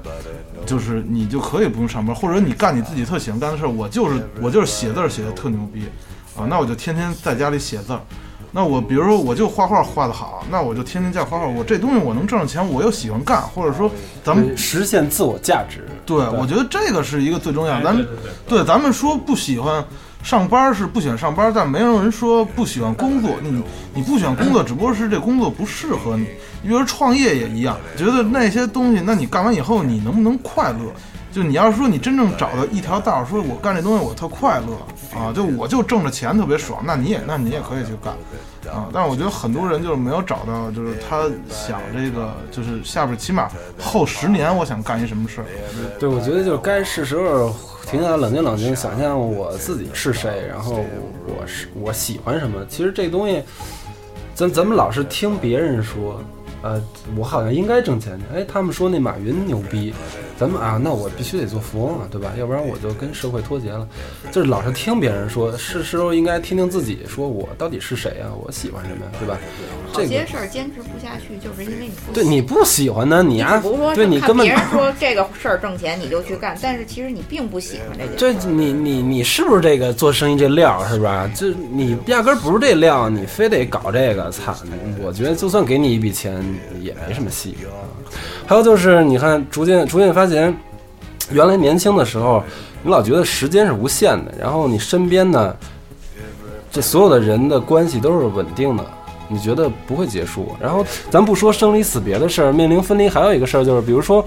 [0.65, 5.87] 就是你就可以不用上班，或者你干你自己特喜欢干的事儿，我就是我就是写字写的特牛逼
[6.37, 8.01] 啊，那我就天天在家里写字儿。
[8.57, 11.45] 那我比如说我就画画画得好，那我就天天在画画。
[11.45, 13.91] 我这东西我能挣着钱，我又喜欢干，或者说
[14.23, 15.85] 咱们实现自我价值。
[16.07, 17.83] 对我觉得这个是一个最重要。
[17.83, 18.17] 咱哎对对
[18.47, 19.85] 对，对咱们说不喜欢
[20.23, 23.33] 上班是不喜欢上班，但没有人说不喜欢工作。
[23.43, 23.61] 你
[23.93, 26.29] 你不喜欢工作，只不过是这工作不适合你。
[26.63, 30.79] 你比如说创业也一样，觉得那些东西，那你干完以后你能不能快乐？
[31.35, 38.15] 就你要是说你真正找到一条道儿，说我干这东西我特快乐啊，就我就挣着钱特别爽，那你也那你也可以去干
[38.73, 38.86] 啊。
[38.93, 43.48] 但是我觉得很多人就是没有找到，就是他想这个，就是下边起码
[43.81, 45.47] 后十年我想干一什么事儿。
[45.98, 47.52] 对，我觉得就是该是时候
[47.85, 50.85] 停下来冷静冷静，想象我自己是谁，然后
[51.27, 52.65] 我是我喜欢什么。
[52.69, 53.43] 其实这东西，
[54.36, 56.20] 咱咱们老是听别人说，
[56.65, 56.82] 呃，
[57.15, 58.24] 我好像应该挣钱去。
[58.35, 59.93] 哎，他们说那马云牛逼，
[60.39, 62.32] 咱们啊，那我必须得做富翁啊，对吧？
[62.39, 63.86] 要不然我就跟社会脱节了。
[64.32, 68.32] 就是老是听别人说，是时候应该听听自己，说我到底是谁啊？
[68.35, 69.39] 我喜欢什么呀，对吧？
[69.95, 78.15] 好这些事儿坚持不下去，就是因为你不对你不喜欢呢，你啊、说对你根本别人说这个事儿挣钱你就去干，但是其实你并不喜欢这件事。
[78.16, 81.31] 这你你你是不是这个做生意这料是吧？
[81.35, 84.55] 这你压根儿不是这料，你非得搞这个，操！
[85.01, 86.45] 我觉得就算给你一笔钱，
[86.81, 87.87] 也没什么戏啊。
[88.47, 90.55] 还有就是，你看，逐渐逐渐发现，
[91.31, 92.43] 原来年轻的时候，
[92.83, 95.57] 你老觉得时间是无限的，然后你身边呢，
[96.71, 98.85] 这所有的人的关系都是稳定的。
[99.35, 100.55] 你觉得不会结束。
[100.61, 104.24] 然后咱不说生离死别的事儿，面临分离还有一个事儿就是，比如说，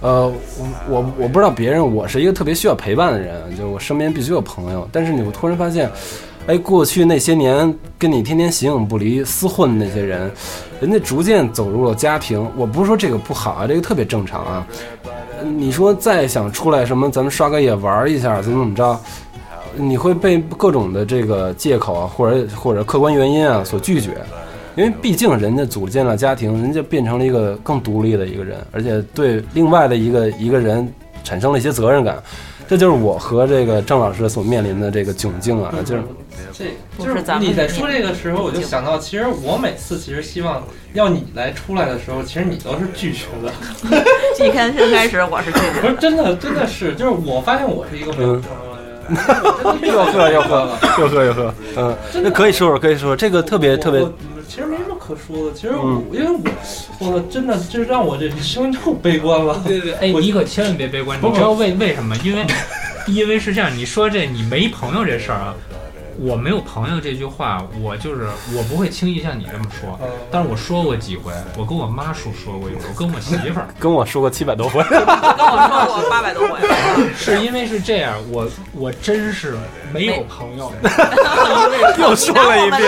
[0.00, 4.88] 呃，我我我不知道别人，我是一个特别需要陪伴的人，就我身边必须有朋友。
[4.90, 5.90] 但是你会突然发现，
[6.46, 10.30] 哎，过去那些年跟你天天形影不离、厮混的那些人，
[10.80, 12.44] 人家逐渐走入了家庭。
[12.56, 14.66] 我不是说这个不好啊，这个特别正常啊。
[15.44, 19.00] 你说再想出来什么，咱们刷个野玩一下，怎么怎么着，
[19.76, 24.16] 你会被各种的这个借口啊，或者或者客观原因啊所拒绝，
[24.78, 30.88] 因为毕竟人家组建了家庭，人家变成了一个更独立的一个人，而且对另外的一个一个人
[31.24, 32.22] 产生了一些责任感，
[32.68, 36.02] 这就是我和这个郑老师所面临的这个窘境啊，就是
[36.52, 36.64] 这
[36.96, 40.62] 就是是咱们你在说这个时候，我就想到，其实我每次其实希望
[40.94, 43.52] 要你来出来的时候，其实你都是拒绝的。
[44.46, 48.40] 一开先开始我是拒绝 不是真的，真的是，就是我发现我是一个没有
[49.92, 50.68] 又喝又喝
[51.00, 54.06] 又喝又喝，嗯，那可以说说可以说说这个特别特别
[54.48, 55.54] 其实没什么可说的。
[55.54, 56.26] 其实我、因为
[56.98, 59.62] 我我真的这让我这生命太悲观了。
[59.66, 62.16] 对对，哎，我你可千万别悲观，你知道为为什么？
[62.24, 62.44] 因为
[63.06, 65.54] 因为是这样，你说这你没朋友这事儿啊，
[66.20, 68.26] 我没有朋友这句话，我就是
[68.56, 70.08] 我不会轻易像你这么说，嗯。
[70.30, 73.68] 但是我说过几回，我跟我妈说说过一回， 我跟我媳妇儿。
[73.78, 76.58] 跟我说过七百多回， 跟我说过八百多回，
[77.16, 79.56] 是因为是这样，我我真是
[79.92, 80.72] 没有朋友，
[81.98, 82.82] 又说了一遍，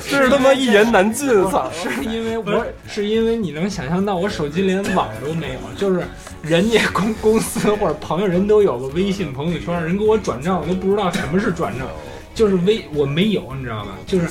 [0.00, 1.70] 是他妈一言难尽，操！
[1.72, 6.02] 是因为我是因为你能想象到我手机连网都没有，就是
[6.42, 11.86] 人家公公司或者朋友人都有个微信朋友圈，人给我转账我都不知道什么是转账，
[12.40, 13.98] 就是微我没有，你知道吧？
[14.06, 14.26] 就是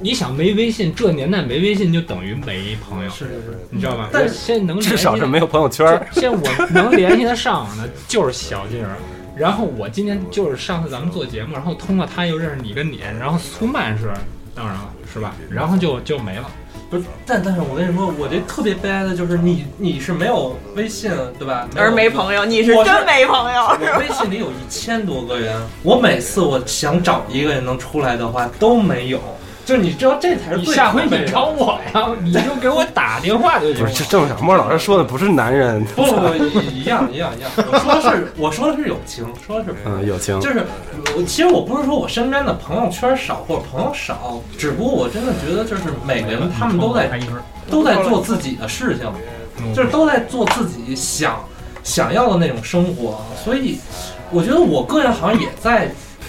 [0.00, 4.08] 你想没微信，这年代没微信就等于没朋友，是是是，你知道吧？
[4.10, 6.22] 但是现在能至少是没有朋友圈就。
[6.22, 8.88] 现在我能联系得上的就是小金人，
[9.36, 14.10] 然后我今天就是上次咱们做节目，然后通过他又认识你跟你，然后苏曼是
[14.54, 15.34] 当然了，是吧？
[15.50, 16.50] 然后就就没了。
[16.92, 21.66] 不是，但但是我跟你说，我这特别悲哀的就是你你是没有微信对吧？
[21.74, 29.18] 而没朋友，你是真没朋友，我微信里有一千多个人，我每次我想找一个人能出来的话都没有，
[29.64, 40.64] 就是你知道这才是最你下回你找我呀，你就给我打电话就行不是，这郑小莫老师说的不是男人，不不不一样一样一样，我说的是我说的是友情，说的是嗯，友情，就是
[41.16, 47.08] 我其实我不是说我身边的朋友圈少或者朋友少，只不过我真的觉得就是每个人他们都在，
[47.70, 51.38] 都在做自己的事情，就是都在做自己想
[51.84, 53.78] 想要的那种生活，所以
[54.30, 55.88] 我觉得我个人好像也在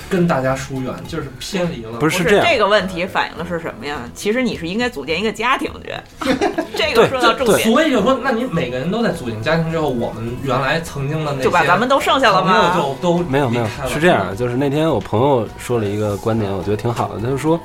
[0.09, 1.99] 跟大家疏远，就是偏离了。
[1.99, 3.97] 不是这样，这个问题反映的是什么呀？
[4.13, 6.29] 其实你是应该组建一个家庭去，
[6.75, 12.75] 这个说到重点，所以就说，那你每个人都在组建家庭之后，我们原来曾经的那些就把咱们都剩下了吗？
[12.75, 17.59] 就都没有没有是这样的，就是那天我朋友说了一个观点，我觉得挺好的，他就说，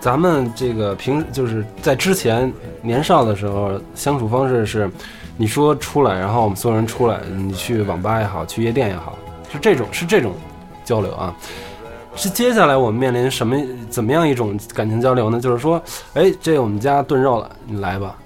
[0.00, 4.90] 咱们这个平就是在之前年少的时候相处方式是，
[5.36, 9.18] 你说出来，然后我们所有人出来，你去网吧也好，去夜店也好，
[9.52, 10.32] 是这种是这种
[10.84, 11.34] 交流啊。
[12.16, 13.56] 是接下来我们面临什么
[13.90, 15.40] 怎么样一种感情交流呢？
[15.40, 15.82] 就是说，
[16.12, 18.16] 哎，这我们家炖肉了，你来吧，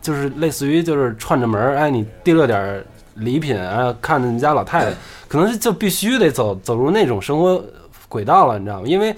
[0.00, 2.86] 就是类似于就是串着门儿，哎，你提了点儿
[3.16, 4.96] 礼品，啊，看着你家老太太，
[5.28, 7.62] 可能是就必须得走走入那种生活
[8.08, 8.86] 轨道了，你知道吗？
[8.86, 9.14] 因为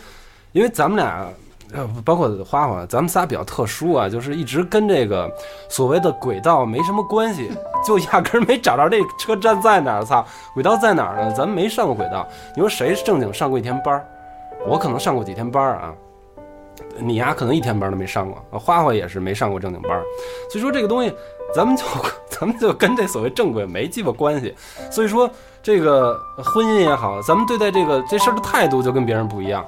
[0.52, 1.27] 因为咱们俩。
[1.72, 5.30] 呃，包括花花，咱们仨比较特殊啊，就是一直跟这个
[5.68, 7.51] 所谓的轨道没什么关系，
[7.84, 10.05] 就压根儿没找着这车站在哪儿。
[10.05, 10.24] 操，
[10.55, 11.32] 轨道在哪儿呢？
[11.32, 12.26] 咱们没上过轨道。
[12.55, 14.06] 你说谁正经上过一天班儿？
[14.66, 15.94] 我可能上过几天班儿啊，
[16.98, 20.02] 你呀可能一天班都没上过，花花也是没上过正经班儿。
[20.51, 21.12] 所以说这个东西，
[21.55, 21.84] 咱们就
[22.30, 24.55] 咱们就跟这所谓正轨没鸡巴关系。
[24.90, 25.28] 所以说
[25.62, 29.64] 这个婚姻也好，咱们对待这个这事儿的态度就跟别人不一样，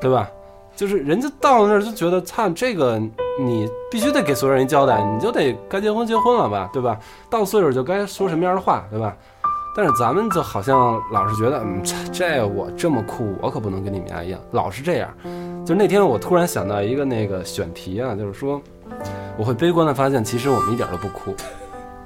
[0.00, 0.28] 对吧？
[0.76, 3.00] 就是人家到那儿就觉得，操，这个
[3.40, 6.98] 你必须得给所有人交代，你就得该结婚结婚了吧，对吧？
[7.30, 9.16] 到岁数就该说什么样的话，对吧？
[9.74, 11.82] 但是咱们就好像老是觉得，嗯，
[12.12, 15.08] 这我这么酷，我可不能跟你们家一样，老是这样。
[15.64, 18.60] 就是那天我突然想到一个那个选题啊，就是说，
[19.36, 21.34] 我会悲观的发现，其实我们一点都不酷，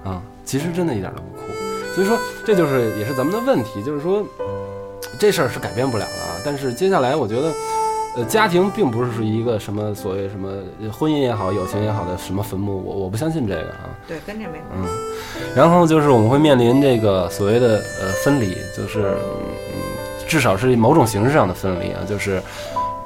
[0.03, 1.53] 啊，其实真的一点都不酷。
[1.95, 4.25] 所以说，这就是也是咱们的问题，就是说，
[5.19, 6.41] 这事儿是改变不了的啊。
[6.45, 7.53] 但是接下来，我觉得。
[8.17, 10.51] 呃，家庭并不是是一个什么所谓什么
[10.83, 13.89] 呃婚姻也好，友情也好的什么坟墓，我我不相信这个啊。
[14.09, 14.89] 对，跟这没关嗯，
[15.55, 19.17] 然后就是我们会面临这个所谓的呃分离，就是
[19.73, 22.43] 嗯，至少是某种形式上的分离啊，就是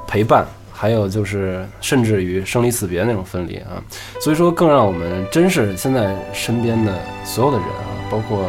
[0.07, 3.83] 陪伴，还有就是甚至于生离死别那种分离啊。
[4.23, 8.47] 所以说，更让我们珍视现在身边的所有的人啊，包括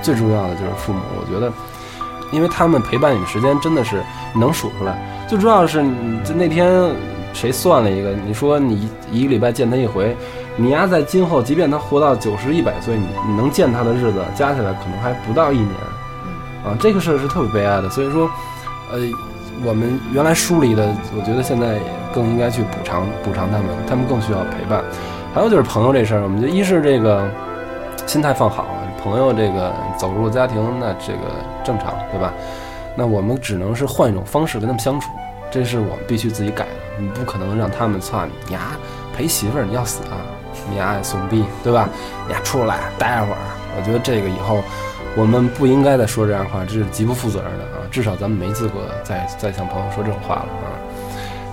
[0.00, 1.00] 最重要的就是父母。
[1.20, 1.52] 我觉得，
[2.30, 4.02] 因为他们陪伴你的时间真的是
[4.34, 4.98] 能数出来。
[5.28, 6.90] 最重要的是，你就那天
[7.32, 10.16] 谁算了一个，你说你一个礼拜见他一回，
[10.56, 15.70] 你丫在今后，即便他活到九十一百岁，你你能见他的日子加起来可能还不到一年，
[16.64, 17.88] 啊，这个事儿是特别悲哀的。
[17.88, 18.28] 所以说，
[18.92, 18.98] 呃，
[19.64, 21.82] 我们原来疏离的，我觉得现在也
[22.12, 24.82] 更应该去补偿补偿他们，他们更需要陪伴。
[25.32, 27.30] 还有就是朋友这事儿，我们就一是这个
[28.04, 28.66] 心态放好，
[29.00, 31.20] 朋友这个走入家庭，那这个
[31.64, 32.32] 正常，对吧？
[32.96, 35.10] 那我们只能是换一种方式跟他们相处，
[35.50, 36.70] 这是我们必须自己改的。
[36.98, 38.76] 你不可能让他们操你呀
[39.16, 40.20] 陪媳妇儿你要死啊，
[40.70, 41.88] 你呀怂逼，对吧？
[42.26, 43.38] 你呀出来待会儿，
[43.78, 44.62] 我觉得这个以后
[45.16, 47.86] 我们不应该再说这样的话，这是极不负责任的啊！
[47.90, 50.70] 至少咱们没资格再再向朋友说这种话了啊！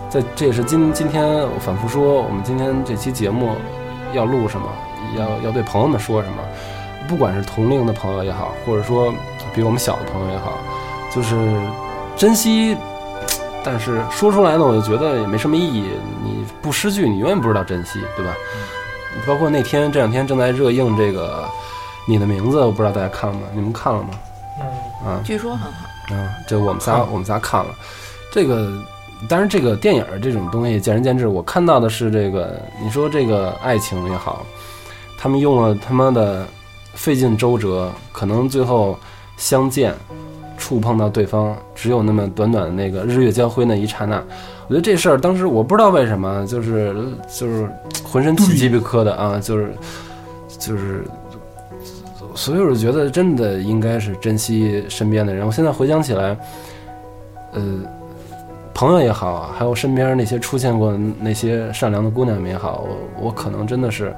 [0.09, 3.55] 在这也是今今天我反复说，我们今天这期节目
[4.13, 4.67] 要录什么，
[5.17, 6.37] 要要对朋友们说什么，
[7.07, 9.13] 不管是同龄的朋友也好，或者说
[9.53, 10.57] 比我们小的朋友也好，
[11.13, 11.35] 就是
[12.15, 12.75] 珍惜。
[13.63, 15.83] 但是说出来呢，我就觉得也没什么意义。
[16.23, 18.33] 你不失去，你永远不知道珍惜，对吧？
[19.25, 21.43] 包括那天这两天正在热映这个
[22.07, 23.41] 《你的名字》，我不知道大家看了吗？
[23.53, 24.09] 你们看了吗？
[24.59, 25.87] 嗯，啊，据说很好。
[26.11, 27.71] 嗯，这我们仨我们仨看了，
[28.31, 28.71] 这个
[29.27, 31.27] 当然这个电影这种东西见仁见智。
[31.27, 34.45] 我看到的是这个，你说这个爱情也好，
[35.17, 36.47] 他们用了他妈的
[36.97, 38.99] 费尽周折，可能最后
[39.37, 39.93] 相见，
[40.57, 44.21] 触碰到对方，只有那么短短的那个日月交辉那一刹那。
[44.67, 46.93] 我觉得这事儿当时我不知道为什么，就是
[47.33, 47.69] 就是
[48.03, 49.73] 浑身起鸡皮疙瘩啊，就是
[50.59, 51.05] 就是。
[52.35, 55.43] 所以我觉得真的应该是珍惜身边的人。
[55.43, 56.37] 我现在回想起来，
[57.53, 57.63] 呃，
[58.75, 64.15] 朋友也好，还有身边那些出现过那些善良的姑娘们也好，我我可能真的是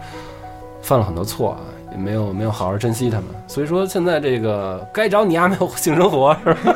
[0.82, 3.28] 犯了很多错，啊，也没有没有好好珍惜他们。
[3.48, 6.76] 所以说现在这个该找你丫没有性生活是吧？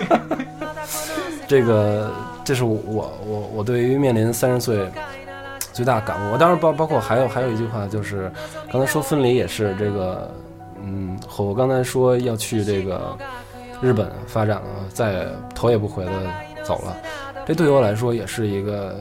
[1.48, 2.12] 这个
[2.44, 4.86] 这是我我我对于面临三十岁
[5.72, 6.34] 最大的感悟。
[6.34, 8.32] 我当然包包括还有还有一句话就是，
[8.72, 10.30] 刚才说分离也是这个。
[10.86, 13.18] 嗯，我刚才说要去这个
[13.80, 15.26] 日本发展了，再
[15.56, 16.12] 头也不回的
[16.62, 16.98] 走了，
[17.48, 18.94] 这对于我来说也是一个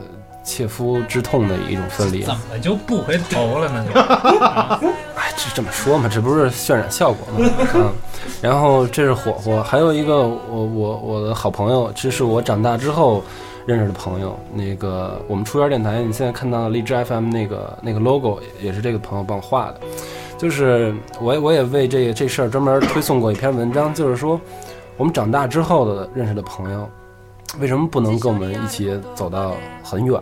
[0.45, 2.21] 切肤之痛的一种分离。
[2.21, 3.83] 怎么就不回头了呢？
[5.33, 7.49] 哎，这这么说嘛，这不是渲染效果吗？
[7.75, 7.91] 嗯，
[8.41, 13.23] 然后这是火火，还有一个我我我的好朋友，这是我长大之后
[13.65, 14.37] 认识的朋友。
[14.53, 19.79] 那个我们出园电台，你现在看到荔枝 FM 那个那个 logo 也是这个朋友帮我画的。
[20.37, 24.39] 就是我我也为这这事儿专门推送过一篇文章，就是说
[24.97, 26.87] 我们长大之后的认识的朋友，
[27.59, 29.53] 为什么不能跟我们一起走到
[29.83, 30.21] 很远？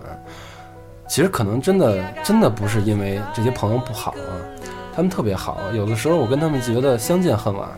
[1.07, 4.31] 其实可能真的真的不是因为这些朋友不好啊，
[4.95, 5.59] 他们特别好。
[5.73, 7.69] 有的时候我跟他们觉得相见恨晚，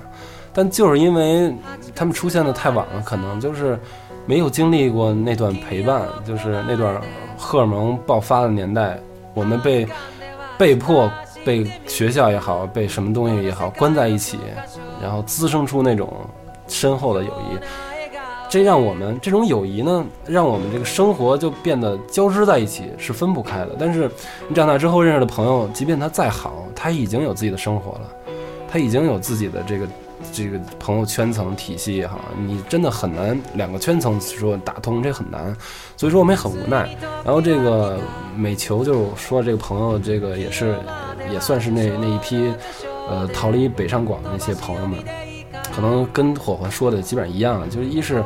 [0.53, 1.53] 但就是因为
[1.95, 3.79] 他们出现的太晚了，可能就是
[4.25, 7.01] 没有经历过那段陪伴，就是那段
[7.37, 8.99] 荷尔蒙爆发的年代，
[9.33, 9.87] 我们被
[10.57, 11.11] 被迫。
[11.45, 14.39] 被学校也好，被什么东西也好关在一起，
[15.01, 16.09] 然后滋生出那种
[16.69, 17.59] 深厚的友谊，
[18.49, 23.75] 这让我们这种友谊呢，让我们这个生活就变得交织在一起，是分不开的。
[23.77, 24.09] 但是
[24.47, 28.09] 你长大之后认识的朋友，即便他再好，他已经有自己的生活了，
[28.69, 29.87] 他已经有自己的这个
[30.33, 35.55] 这个朋友圈层体系也好，你真的很难两个圈层说打通，这很难。
[35.95, 36.89] 所以说我们也很无奈。
[37.23, 37.97] 然后这个
[38.35, 40.75] 美球就说这个朋友，这个也是。
[41.31, 42.53] 也算是那那一批，
[43.09, 44.99] 呃，逃离北上广的那些朋友们，
[45.73, 48.21] 可能跟火火说的基本上一样，就是一是，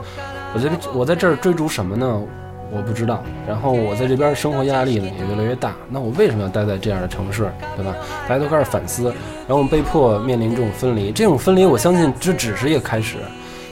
[0.55, 2.23] 我觉得我在这儿追逐什么呢？
[2.71, 3.23] 我不知道。
[3.47, 7.95] 然后我在这边生活压力呢也越来越大，那我为什么要待在这样的城市，对吧？
[8.27, 9.05] 大家都开始反思，
[9.47, 13.17] 然后我们被迫面临这种分离，这种分离我相信这只是一个开始。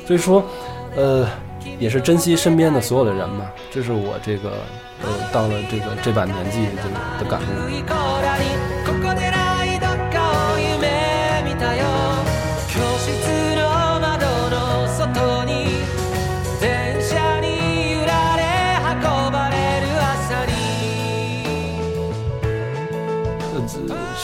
[0.06, 0.44] 所以说，
[0.96, 1.28] 呃，
[1.80, 4.52] 也是珍惜身边的所有的人嘛，这是我这个
[5.02, 8.55] 呃到了这个这把年纪的的感悟。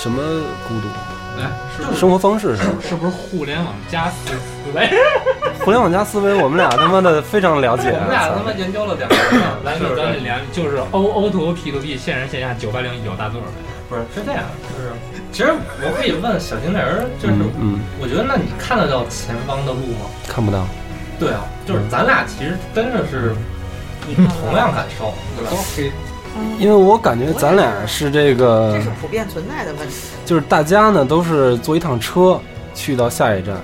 [0.01, 0.17] 什么
[0.67, 0.87] 孤独？
[1.39, 1.47] 哎，
[1.77, 2.73] 是生活方式是吧？
[2.81, 4.89] 是不是互联网加思思维？
[5.63, 7.91] 互联网加思维，我们俩他妈的非常了解。
[7.93, 13.47] 我们俩他妈研究了两年了，来，那咱们俩就是 O O to O P to P，线上线下九八零一九大作呗。
[13.87, 14.41] 不是是这样，
[14.73, 14.91] 就是
[15.31, 15.53] 其实
[15.83, 20.09] 我可以问小情人儿，就是嗯，我觉得那你看得到前方的路吗？
[20.27, 20.65] 看不到。
[21.19, 23.35] 对啊，就是咱俩其实真的是
[24.41, 25.51] 同样感受，对吧？
[26.59, 29.95] 因为我感觉咱俩是这个，这是普遍存在的问题。
[30.25, 32.39] 就是大家呢都是坐一趟车
[32.73, 33.55] 去到下一站，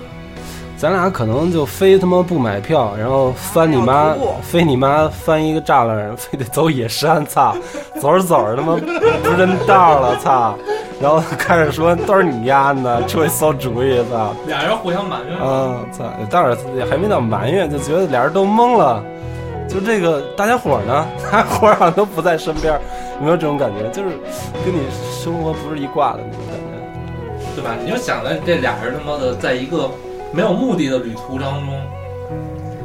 [0.76, 7.56] 咱俩可能就非他妈不买票，然后翻你妈非你妈翻一个栅栏，非得走野山，操，
[8.02, 8.76] 走着走着他妈
[9.24, 10.58] 不认道了，操，
[11.00, 15.38] 然后开始说都是你丫的，出去馊主意，操，俩人互相埋怨。
[15.40, 19.04] 啊，操，当然也还没到埋怨，就觉得俩人都懵了。
[19.68, 22.82] 就这个大家伙儿呢，大 家伙儿好像都不在身边儿，
[23.20, 23.90] 有没有这种感觉？
[23.92, 24.10] 就是
[24.66, 24.80] 跟你
[25.24, 26.64] 生活不是一挂的那种感觉。
[27.56, 27.76] 对吧？
[27.84, 29.90] 你就想着这俩人他妈的在一个
[30.32, 31.82] 没有目的的旅途当中，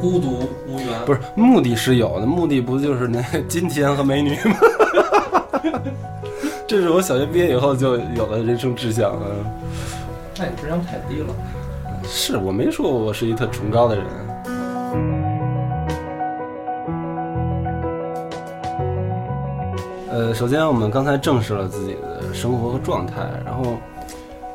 [0.01, 0.89] 孤独无援。
[1.05, 4.57] 不是目的是有的，目的不就是那金钱和美女吗？
[6.67, 9.27] 这是我小学毕业以后就有的人生志向啊。
[10.39, 11.35] 那你智商太低了。
[12.05, 14.05] 是我没说我是一特崇高的人。
[20.13, 23.77] 呃，首先我们刚才正视了自己的生活和状态，然后，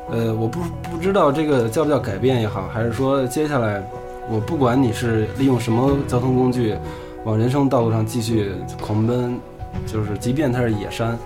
[0.08, 3.82] 呃，我不不知道这个叫不叫改变也好，还是说接下来
[4.30, 6.76] 我不管你是利用什么交通工具
[7.24, 9.36] 往人生道路上继续狂奔，
[9.84, 11.18] 就是即便它是野山，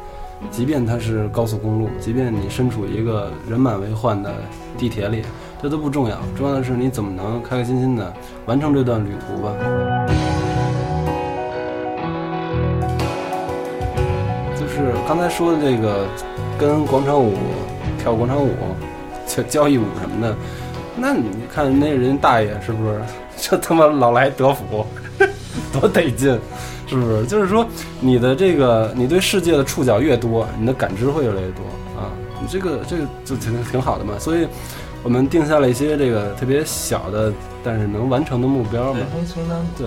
[0.50, 4.32] 即便它是高速公路，即便你身处一个人满为患的
[4.78, 5.22] 地铁里，
[5.62, 8.10] 这都不重要，重要的是你怎么能开开心心的
[8.46, 10.11] 完成这段旅途吧。
[14.82, 16.08] 就是刚才说的这个，
[16.58, 17.36] 跟广场舞
[18.00, 18.50] 跳广场舞、
[19.24, 20.34] 交交谊舞什么的，
[20.96, 23.00] 那你看那人大爷是不是？
[23.36, 24.84] 这他妈老来德福，
[25.72, 26.36] 多得劲，
[26.88, 27.24] 是不是？
[27.26, 27.64] 就是说，
[28.00, 31.62] 你的这个，你对世界的触角越多，你的感知会越来越多
[31.96, 32.10] 啊。
[32.40, 34.14] 你这个这个就挺挺好的嘛。
[34.18, 34.48] 所以，
[35.04, 37.32] 我们定下了一些这个特别小的，
[37.62, 38.98] 但是能完成的目标嘛。
[39.78, 39.86] 对，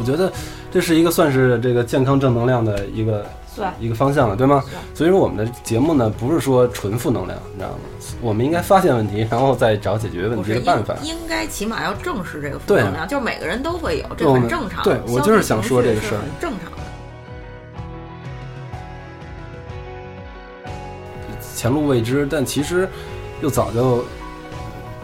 [0.00, 0.32] 我觉得
[0.68, 3.39] 这是一个算是这个健康正能量的一个算
[3.78, 4.62] 一个方向了，对吗？
[4.94, 7.76] 所以说我们的节目呢，不是说纯负能量，你知道吗？
[8.20, 10.94] 我们应该发现问题，然后再找解决问题的办法。
[11.02, 14.82] 应应该起码要正视这个负能量，就是每个人都会有，这很正常。
[14.84, 16.78] 对我就是想说这个事儿正常的。
[21.54, 22.88] 前路未知，但其实
[23.42, 24.04] 又早就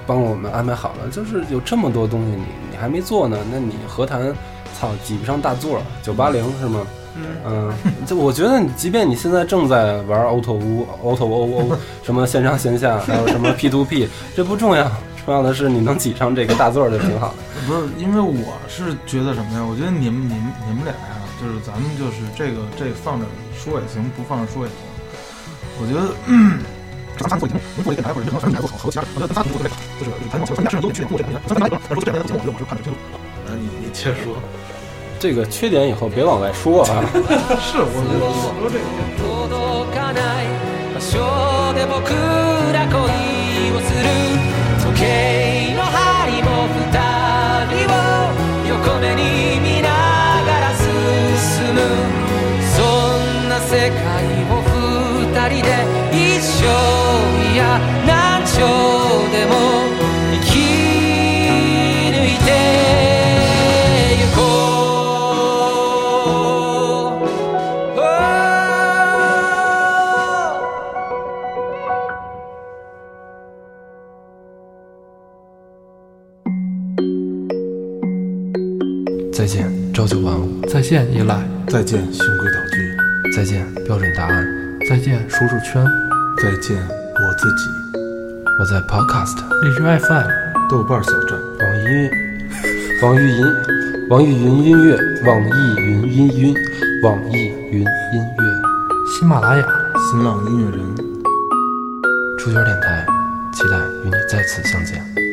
[0.07, 1.11] 帮我们安排好了。
[1.11, 4.35] 就是有这么多东西你你还没做呢，那你何谈
[4.79, 6.81] 操挤不上大座九八零是吗？
[6.81, 7.06] 嗯，
[8.07, 14.91] 就我觉得你，即便你现在正在玩 Auto 屋、Auto O O 什么线上线下，还有什么 P to P，这不重要，
[15.25, 17.35] 重要的是你能挤上这个大座儿就挺好的。
[17.67, 19.65] 不是，因为我是觉得什么呀？
[19.65, 23.27] 我觉得你们、你们、你们俩呀，就是咱们就是这个这个放着
[23.59, 24.79] 说也行，不放着说也行。
[25.81, 26.61] 我觉得，嗯，
[27.19, 32.99] 咱仨做节目，能做一个电台或者任何电台做好，和其他人，我觉得咱仨都做特别好，就是谈往前，咱俩是人都有缺点，做这个电台，咱们来一个，但是做这两年的节目，我觉得我是看得清楚。
[33.49, 34.37] 呃，你你接着说。
[35.27, 37.03] 这个缺点以后别往外说啊。
[37.59, 38.85] 是，我觉得我说这个。
[57.47, 58.59] 届かない場所
[59.33, 59.96] で僕
[79.47, 80.61] 再见，朝九晚五。
[80.67, 82.97] 再见依赖，再见，循规蹈矩。
[83.37, 84.45] 再见，标准答案。
[84.91, 85.87] 再见舒适圈，
[86.43, 87.71] 再见，我自己。
[88.59, 90.27] 我在 Podcast、荔枝 FM、
[90.69, 91.39] 豆瓣小站。
[91.63, 92.11] 网易云、
[93.01, 93.47] 网易云、
[94.11, 96.55] 网易云音乐、网易云音音、
[97.05, 97.37] 网易
[97.71, 99.17] 云音乐。
[99.17, 99.65] 喜马拉雅。
[100.11, 100.81] 新浪音乐人。
[102.37, 103.07] 出圈电台，
[103.53, 105.26] 期待与你再次相见。